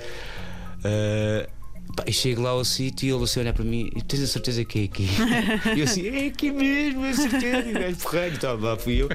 Ah, 0.83 1.47
pá, 1.95 2.03
e 2.07 2.13
chego 2.13 2.41
lá 2.41 2.51
ao 2.51 2.63
sítio 2.63 3.07
e 3.07 3.11
ele 3.11 3.23
assim 3.23 3.39
olha 3.39 3.53
para 3.53 3.63
mim 3.63 3.89
e 3.95 4.01
tens 4.01 4.23
a 4.23 4.27
certeza 4.27 4.63
que 4.63 4.79
é 4.79 4.83
aqui? 4.83 5.07
e 5.75 5.79
eu 5.79 5.83
assim, 5.83 6.07
é 6.07 6.27
aqui 6.27 6.51
mesmo, 6.51 7.05
é 7.05 7.13
certeza. 7.13 7.69
E 7.69 7.71
o 7.71 7.79
gajo 7.79 7.97
porreiro, 7.97 8.35
então, 8.35 8.59
lá 8.59 8.77
fui 8.77 9.01
eu. 9.01 9.09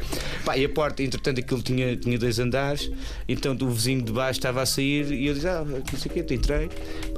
Pá, 0.45 0.57
e 0.57 0.65
a 0.65 0.69
porta, 0.69 1.03
entretanto, 1.03 1.41
aquilo 1.41 1.63
tinha, 1.63 1.97
tinha 1.97 2.19
dois 2.19 2.39
andares, 2.39 2.91
então 3.29 3.57
o 3.61 3.71
vizinho 3.71 4.03
de 4.03 4.13
baixo 4.13 4.39
estava 4.39 4.63
a 4.63 4.67
sair 4.67 5.11
e 5.13 5.27
eu 5.27 5.35
disse, 5.35 5.49
ah, 5.49 5.65
não 5.65 5.99
sei 5.99 6.11
o 6.11 6.15
quê, 6.15 6.35
entrei. 6.35 6.69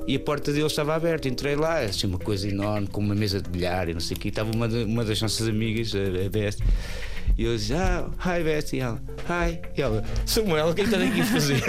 E 0.06 0.16
a 0.16 0.20
porta 0.20 0.52
dele 0.52 0.66
estava 0.66 0.94
aberta, 0.94 1.28
entrei 1.28 1.54
lá, 1.54 1.80
assim, 1.80 2.06
uma 2.06 2.18
coisa 2.18 2.48
enorme, 2.48 2.86
com 2.86 3.00
uma 3.00 3.14
mesa 3.14 3.42
de 3.42 3.50
bilhar 3.50 3.88
e 3.88 3.92
não 3.92 4.00
sei 4.00 4.16
o 4.16 4.20
quê. 4.20 4.28
Estava 4.28 4.50
uma, 4.50 4.66
uma 4.66 5.04
das 5.04 5.20
nossas 5.20 5.46
amigas, 5.46 5.92
a, 5.94 5.98
a. 5.98 7.07
E 7.38 7.44
eu 7.44 7.56
disse, 7.56 7.72
ah, 7.72 8.10
hi 8.18 8.42
Beth, 8.42 8.72
e 8.72 8.80
ela, 8.80 9.00
hi. 9.30 9.60
E 9.76 9.80
ela, 9.80 10.04
Samuel, 10.26 10.70
o 10.70 10.74
que 10.74 10.80
é 10.80 10.84
que 10.84 10.90
estás 10.90 11.08
aqui 11.08 11.20
a 11.20 11.24
fazer? 11.24 11.62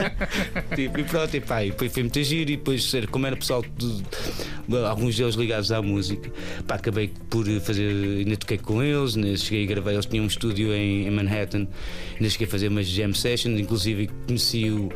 tipo, 0.74 0.98
e 0.98 1.04
pronto, 1.04 1.36
e 1.36 1.40
pá, 1.42 1.62
e 1.62 1.70
depois 1.72 1.92
foi 1.92 2.02
muito 2.04 2.22
giro. 2.22 2.50
E 2.50 2.56
depois, 2.56 2.90
como 3.10 3.26
era 3.26 3.36
pessoal, 3.36 3.62
de, 3.76 4.76
alguns 4.78 5.14
deles 5.14 5.34
ligados 5.34 5.70
à 5.70 5.82
música, 5.82 6.30
pá, 6.66 6.76
acabei 6.76 7.12
por 7.28 7.44
fazer, 7.60 7.90
ainda 8.20 8.34
toquei 8.38 8.56
com 8.56 8.82
eles, 8.82 9.14
ainda 9.14 9.36
cheguei 9.36 9.64
a 9.64 9.66
gravar. 9.66 9.92
Eles 9.92 10.06
tinham 10.06 10.24
um 10.24 10.28
estúdio 10.28 10.72
em, 10.72 11.06
em 11.06 11.10
Manhattan, 11.10 11.68
ainda 12.14 12.30
cheguei 12.30 12.46
a 12.46 12.50
fazer 12.50 12.68
umas 12.68 12.86
jam 12.86 13.12
sessions. 13.12 13.60
Inclusive, 13.60 14.08
conheci 14.26 14.70
o- 14.70 14.88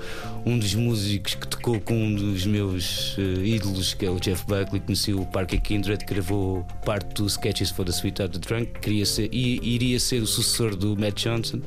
um 0.49 0.59
dos 0.59 0.75
músicos 0.75 1.35
que 1.35 1.47
tocou 1.47 1.81
com 1.81 1.95
um 1.95 2.15
dos 2.15 2.47
meus 2.47 3.17
eh, 3.19 3.45
ídolos, 3.47 3.95
que 3.95 4.07
é 4.07 4.11
o 4.11 4.19
Jeff 4.19 4.45
Buckley. 4.47 4.81
Conheci 4.81 5.13
o 5.13 5.27
Parker 5.27 5.61
Kindred, 5.61 6.05
que 6.05 6.15
gravou 6.15 6.67
parte 6.85 7.15
do 7.15 7.27
Sketches 7.27 7.71
for 7.71 7.85
the 7.85 7.93
Sweet 7.93 8.23
of 8.23 8.33
the 8.33 8.39
Drunk, 8.39 8.73
que 8.73 8.81
queria 8.81 9.05
ser, 9.07 9.29
i- 9.33 9.61
iria 9.63 10.01
ser 10.01 10.23
o 10.23 10.27
sucessor 10.27 10.75
do 10.75 10.97
Matt 10.97 11.23
Johnson. 11.25 11.61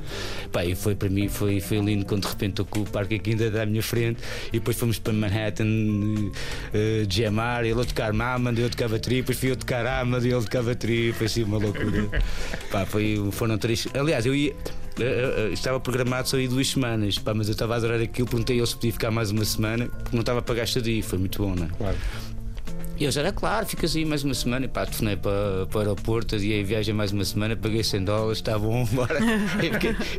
Pá, 0.52 0.66
e 0.66 0.74
foi 0.76 0.96
para 0.96 1.10
mim 1.10 1.28
foi, 1.30 1.60
foi 1.60 1.80
lindo 1.80 2.06
quando 2.06 2.24
de 2.24 2.30
repente 2.30 2.52
estou 2.52 2.66
com 2.66 2.80
o 2.82 2.86
Parker 2.86 3.22
Kindred 3.22 3.58
à 3.58 3.66
minha 3.66 3.84
frente 3.84 4.20
e 4.50 4.54
depois 4.54 4.76
fomos 4.78 4.98
para 5.00 5.14
Manhattan 5.14 5.66
uh, 5.66 6.32
jamar, 7.10 7.64
ele 7.66 7.80
a 7.80 7.86
tocar 7.86 8.12
Mamand, 8.14 8.56
eu 8.58 8.66
a 8.66 8.70
tocar 8.70 8.90
bateria, 8.90 9.20
depois 9.22 9.38
fui 9.38 9.50
eu 9.50 9.54
a 9.54 9.58
tocar 9.58 9.86
Amand 9.86 10.24
e 10.24 10.28
ele 10.28 10.36
a 10.36 10.42
tocar 10.42 10.64
bateria, 10.64 11.14
foi 11.14 11.28
assim 11.28 11.44
uma 11.44 11.58
loucura. 11.58 12.10
Pá, 12.72 12.86
foi, 12.86 13.18
foram 13.32 13.58
três. 13.58 13.88
Aliás, 13.94 14.26
eu 14.26 14.34
ia. 14.36 14.54
Estava 15.52 15.80
programado 15.80 16.28
só 16.28 16.38
ir 16.38 16.48
duas 16.48 16.68
semanas, 16.70 17.18
pá, 17.18 17.34
mas 17.34 17.48
eu 17.48 17.54
estava 17.54 17.74
a 17.74 17.78
adorar 17.78 18.02
aquilo, 18.02 18.28
perguntei 18.28 18.56
a 18.56 18.60
ele 18.60 18.68
se 18.68 18.76
podia 18.76 18.92
ficar 18.94 19.12
mais 19.12 19.32
uma 19.32 19.46
semana, 19.46 19.88
porque 19.88 20.16
não 20.16 20.22
estava 20.22 20.40
a 20.40 20.42
pagar 20.42 20.64
estadia, 20.64 21.02
foi 21.04 21.18
muito 21.20 21.42
bom, 21.42 21.56
não 21.56 21.66
é? 21.66 21.70
Claro. 21.78 21.98
E 23.00 23.06
eu 23.06 23.12
já 23.12 23.22
era 23.22 23.32
claro, 23.32 23.66
fica 23.66 23.88
assim 23.88 24.06
mais 24.06 24.24
uma 24.24 24.36
semana. 24.36 24.66
E 24.66 24.68
pá, 24.68 24.86
telefonei 24.86 25.16
para, 25.16 25.66
para 25.66 25.78
o 25.78 25.80
aeroporto, 25.80 26.36
adiei 26.36 26.62
a 26.62 26.64
viagem 26.64 26.94
mais 26.94 27.12
uma 27.12 27.26
semana, 27.26 27.56
paguei 27.56 27.84
100 27.84 28.04
dólares, 28.04 28.38
está 28.38 28.60
bom, 28.60 28.86
bora. 28.94 29.18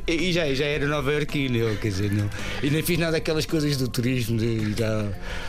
e, 0.09 0.12
e 0.12 0.33
já, 0.33 0.53
já 0.53 0.64
era 0.64 0.85
Nova 0.89 1.12
Iorquino, 1.12 1.59
eu, 1.59 1.77
quer 1.77 1.89
dizer, 1.91 2.11
não. 2.11 2.29
E 2.61 2.70
nem 2.70 2.83
fiz 2.83 2.99
nada 2.99 3.12
daquelas 3.12 3.47
coisas 3.47 3.77
do 3.77 3.87
turismo. 3.87 4.37
De. 4.37 4.75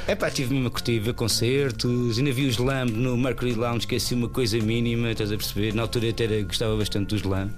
É 0.08 0.14
pá, 0.14 0.30
tive 0.30 0.54
mesmo 0.54 0.68
a 0.68 0.70
curtir, 0.70 1.00
ver 1.00 1.16
concertos, 1.16 2.20
ainda 2.20 2.32
vi 2.32 2.46
os 2.46 2.54
Slam 2.54 2.86
no 2.86 3.18
Mercury 3.18 3.54
Lounge, 3.56 3.88
que 3.88 3.96
é 3.96 3.98
assim 3.98 4.14
uma 4.14 4.30
coisa 4.30 4.60
mínima, 4.60 5.10
estás 5.10 5.32
a 5.32 5.36
perceber? 5.36 5.74
Na 5.74 5.82
altura 5.82 6.06
eu 6.06 6.10
até 6.12 6.26
era- 6.26 6.42
gostava 6.44 6.78
bastante 6.78 7.08
do 7.08 7.16
Slam. 7.16 7.50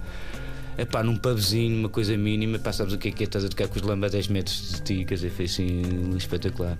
É 0.78 0.84
pá, 0.84 1.02
num 1.02 1.16
pubzinho, 1.16 1.78
uma 1.78 1.88
coisa 1.88 2.14
mínima, 2.18 2.58
pá, 2.58 2.70
sabes 2.70 2.92
o 2.92 2.98
que 2.98 3.08
é 3.08 3.10
que 3.10 3.22
é? 3.22 3.26
Estás 3.26 3.46
a 3.46 3.48
tocar 3.48 3.66
com 3.66 3.76
os 3.76 3.80
Slam 3.80 4.04
a 4.04 4.08
10 4.08 4.28
metros 4.28 4.72
de 4.72 4.82
ti, 4.82 5.04
quer 5.06 5.14
dizer, 5.14 5.30
foi 5.30 5.46
assim 5.46 5.82
espetacular. 6.14 6.78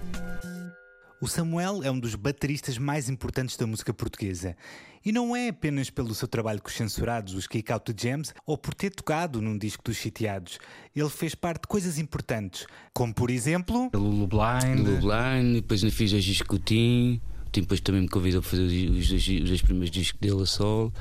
O 1.18 1.26
Samuel 1.26 1.82
é 1.82 1.90
um 1.90 1.98
dos 1.98 2.14
bateristas 2.14 2.76
mais 2.76 3.08
importantes 3.08 3.56
da 3.56 3.66
música 3.66 3.94
portuguesa. 3.94 4.54
E 5.02 5.10
não 5.12 5.34
é 5.34 5.48
apenas 5.48 5.88
pelo 5.88 6.14
seu 6.14 6.28
trabalho 6.28 6.60
com 6.60 6.68
os 6.68 6.74
censurados, 6.74 7.32
os 7.32 7.46
Kick 7.46 7.72
Out 7.72 7.90
the 7.90 8.08
Jams, 8.08 8.34
ou 8.44 8.58
por 8.58 8.74
ter 8.74 8.90
tocado 8.90 9.40
num 9.40 9.56
disco 9.56 9.82
dos 9.82 9.96
Sitiados. 9.96 10.58
Ele 10.94 11.08
fez 11.08 11.34
parte 11.34 11.62
de 11.62 11.68
coisas 11.68 11.98
importantes, 11.98 12.66
como 12.92 13.14
por 13.14 13.30
exemplo. 13.30 13.90
Lulu 13.94 14.26
Blind. 14.26 14.78
Lulu 14.78 15.00
Blind, 15.00 15.54
depois 15.54 15.82
ainda 15.82 15.96
fiz 15.96 16.12
a 16.12 16.18
Gis 16.18 16.42
Coutinho. 16.42 17.18
O 17.46 17.50
Tim 17.50 17.62
depois 17.62 17.80
também 17.80 18.02
me 18.02 18.08
convidou 18.08 18.42
para 18.42 18.50
fazer 18.50 18.64
os, 18.64 19.10
os, 19.10 19.26
os 19.26 19.40
dois 19.48 19.62
primeiros 19.62 19.90
discos 19.90 20.20
dele 20.20 20.42
a 20.42 20.46
solo. 20.46 20.92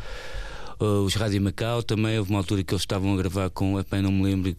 Uh, 0.80 1.03
os 1.05 1.15
Rádio 1.15 1.41
Macau 1.41 1.82
também, 1.82 2.19
houve 2.19 2.30
uma 2.30 2.39
altura 2.39 2.63
que 2.63 2.73
eles 2.73 2.82
estavam 2.82 3.13
a 3.13 3.17
gravar 3.17 3.49
com, 3.49 3.80
epá, 3.80 4.01
não 4.01 4.11
me 4.11 4.23
lembro, 4.23 4.53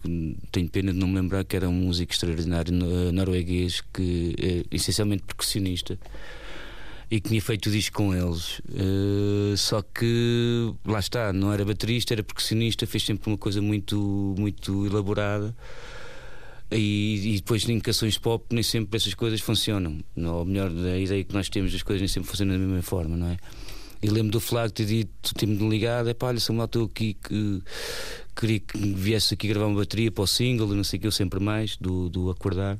tenho 0.51 0.67
pena 0.69 0.91
de 0.91 0.97
não 0.97 1.07
me 1.07 1.15
lembrar 1.15 1.43
que 1.43 1.55
era 1.55 1.69
um 1.69 1.73
músico 1.73 2.11
extraordinário 2.11 2.73
uh, 2.73 3.11
norueguês 3.11 3.83
que 3.93 4.35
é 4.39 4.75
essencialmente 4.75 5.23
percussionista 5.23 5.99
e 7.09 7.21
que 7.21 7.29
tinha 7.29 7.41
feito 7.41 7.67
o 7.67 7.71
disco 7.71 7.97
com 7.97 8.15
eles. 8.15 8.59
Uh, 8.59 9.55
só 9.55 9.81
que 9.81 10.73
lá 10.85 10.99
está, 10.99 11.31
não 11.31 11.53
era 11.53 11.63
baterista, 11.63 12.13
era 12.13 12.23
percussionista, 12.23 12.85
fez 12.87 13.05
sempre 13.05 13.29
uma 13.29 13.37
coisa 13.37 13.61
muito, 13.61 14.35
muito 14.37 14.85
elaborada. 14.85 15.55
E, 16.69 17.35
e 17.35 17.35
depois 17.37 17.67
em 17.69 17.79
canções 17.79 18.17
pop 18.17 18.43
nem 18.51 18.61
sempre 18.61 18.97
essas 18.97 19.13
coisas 19.13 19.39
funcionam. 19.39 19.99
Ou 20.17 20.45
melhor, 20.45 20.69
a 20.69 20.97
ideia 20.97 21.23
que 21.23 21.33
nós 21.33 21.47
temos 21.47 21.71
das 21.71 21.81
coisas 21.81 22.01
nem 22.01 22.09
sempre 22.09 22.29
funcionam 22.29 22.55
da 22.55 22.59
mesma 22.59 22.81
forma, 22.81 23.15
não 23.15 23.27
é? 23.27 23.37
E 24.01 24.09
lembro 24.09 24.31
do 24.31 24.39
Flago 24.39 24.71
ter 24.71 24.85
dito, 24.85 25.33
ter-me 25.35 25.67
ligado, 25.69 26.09
é 26.09 26.13
pá, 26.13 26.27
olha, 26.27 26.39
Samuel, 26.39 26.65
estou 26.65 26.85
aqui 26.85 27.15
que 27.15 27.61
queria 28.35 28.59
que 28.59 28.77
viesse 28.77 29.33
aqui 29.33 29.47
gravar 29.47 29.65
uma 29.67 29.79
bateria 29.79 30.11
para 30.11 30.23
o 30.23 30.27
single, 30.27 30.67
não 30.67 30.83
sei 30.83 30.97
o 30.97 31.01
que, 31.01 31.07
eu 31.07 31.11
sempre 31.11 31.39
mais, 31.39 31.75
do, 31.77 32.07
do 32.09 32.29
Acordar. 32.29 32.77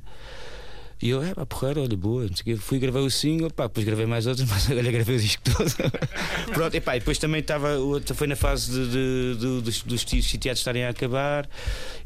E 1.00 1.10
eu, 1.10 1.22
é 1.22 1.32
pá, 1.34 1.46
porra, 1.46 1.74
olha, 1.80 1.96
boa, 1.96 2.22
não 2.26 2.34
sei 2.36 2.42
o 2.42 2.44
quê. 2.44 2.56
Fui 2.56 2.78
gravar 2.80 3.00
o 3.00 3.10
single, 3.10 3.50
pá, 3.50 3.64
depois 3.68 3.84
gravei 3.86 4.06
mais 4.06 4.26
outros, 4.26 4.46
mas 4.50 4.68
agora 4.70 4.90
gravei 4.90 5.16
o 5.16 5.20
disco 5.20 5.42
todo. 5.44 5.72
Pronto, 6.54 6.76
e 6.76 6.80
pá, 6.80 6.96
e 6.96 7.00
depois 7.00 7.18
também 7.18 7.40
estava, 7.40 7.68
foi 8.14 8.26
na 8.26 8.34
fase 8.36 8.70
de, 8.72 8.86
de- 8.88 9.36
de- 9.38 9.60
dos, 9.62 9.82
dos 9.82 10.00
sitiados 10.02 10.60
estarem 10.60 10.84
a 10.84 10.90
acabar, 10.90 11.48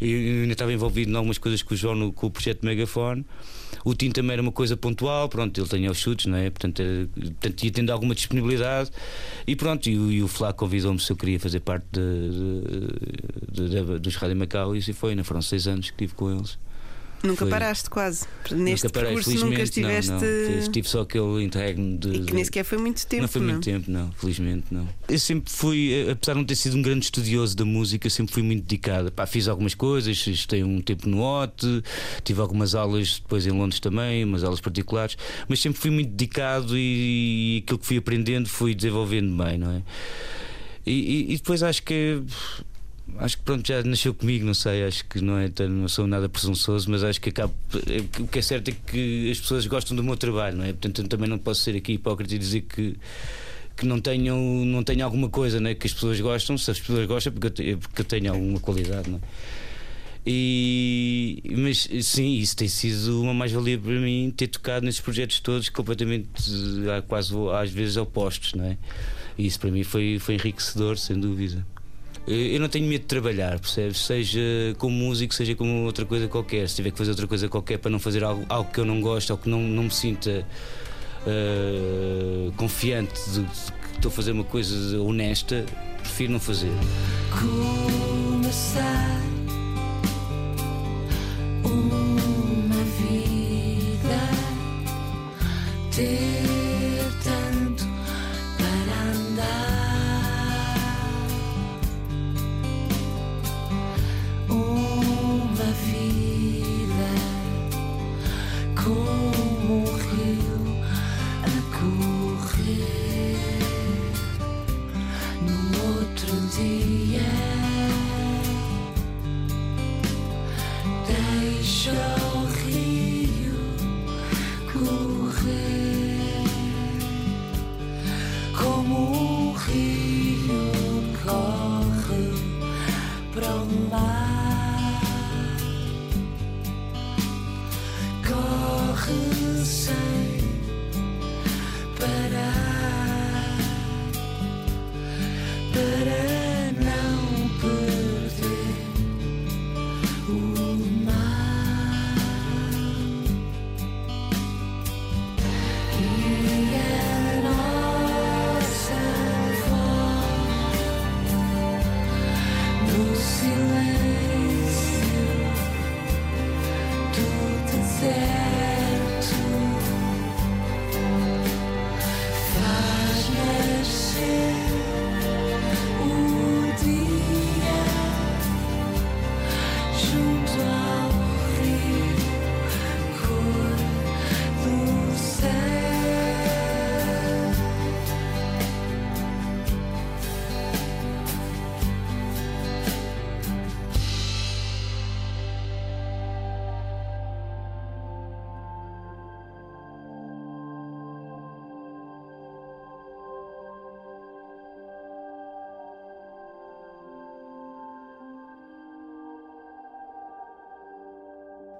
e 0.00 0.40
ainda 0.42 0.52
estava 0.52 0.72
envolvido 0.72 1.10
em 1.10 1.14
algumas 1.16 1.38
coisas 1.38 1.62
com 1.62 1.72
o 1.74 1.76
João 1.76 1.94
no, 1.94 2.12
com 2.12 2.26
o 2.26 2.30
projeto 2.30 2.64
Megafone. 2.64 3.24
O 3.84 3.94
Tim 3.94 4.10
também 4.10 4.32
era 4.34 4.42
uma 4.42 4.52
coisa 4.52 4.76
pontual, 4.76 5.28
pronto, 5.28 5.58
ele 5.60 5.68
tinha 5.68 5.90
os 5.90 5.98
chutes, 5.98 6.26
não 6.26 6.36
é? 6.38 6.50
Portanto, 6.50 6.80
era, 6.80 7.08
portanto 7.14 7.64
ia 7.64 7.70
tendo 7.72 7.90
alguma 7.90 8.14
disponibilidade 8.14 8.90
e 9.46 9.56
pronto, 9.56 9.88
e, 9.88 9.92
e 9.92 10.22
o 10.22 10.28
Flá 10.28 10.52
convidou-me 10.52 11.00
se 11.00 11.10
eu 11.10 11.16
queria 11.16 11.40
fazer 11.40 11.60
parte 11.60 11.86
de, 11.92 12.00
de- 13.50 13.68
de- 13.68 13.84
de- 13.84 13.98
dos 13.98 14.16
Rádio 14.16 14.36
Macau 14.36 14.74
e 14.74 14.78
assim 14.78 14.92
foi, 14.92 15.14
não 15.14 15.24
foram 15.24 15.42
seis 15.42 15.66
anos 15.66 15.86
que 15.90 15.92
estive 15.94 16.14
com 16.14 16.30
eles. 16.30 16.58
Nunca 17.22 17.38
Foi- 17.44 17.50
paraste 17.50 17.88
quase. 17.88 18.26
Neste 18.50 18.84
Nunca 18.86 18.98
parei, 18.98 19.14
percurso 19.14 19.46
nunca 19.46 19.62
estiveste. 19.62 20.10
Não, 20.10 20.20
não. 20.20 20.72
Tive 20.72 20.88
só 20.88 21.02
aquele 21.02 21.44
interregno 21.44 21.96
de. 21.96 22.08
E 22.08 22.20
que 22.24 22.34
nem 22.34 22.44
sequer 22.44 22.64
foi 22.64 22.78
muito 22.78 23.06
tempo. 23.06 23.22
não 23.22 23.28
foi 23.28 23.40
muito 23.42 23.60
tempo, 23.60 23.90
não, 23.90 24.10
felizmente 24.12 24.66
não. 24.72 24.88
Eu 25.08 25.18
sempre 25.18 25.52
fui, 25.52 25.92
eh, 25.92 26.10
apesar 26.10 26.32
de 26.32 26.38
não 26.40 26.44
ter 26.44 26.56
sido 26.56 26.76
um 26.76 26.82
grande 26.82 27.04
estudioso 27.04 27.56
da 27.56 27.64
música, 27.64 28.10
sempre 28.10 28.34
fui 28.34 28.42
muito 28.42 28.62
dedicado. 28.64 29.12
Pá, 29.12 29.24
fiz 29.24 29.46
algumas 29.46 29.74
coisas, 29.74 30.26
estei 30.26 30.64
um 30.64 30.80
tempo 30.80 31.08
no 31.08 31.20
OT, 31.22 31.82
tive 32.24 32.40
algumas 32.40 32.74
aulas 32.74 33.20
depois 33.20 33.46
em 33.46 33.50
Londres 33.52 33.78
também, 33.78 34.24
umas 34.24 34.42
aulas 34.42 34.60
particulares, 34.60 35.16
mas 35.48 35.60
sempre 35.60 35.80
fui 35.80 35.90
muito 35.92 36.10
dedicado 36.10 36.76
e, 36.76 37.58
e 37.58 37.62
aquilo 37.64 37.78
que 37.78 37.86
fui 37.86 37.98
aprendendo 37.98 38.48
fui 38.48 38.74
desenvolvendo 38.74 39.36
bem, 39.44 39.58
não 39.58 39.70
é? 39.70 39.82
E, 40.84 40.90
e- 40.92 41.34
e 41.34 41.36
depois 41.36 41.62
acho 41.62 41.82
que. 41.84 42.20
Acho 43.18 43.36
que 43.36 43.42
pronto, 43.44 43.66
já 43.66 43.82
nasceu 43.82 44.14
comigo, 44.14 44.44
não 44.46 44.54
sei, 44.54 44.84
acho 44.84 45.04
que 45.06 45.20
não, 45.20 45.36
é, 45.36 45.48
tão- 45.48 45.68
não 45.68 45.88
sou 45.88 46.06
nada 46.06 46.28
presunçoso, 46.28 46.90
mas 46.90 47.02
acho 47.04 47.20
que 47.20 47.28
acabo. 47.30 47.52
O 48.20 48.26
que 48.28 48.38
é 48.38 48.42
certo 48.42 48.68
é 48.68 48.72
que 48.72 49.30
as 49.30 49.38
pessoas 49.40 49.66
gostam 49.66 49.96
do 49.96 50.02
meu 50.04 50.16
trabalho, 50.16 50.56
não 50.56 50.64
é? 50.64 50.72
Portanto, 50.72 51.06
também 51.08 51.28
não 51.28 51.38
posso 51.38 51.60
ser 51.62 51.76
aqui 51.76 51.92
hipócrita 51.94 52.34
e 52.34 52.38
dizer 52.38 52.62
que, 52.62 52.96
que 53.76 53.84
não, 53.84 54.00
tenham, 54.00 54.38
não 54.64 54.82
tenho 54.82 55.04
alguma 55.04 55.28
coisa 55.28 55.60
né, 55.60 55.74
que 55.74 55.86
as 55.86 55.92
pessoas 55.92 56.20
gostam, 56.20 56.56
se 56.56 56.70
as 56.70 56.78
pessoas 56.80 57.06
gostam, 57.06 57.32
é 57.32 57.38
porque 57.38 57.62
eu, 57.62 57.72
é 57.74 57.76
porque 57.76 58.00
eu 58.00 58.04
tenho 58.04 58.32
alguma 58.32 58.60
qualidade, 58.60 59.10
não 59.10 59.18
é? 59.18 59.20
E, 60.24 61.42
mas 61.56 61.88
sim, 62.02 62.34
isso 62.36 62.56
tem 62.56 62.68
sido 62.68 63.20
uma 63.20 63.34
mais-valia 63.34 63.76
para 63.76 63.90
mim 63.92 64.32
ter 64.36 64.46
tocado 64.46 64.86
nesses 64.86 65.00
projetos 65.00 65.40
todos 65.40 65.68
completamente 65.68 66.28
eh, 66.88 67.02
quase 67.08 67.34
às 67.60 67.70
vezes 67.72 67.96
opostos, 67.96 68.54
não 68.54 68.64
é? 68.64 68.78
E 69.36 69.46
isso 69.46 69.58
para 69.58 69.70
mim 69.72 69.82
foi, 69.82 70.18
foi 70.20 70.34
enriquecedor, 70.36 70.96
sem 70.96 71.18
dúvida. 71.18 71.66
Eu 72.26 72.36
eu 72.36 72.60
não 72.60 72.68
tenho 72.68 72.86
medo 72.86 73.02
de 73.02 73.06
trabalhar, 73.06 73.58
percebes? 73.58 73.98
Seja 73.98 74.40
como 74.78 74.94
músico, 74.94 75.34
seja 75.34 75.54
como 75.54 75.84
outra 75.84 76.04
coisa 76.06 76.28
qualquer. 76.28 76.68
Se 76.68 76.76
tiver 76.76 76.90
que 76.90 76.98
fazer 76.98 77.10
outra 77.10 77.26
coisa 77.26 77.48
qualquer 77.48 77.78
para 77.78 77.90
não 77.90 77.98
fazer 77.98 78.22
algo, 78.22 78.44
algo 78.48 78.70
que 78.70 78.78
eu 78.78 78.84
não 78.84 79.00
gosto 79.00 79.30
ou 79.30 79.38
que 79.38 79.48
não, 79.48 79.60
não 79.60 79.84
me 79.84 79.90
sinta 79.90 80.46
eh, 81.26 82.50
confiante 82.56 83.14
de, 83.30 83.40
de 83.42 83.72
que 83.72 83.96
estou 83.96 84.08
a 84.08 84.12
fazer 84.12 84.32
uma 84.32 84.44
coisa 84.44 85.00
honesta, 85.00 85.64
prefiro 85.98 86.32
não 86.32 86.40
fazer. 86.40 86.72
começar 87.30 89.20
uma 91.64 92.84
vida, 92.98 94.18
ter 95.94 96.31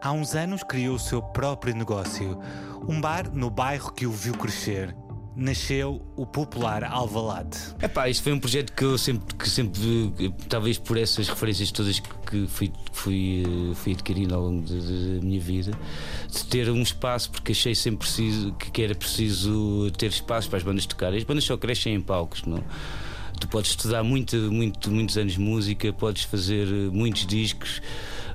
Há 0.05 0.11
uns 0.11 0.35
anos 0.35 0.65
criou 0.65 0.97
o 0.97 0.99
seu 0.99 1.23
próprio 1.23 1.77
negócio, 1.77 2.37
um 2.89 3.01
bar 3.01 3.33
no 3.33 3.49
bairro 3.49 3.93
que 3.93 4.05
o 4.05 4.11
viu 4.11 4.35
crescer. 4.35 4.93
Nasceu 5.37 6.05
o 6.17 6.27
popular 6.27 6.83
Alvalade. 6.83 7.57
Epá, 7.81 8.09
isto 8.09 8.25
foi 8.25 8.33
um 8.33 8.41
projeto 8.41 8.73
que 8.73 8.83
eu 8.83 8.99
sempre, 8.99 9.33
que 9.37 9.49
sempre 9.49 9.81
talvez 10.49 10.77
por 10.77 10.99
essas 10.99 11.29
referências 11.29 11.71
todas 11.71 12.01
que 12.01 12.49
fui, 12.49 12.73
fui, 12.93 13.45
eh, 13.47 13.75
fui 13.77 13.93
adquirindo 13.93 14.35
ao 14.35 14.43
longo 14.43 14.63
da 14.63 14.75
minha 15.25 15.41
vida, 15.41 15.71
de 16.29 16.45
ter 16.47 16.69
um 16.69 16.83
espaço, 16.83 17.31
porque 17.31 17.53
achei 17.53 17.75
sempre 17.75 18.01
preciso, 18.01 18.53
que 18.55 18.83
era 18.83 18.97
preciso 18.97 19.89
ter 19.97 20.09
espaço 20.09 20.49
para 20.49 20.59
as 20.59 20.65
bandas 20.65 20.85
tocarem. 20.85 21.17
As 21.17 21.25
bandas 21.25 21.45
só 21.45 21.57
crescem 21.57 21.95
em 21.95 22.01
palcos, 22.01 22.43
não? 22.43 22.63
Tu 23.39 23.47
podes 23.47 23.71
estudar 23.71 24.03
muito, 24.03 24.37
muito, 24.53 24.91
muitos 24.91 25.17
anos 25.17 25.35
de 25.35 25.41
música, 25.41 25.93
podes 25.93 26.25
fazer 26.25 26.67
eh, 26.67 26.91
muitos 26.93 27.25
discos, 27.25 27.81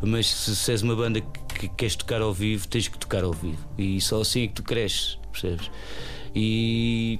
mas 0.01 0.27
se, 0.27 0.55
se 0.55 0.71
és 0.71 0.81
uma 0.81 0.95
banda 0.95 1.21
que 1.21 1.46
queres 1.69 1.95
tocar 1.95 2.21
ao 2.21 2.33
vivo, 2.33 2.67
tens 2.67 2.87
que 2.87 2.97
tocar 2.97 3.23
ao 3.23 3.33
vivo. 3.33 3.57
E 3.77 3.99
só 4.01 4.21
assim 4.21 4.43
é 4.43 4.47
que 4.47 4.53
tu 4.53 4.63
cresces, 4.63 5.17
percebes? 5.31 5.71
E, 6.35 7.19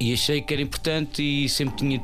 e 0.00 0.12
achei 0.12 0.42
que 0.42 0.52
era 0.52 0.62
importante 0.62 1.22
e 1.22 1.48
sempre 1.48 1.76
tinha 1.76 2.02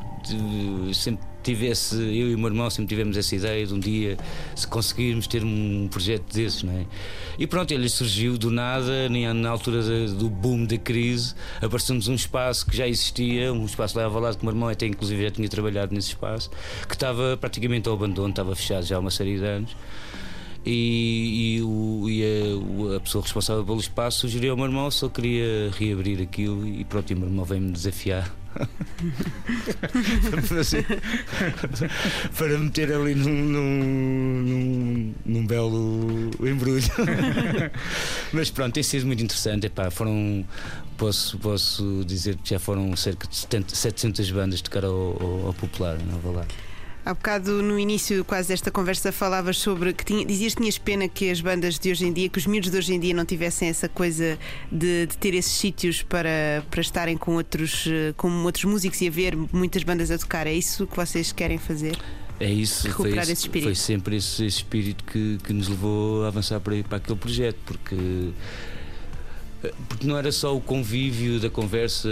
sempre 0.95 1.35
tivesse 1.45 1.95
eu 1.97 2.31
e 2.31 2.35
o 2.35 2.39
meu 2.39 2.49
irmão 2.49 2.69
sempre 2.71 2.89
tivemos 2.89 3.17
essa 3.17 3.37
ideia 3.37 3.67
de 3.67 3.75
um 3.75 3.79
dia 3.79 4.17
se 4.57 4.67
conseguirmos 4.67 5.27
ter 5.27 5.45
um 5.45 5.87
projeto 5.89 6.33
desses, 6.33 6.63
não 6.63 6.73
é? 6.73 6.87
E 7.39 7.47
pronto, 7.47 7.71
ele 7.73 7.89
surgiu 7.89 8.39
do 8.39 8.51
nada, 8.51 9.09
na 9.09 9.51
altura 9.51 9.83
do 10.09 10.31
boom 10.31 10.65
da 10.65 10.79
crise, 10.79 11.35
apareceu-nos 11.61 12.09
um 12.09 12.15
espaço 12.15 12.67
que 12.67 12.77
já 12.77 12.89
existia, 12.89 13.53
um 13.53 13.67
espaço 13.67 13.99
lá 13.99 14.07
avalado 14.07 14.39
que 14.39 14.43
o 14.43 14.47
meu 14.47 14.55
irmão 14.55 14.69
até 14.69 14.87
inclusive 14.87 15.23
já 15.23 15.31
tinha 15.31 15.49
trabalhado 15.49 15.95
nesse 15.95 16.09
espaço, 16.09 16.51
que 16.89 16.95
estava 16.95 17.37
praticamente 17.37 17.89
ao 17.89 17.95
abandono, 17.95 18.31
estava 18.31 18.57
fechado 18.57 18.87
já 18.87 18.97
há 18.97 18.99
uma 18.99 19.11
série 19.11 19.39
de 19.39 19.45
anos 19.45 19.77
e, 20.67 21.57
e, 21.57 21.63
o, 21.63 22.09
e 22.09 22.23
a, 22.25 22.97
a, 22.97 23.01
pessoa 23.01 23.23
responsável 23.23 23.63
pelo 23.65 23.81
espaço 23.81 24.21
sugeriu 24.21 24.53
ao 24.53 24.57
meu 24.57 24.65
irmão 24.67 24.91
se 24.91 25.05
ele 25.05 25.13
queria 25.13 25.71
reabrir 25.79 26.23
aquilo 26.23 26.67
e 26.67 26.83
pronto, 26.85 27.11
e 27.11 27.15
o 27.15 27.19
meu 27.19 27.29
irmão 27.29 27.45
veio-me 27.45 27.71
desafiar. 27.71 28.35
para 32.39 32.57
meter 32.57 32.93
ali 32.93 33.15
num, 33.17 33.45
num, 33.45 35.15
num, 35.27 35.47
belo 35.47 36.31
embrulho. 36.41 36.83
Mas 38.33 38.51
pronto, 38.51 38.73
tem 38.75 38.83
sido 38.83 39.07
muito 39.07 39.23
interessante. 39.25 39.67
Epá, 39.67 39.91
foram, 39.91 40.47
posso, 40.97 41.37
posso 41.39 42.05
dizer 42.07 42.37
que 42.37 42.51
já 42.51 42.61
foram 42.61 42.95
cerca 42.97 43.27
de 43.27 43.37
70, 43.37 43.75
700 43.75 44.31
bandas 44.31 44.63
de 44.63 44.71
cara 44.71 44.87
ao, 44.87 45.21
ao, 45.21 45.47
ao 45.49 45.55
popular, 45.55 45.99
não 45.99 46.21
vou 46.21 46.33
lá. 46.33 46.47
Há 47.07 47.13
bocado, 47.13 47.63
no 47.63 47.79
início 47.79 48.25
quase 48.25 48.49
desta 48.49 48.71
conversa, 48.71 49.13
falavas 49.13 49.59
sobre 49.59 49.93
que 49.93 50.07
tinha, 50.07 50.25
dizias 50.25 50.55
que 50.55 50.63
tinhas 50.63 50.79
pena 50.79 51.07
que 51.07 51.31
as 51.31 51.39
bandas 51.39 51.79
de 51.79 51.91
hoje 51.91 52.07
em 52.07 52.13
dia, 52.13 52.31
que 52.31 52.39
os 52.39 52.47
miúdos 52.47 52.71
de 52.71 52.79
hoje 52.79 52.95
em 52.95 52.99
dia 52.99 53.13
não 53.13 53.27
tivessem 53.27 53.69
essa 53.69 53.91
coisa 53.91 54.39
de, 54.73 55.07
de 55.07 55.17
ter 55.19 55.35
esses 55.35 55.53
sítios 55.53 56.03
para, 56.03 56.65
para 56.71 56.81
estarem 56.81 57.15
com 57.19 57.35
outros, 57.35 57.87
eh, 57.87 58.15
com 58.17 58.31
outros 58.45 58.65
músicos 58.65 59.03
e 59.03 59.09
haver 59.09 59.37
muitas 59.53 59.83
bandas 59.83 60.11
a 60.11 60.17
tocar. 60.17 60.47
É 60.47 60.55
isso 60.55 60.87
que 60.87 60.97
vocês 60.97 61.31
querem 61.31 61.59
fazer? 61.59 61.99
É 62.41 62.51
isso, 62.51 62.91
foi, 62.91 63.17
esse, 63.19 63.49
foi, 63.49 63.75
sempre 63.75 64.17
esse, 64.17 64.45
esse 64.47 64.57
espírito 64.57 65.05
que, 65.05 65.39
que, 65.45 65.53
nos 65.53 65.69
levou 65.69 66.25
a 66.25 66.29
avançar 66.29 66.59
para, 66.59 66.83
para 66.85 66.97
aquele 66.97 67.19
projeto, 67.19 67.59
porque 67.67 67.95
porque 69.89 70.07
não 70.07 70.17
era 70.17 70.31
só 70.33 70.57
o 70.57 70.61
convívio 70.61 71.41
da 71.41 71.49
conversa 71.49 72.09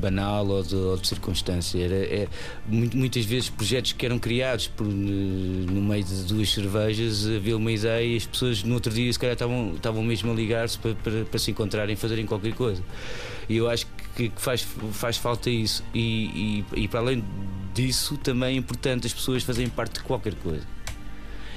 banal 0.00 0.46
ou 0.46 0.62
de, 0.62 0.74
ou 0.74 0.96
de 0.96 1.06
circunstância, 1.06 1.78
era 1.82 1.94
é, 1.94 2.28
muitas 2.66 3.24
vezes 3.24 3.48
projetos 3.50 3.92
que 3.92 4.04
eram 4.04 4.18
criados 4.18 4.68
por, 4.68 4.86
no 4.86 5.82
meio 5.82 6.04
de 6.04 6.24
duas 6.24 6.50
cervejas, 6.50 7.26
havia 7.26 7.56
uma 7.56 7.72
ideia 7.72 8.04
e 8.04 8.16
as 8.16 8.26
pessoas 8.26 8.62
no 8.62 8.74
outro 8.74 8.92
dia 8.92 9.12
se 9.12 9.18
calhar 9.18 9.34
estavam, 9.34 9.74
estavam 9.74 10.02
mesmo 10.02 10.32
a 10.32 10.34
ligar-se 10.34 10.78
para, 10.78 10.94
para, 10.94 11.24
para 11.24 11.38
se 11.38 11.50
encontrarem 11.50 11.96
fazerem 11.96 12.26
qualquer 12.26 12.54
coisa. 12.54 12.82
E 13.48 13.56
eu 13.56 13.68
acho 13.68 13.86
que 14.16 14.32
faz, 14.36 14.66
faz 14.92 15.16
falta 15.16 15.50
isso. 15.50 15.84
E, 15.92 16.64
e, 16.74 16.84
e 16.84 16.88
para 16.88 17.00
além 17.00 17.24
disso, 17.74 18.16
também 18.16 18.54
é 18.54 18.58
importante 18.58 19.06
as 19.06 19.12
pessoas 19.12 19.42
fazerem 19.42 19.68
parte 19.68 19.94
de 19.94 20.00
qualquer 20.00 20.34
coisa. 20.36 20.66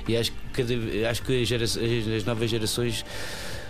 E 0.08 0.16
acho 0.16 0.32
que, 0.32 0.64
cada, 0.64 1.10
acho 1.10 1.22
que 1.24 1.42
as, 1.42 1.78
as 1.78 2.26
novas 2.26 2.50
gerações 2.50 3.06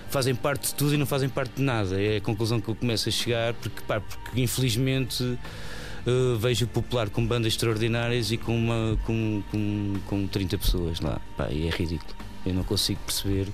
fazem 0.10 0.36
parte 0.36 0.68
de 0.68 0.76
tudo 0.76 0.94
e 0.94 0.98
não 0.98 1.06
fazem 1.06 1.30
parte 1.30 1.56
de 1.56 1.62
nada. 1.62 2.02
É 2.02 2.18
a 2.18 2.22
conclusão 2.22 2.60
que 2.60 2.70
eu 2.70 2.76
começo 2.76 3.10
a 3.10 3.12
chegar, 3.12 3.54
porque, 3.54 3.82
pá, 3.82 4.00
porque 4.00 4.42
infelizmente 4.42 5.24
uh, 5.24 6.38
vejo 6.38 6.66
o 6.66 6.68
popular 6.68 7.10
com 7.10 7.26
bandas 7.26 7.54
extraordinárias 7.54 8.32
e 8.32 8.38
com, 8.38 8.56
uma, 8.56 8.98
com, 9.06 9.44
com, 9.52 9.94
com 10.06 10.28
30 10.28 10.58
pessoas 10.58 11.00
lá. 11.00 11.20
Pá, 11.36 11.50
e 11.50 11.68
é 11.68 11.70
ridículo. 11.70 12.16
Eu 12.46 12.54
não 12.54 12.64
consigo 12.64 13.00
perceber 13.06 13.48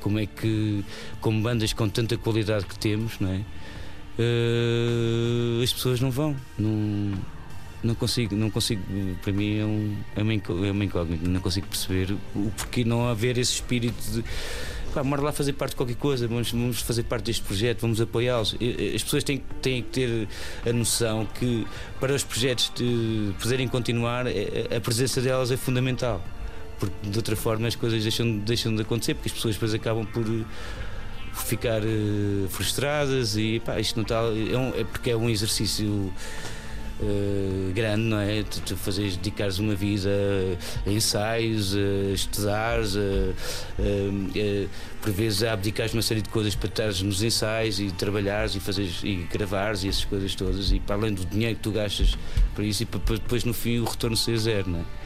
como 0.00 0.18
é 0.18 0.26
que, 0.26 0.84
com 1.20 1.40
bandas 1.40 1.72
com 1.72 1.88
tanta 1.88 2.16
qualidade 2.16 2.64
que 2.64 2.78
temos, 2.78 3.18
não 3.20 3.30
é? 3.30 3.40
Uh, 4.18 5.62
as 5.62 5.72
pessoas 5.72 6.00
não 6.00 6.10
vão. 6.10 6.36
Não, 6.58 7.12
não 7.82 7.94
consigo, 7.94 8.34
não 8.36 8.50
consigo, 8.50 8.82
para 9.22 9.32
mim 9.32 9.58
é, 9.58 9.64
um, 9.64 9.96
é, 10.14 10.22
uma, 10.22 10.32
é 10.32 10.84
incógnita, 10.84 11.26
não 11.26 11.40
consigo 11.40 11.66
perceber 11.66 12.14
o 12.34 12.50
porquê 12.56 12.84
não 12.84 13.08
haver 13.08 13.38
esse 13.38 13.54
espírito 13.54 14.02
de 14.10 14.24
pá, 14.90 15.02
lá 15.02 15.32
fazer 15.32 15.52
parte 15.54 15.70
de 15.70 15.76
qualquer 15.76 15.96
coisa, 15.96 16.26
vamos, 16.26 16.50
vamos 16.50 16.80
fazer 16.80 17.02
parte 17.04 17.26
deste 17.26 17.42
projeto, 17.42 17.80
vamos 17.80 18.00
apoiá-los. 18.00 18.56
As 18.94 19.02
pessoas 19.02 19.24
têm, 19.24 19.42
têm 19.62 19.82
que 19.82 19.88
ter 19.88 20.28
a 20.68 20.72
noção 20.72 21.26
que 21.26 21.66
para 21.98 22.14
os 22.14 22.24
projetos 22.24 22.72
de 22.74 23.32
poderem 23.40 23.68
continuar, 23.68 24.26
é, 24.26 24.66
é, 24.70 24.76
a 24.76 24.80
presença 24.80 25.20
delas 25.20 25.50
é 25.50 25.56
fundamental. 25.56 26.22
Porque 26.78 26.94
de 27.02 27.16
outra 27.16 27.36
forma 27.36 27.68
as 27.68 27.74
coisas 27.74 28.02
deixam, 28.02 28.38
deixam 28.38 28.74
de 28.74 28.82
acontecer, 28.82 29.14
porque 29.14 29.28
as 29.28 29.34
pessoas 29.34 29.54
depois 29.54 29.74
acabam 29.74 30.06
por 30.06 30.24
ficar 31.34 31.82
uh, 31.82 32.48
frustradas 32.48 33.36
e 33.36 33.60
pá, 33.60 33.78
isto 33.78 33.96
não 33.96 34.02
está. 34.02 34.16
É, 34.16 34.56
um, 34.56 34.68
é 34.80 34.84
porque 34.84 35.10
é 35.10 35.16
um 35.16 35.28
exercício 35.28 36.12
uh, 37.02 37.72
grande, 37.72 38.02
não 38.02 38.18
é? 38.18 38.42
Tu, 38.42 38.60
tu 38.60 38.76
fazes, 38.76 39.16
dedicares 39.16 39.58
uma 39.58 39.74
vida 39.74 40.10
a 40.86 40.90
ensaios, 40.90 41.74
a 41.74 42.12
estudares, 42.12 42.96
a, 42.96 43.00
a, 43.00 43.82
a, 43.82 44.68
por 45.00 45.12
vezes 45.12 45.42
a 45.42 45.52
abdicares 45.52 45.92
uma 45.92 46.02
série 46.02 46.22
de 46.22 46.28
coisas 46.28 46.54
para 46.54 46.68
estares 46.68 47.02
nos 47.02 47.22
ensaios 47.22 47.80
e 47.80 47.90
trabalhares 47.90 48.54
e 48.54 48.60
fazeres 48.60 49.00
e 49.02 49.26
gravares 49.30 49.84
e 49.84 49.88
essas 49.88 50.04
coisas 50.04 50.34
todas, 50.34 50.72
e 50.72 50.80
para 50.80 50.96
além 50.96 51.14
do 51.14 51.24
dinheiro 51.24 51.56
que 51.56 51.62
tu 51.62 51.72
gastas 51.72 52.16
para 52.54 52.64
isso, 52.64 52.82
e 52.82 52.86
para, 52.86 53.00
para 53.00 53.16
depois 53.16 53.44
no 53.44 53.54
fim 53.54 53.78
o 53.78 53.84
retorno 53.84 54.16
ser 54.16 54.38
zero, 54.38 54.70
não 54.70 54.80
é? 54.80 54.99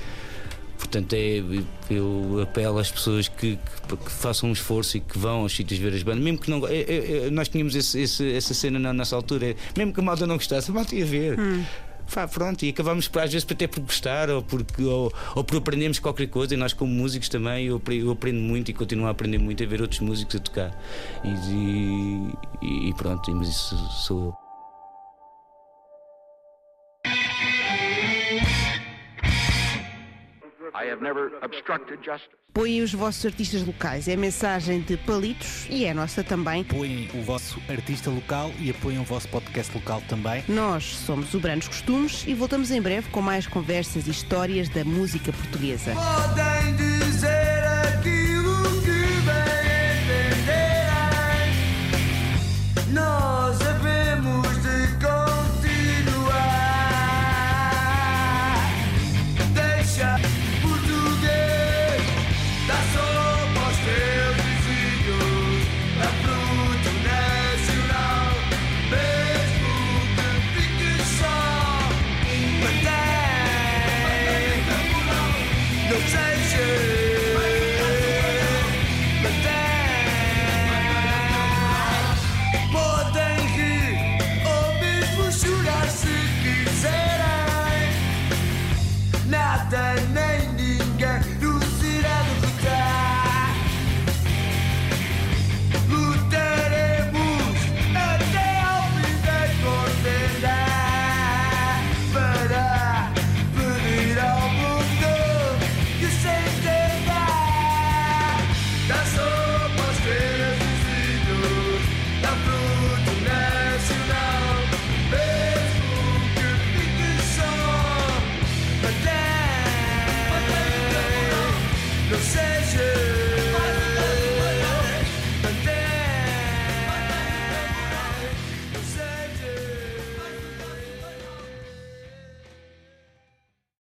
Portanto, 0.84 1.14
é, 1.14 1.42
eu 1.90 2.40
apelo 2.42 2.78
às 2.78 2.90
pessoas 2.90 3.26
que, 3.26 3.56
que, 3.88 3.96
que, 3.96 4.10
façam 4.10 4.50
um 4.50 4.52
esforço 4.52 4.98
e 4.98 5.00
que 5.00 5.18
vão 5.18 5.40
aos 5.40 5.56
sítios 5.56 5.80
ver 5.80 5.94
as 5.94 6.02
bandas, 6.02 6.22
mesmo 6.22 6.38
que 6.38 6.50
não. 6.50 6.64
É, 6.68 6.76
é, 6.76 7.26
é 7.26 7.30
nós 7.30 7.48
tínhamos 7.48 7.74
esse, 7.74 8.00
esse, 8.00 8.32
essa 8.32 8.52
cena 8.52 8.78
na 8.78 8.92
nossa 8.92 9.16
altura, 9.16 9.56
mesmo 9.76 9.92
que 9.92 10.00
a 10.00 10.02
malta 10.02 10.26
não 10.26 10.36
gostasse, 10.36 10.70
a 10.70 10.74
malta 10.74 10.94
ia 10.94 11.06
ver. 11.06 11.40
Hum. 11.40 11.64
Fá, 12.06 12.28
pronto, 12.28 12.62
e 12.62 12.68
acabamos 12.68 13.08
por, 13.08 13.22
às 13.22 13.32
vezes 13.32 13.50
até 13.50 13.66
por 13.66 13.80
gostar 13.80 14.28
ou, 14.28 14.42
porque, 14.42 14.84
ou, 14.84 15.10
ou 15.34 15.42
por 15.42 15.56
aprendermos 15.56 15.98
qualquer 15.98 16.28
coisa. 16.28 16.52
E 16.52 16.56
nós, 16.56 16.74
como 16.74 16.92
músicos, 16.92 17.30
também 17.30 17.66
eu, 17.66 17.80
eu 17.88 18.10
aprendo 18.10 18.40
muito 18.40 18.70
e 18.70 18.74
continuo 18.74 19.06
a 19.06 19.10
aprender 19.10 19.38
muito 19.38 19.64
a 19.64 19.66
ver 19.66 19.80
outros 19.80 20.00
músicos 20.00 20.36
a 20.36 20.38
tocar. 20.38 20.84
E, 21.24 21.28
e, 22.62 22.90
e 22.90 22.94
pronto, 22.94 23.34
mas 23.34 23.48
isso 23.48 23.74
sou 24.06 24.26
eu. 24.26 24.43
Põem 32.52 32.82
os 32.82 32.92
vossos 32.92 33.26
artistas 33.26 33.66
locais. 33.66 34.06
É 34.06 34.14
mensagem 34.14 34.80
de 34.80 34.96
palitos 34.96 35.66
e 35.68 35.84
é 35.84 35.92
nossa 35.92 36.22
também. 36.22 36.62
Põem 36.62 37.08
o 37.12 37.22
vosso 37.22 37.60
artista 37.68 38.10
local 38.10 38.52
e 38.60 38.70
apoiem 38.70 39.00
o 39.00 39.04
vosso 39.04 39.28
podcast 39.28 39.74
local 39.74 40.00
também. 40.08 40.44
Nós 40.48 40.84
somos 40.84 41.34
o 41.34 41.40
Brandos 41.40 41.66
Costumes 41.66 42.24
e 42.28 42.34
voltamos 42.34 42.70
em 42.70 42.80
breve 42.80 43.10
com 43.10 43.20
mais 43.20 43.46
conversas 43.46 44.06
e 44.06 44.10
histórias 44.10 44.68
da 44.68 44.84
música 44.84 45.32
portuguesa. 45.32 45.94
Podem 45.94 46.93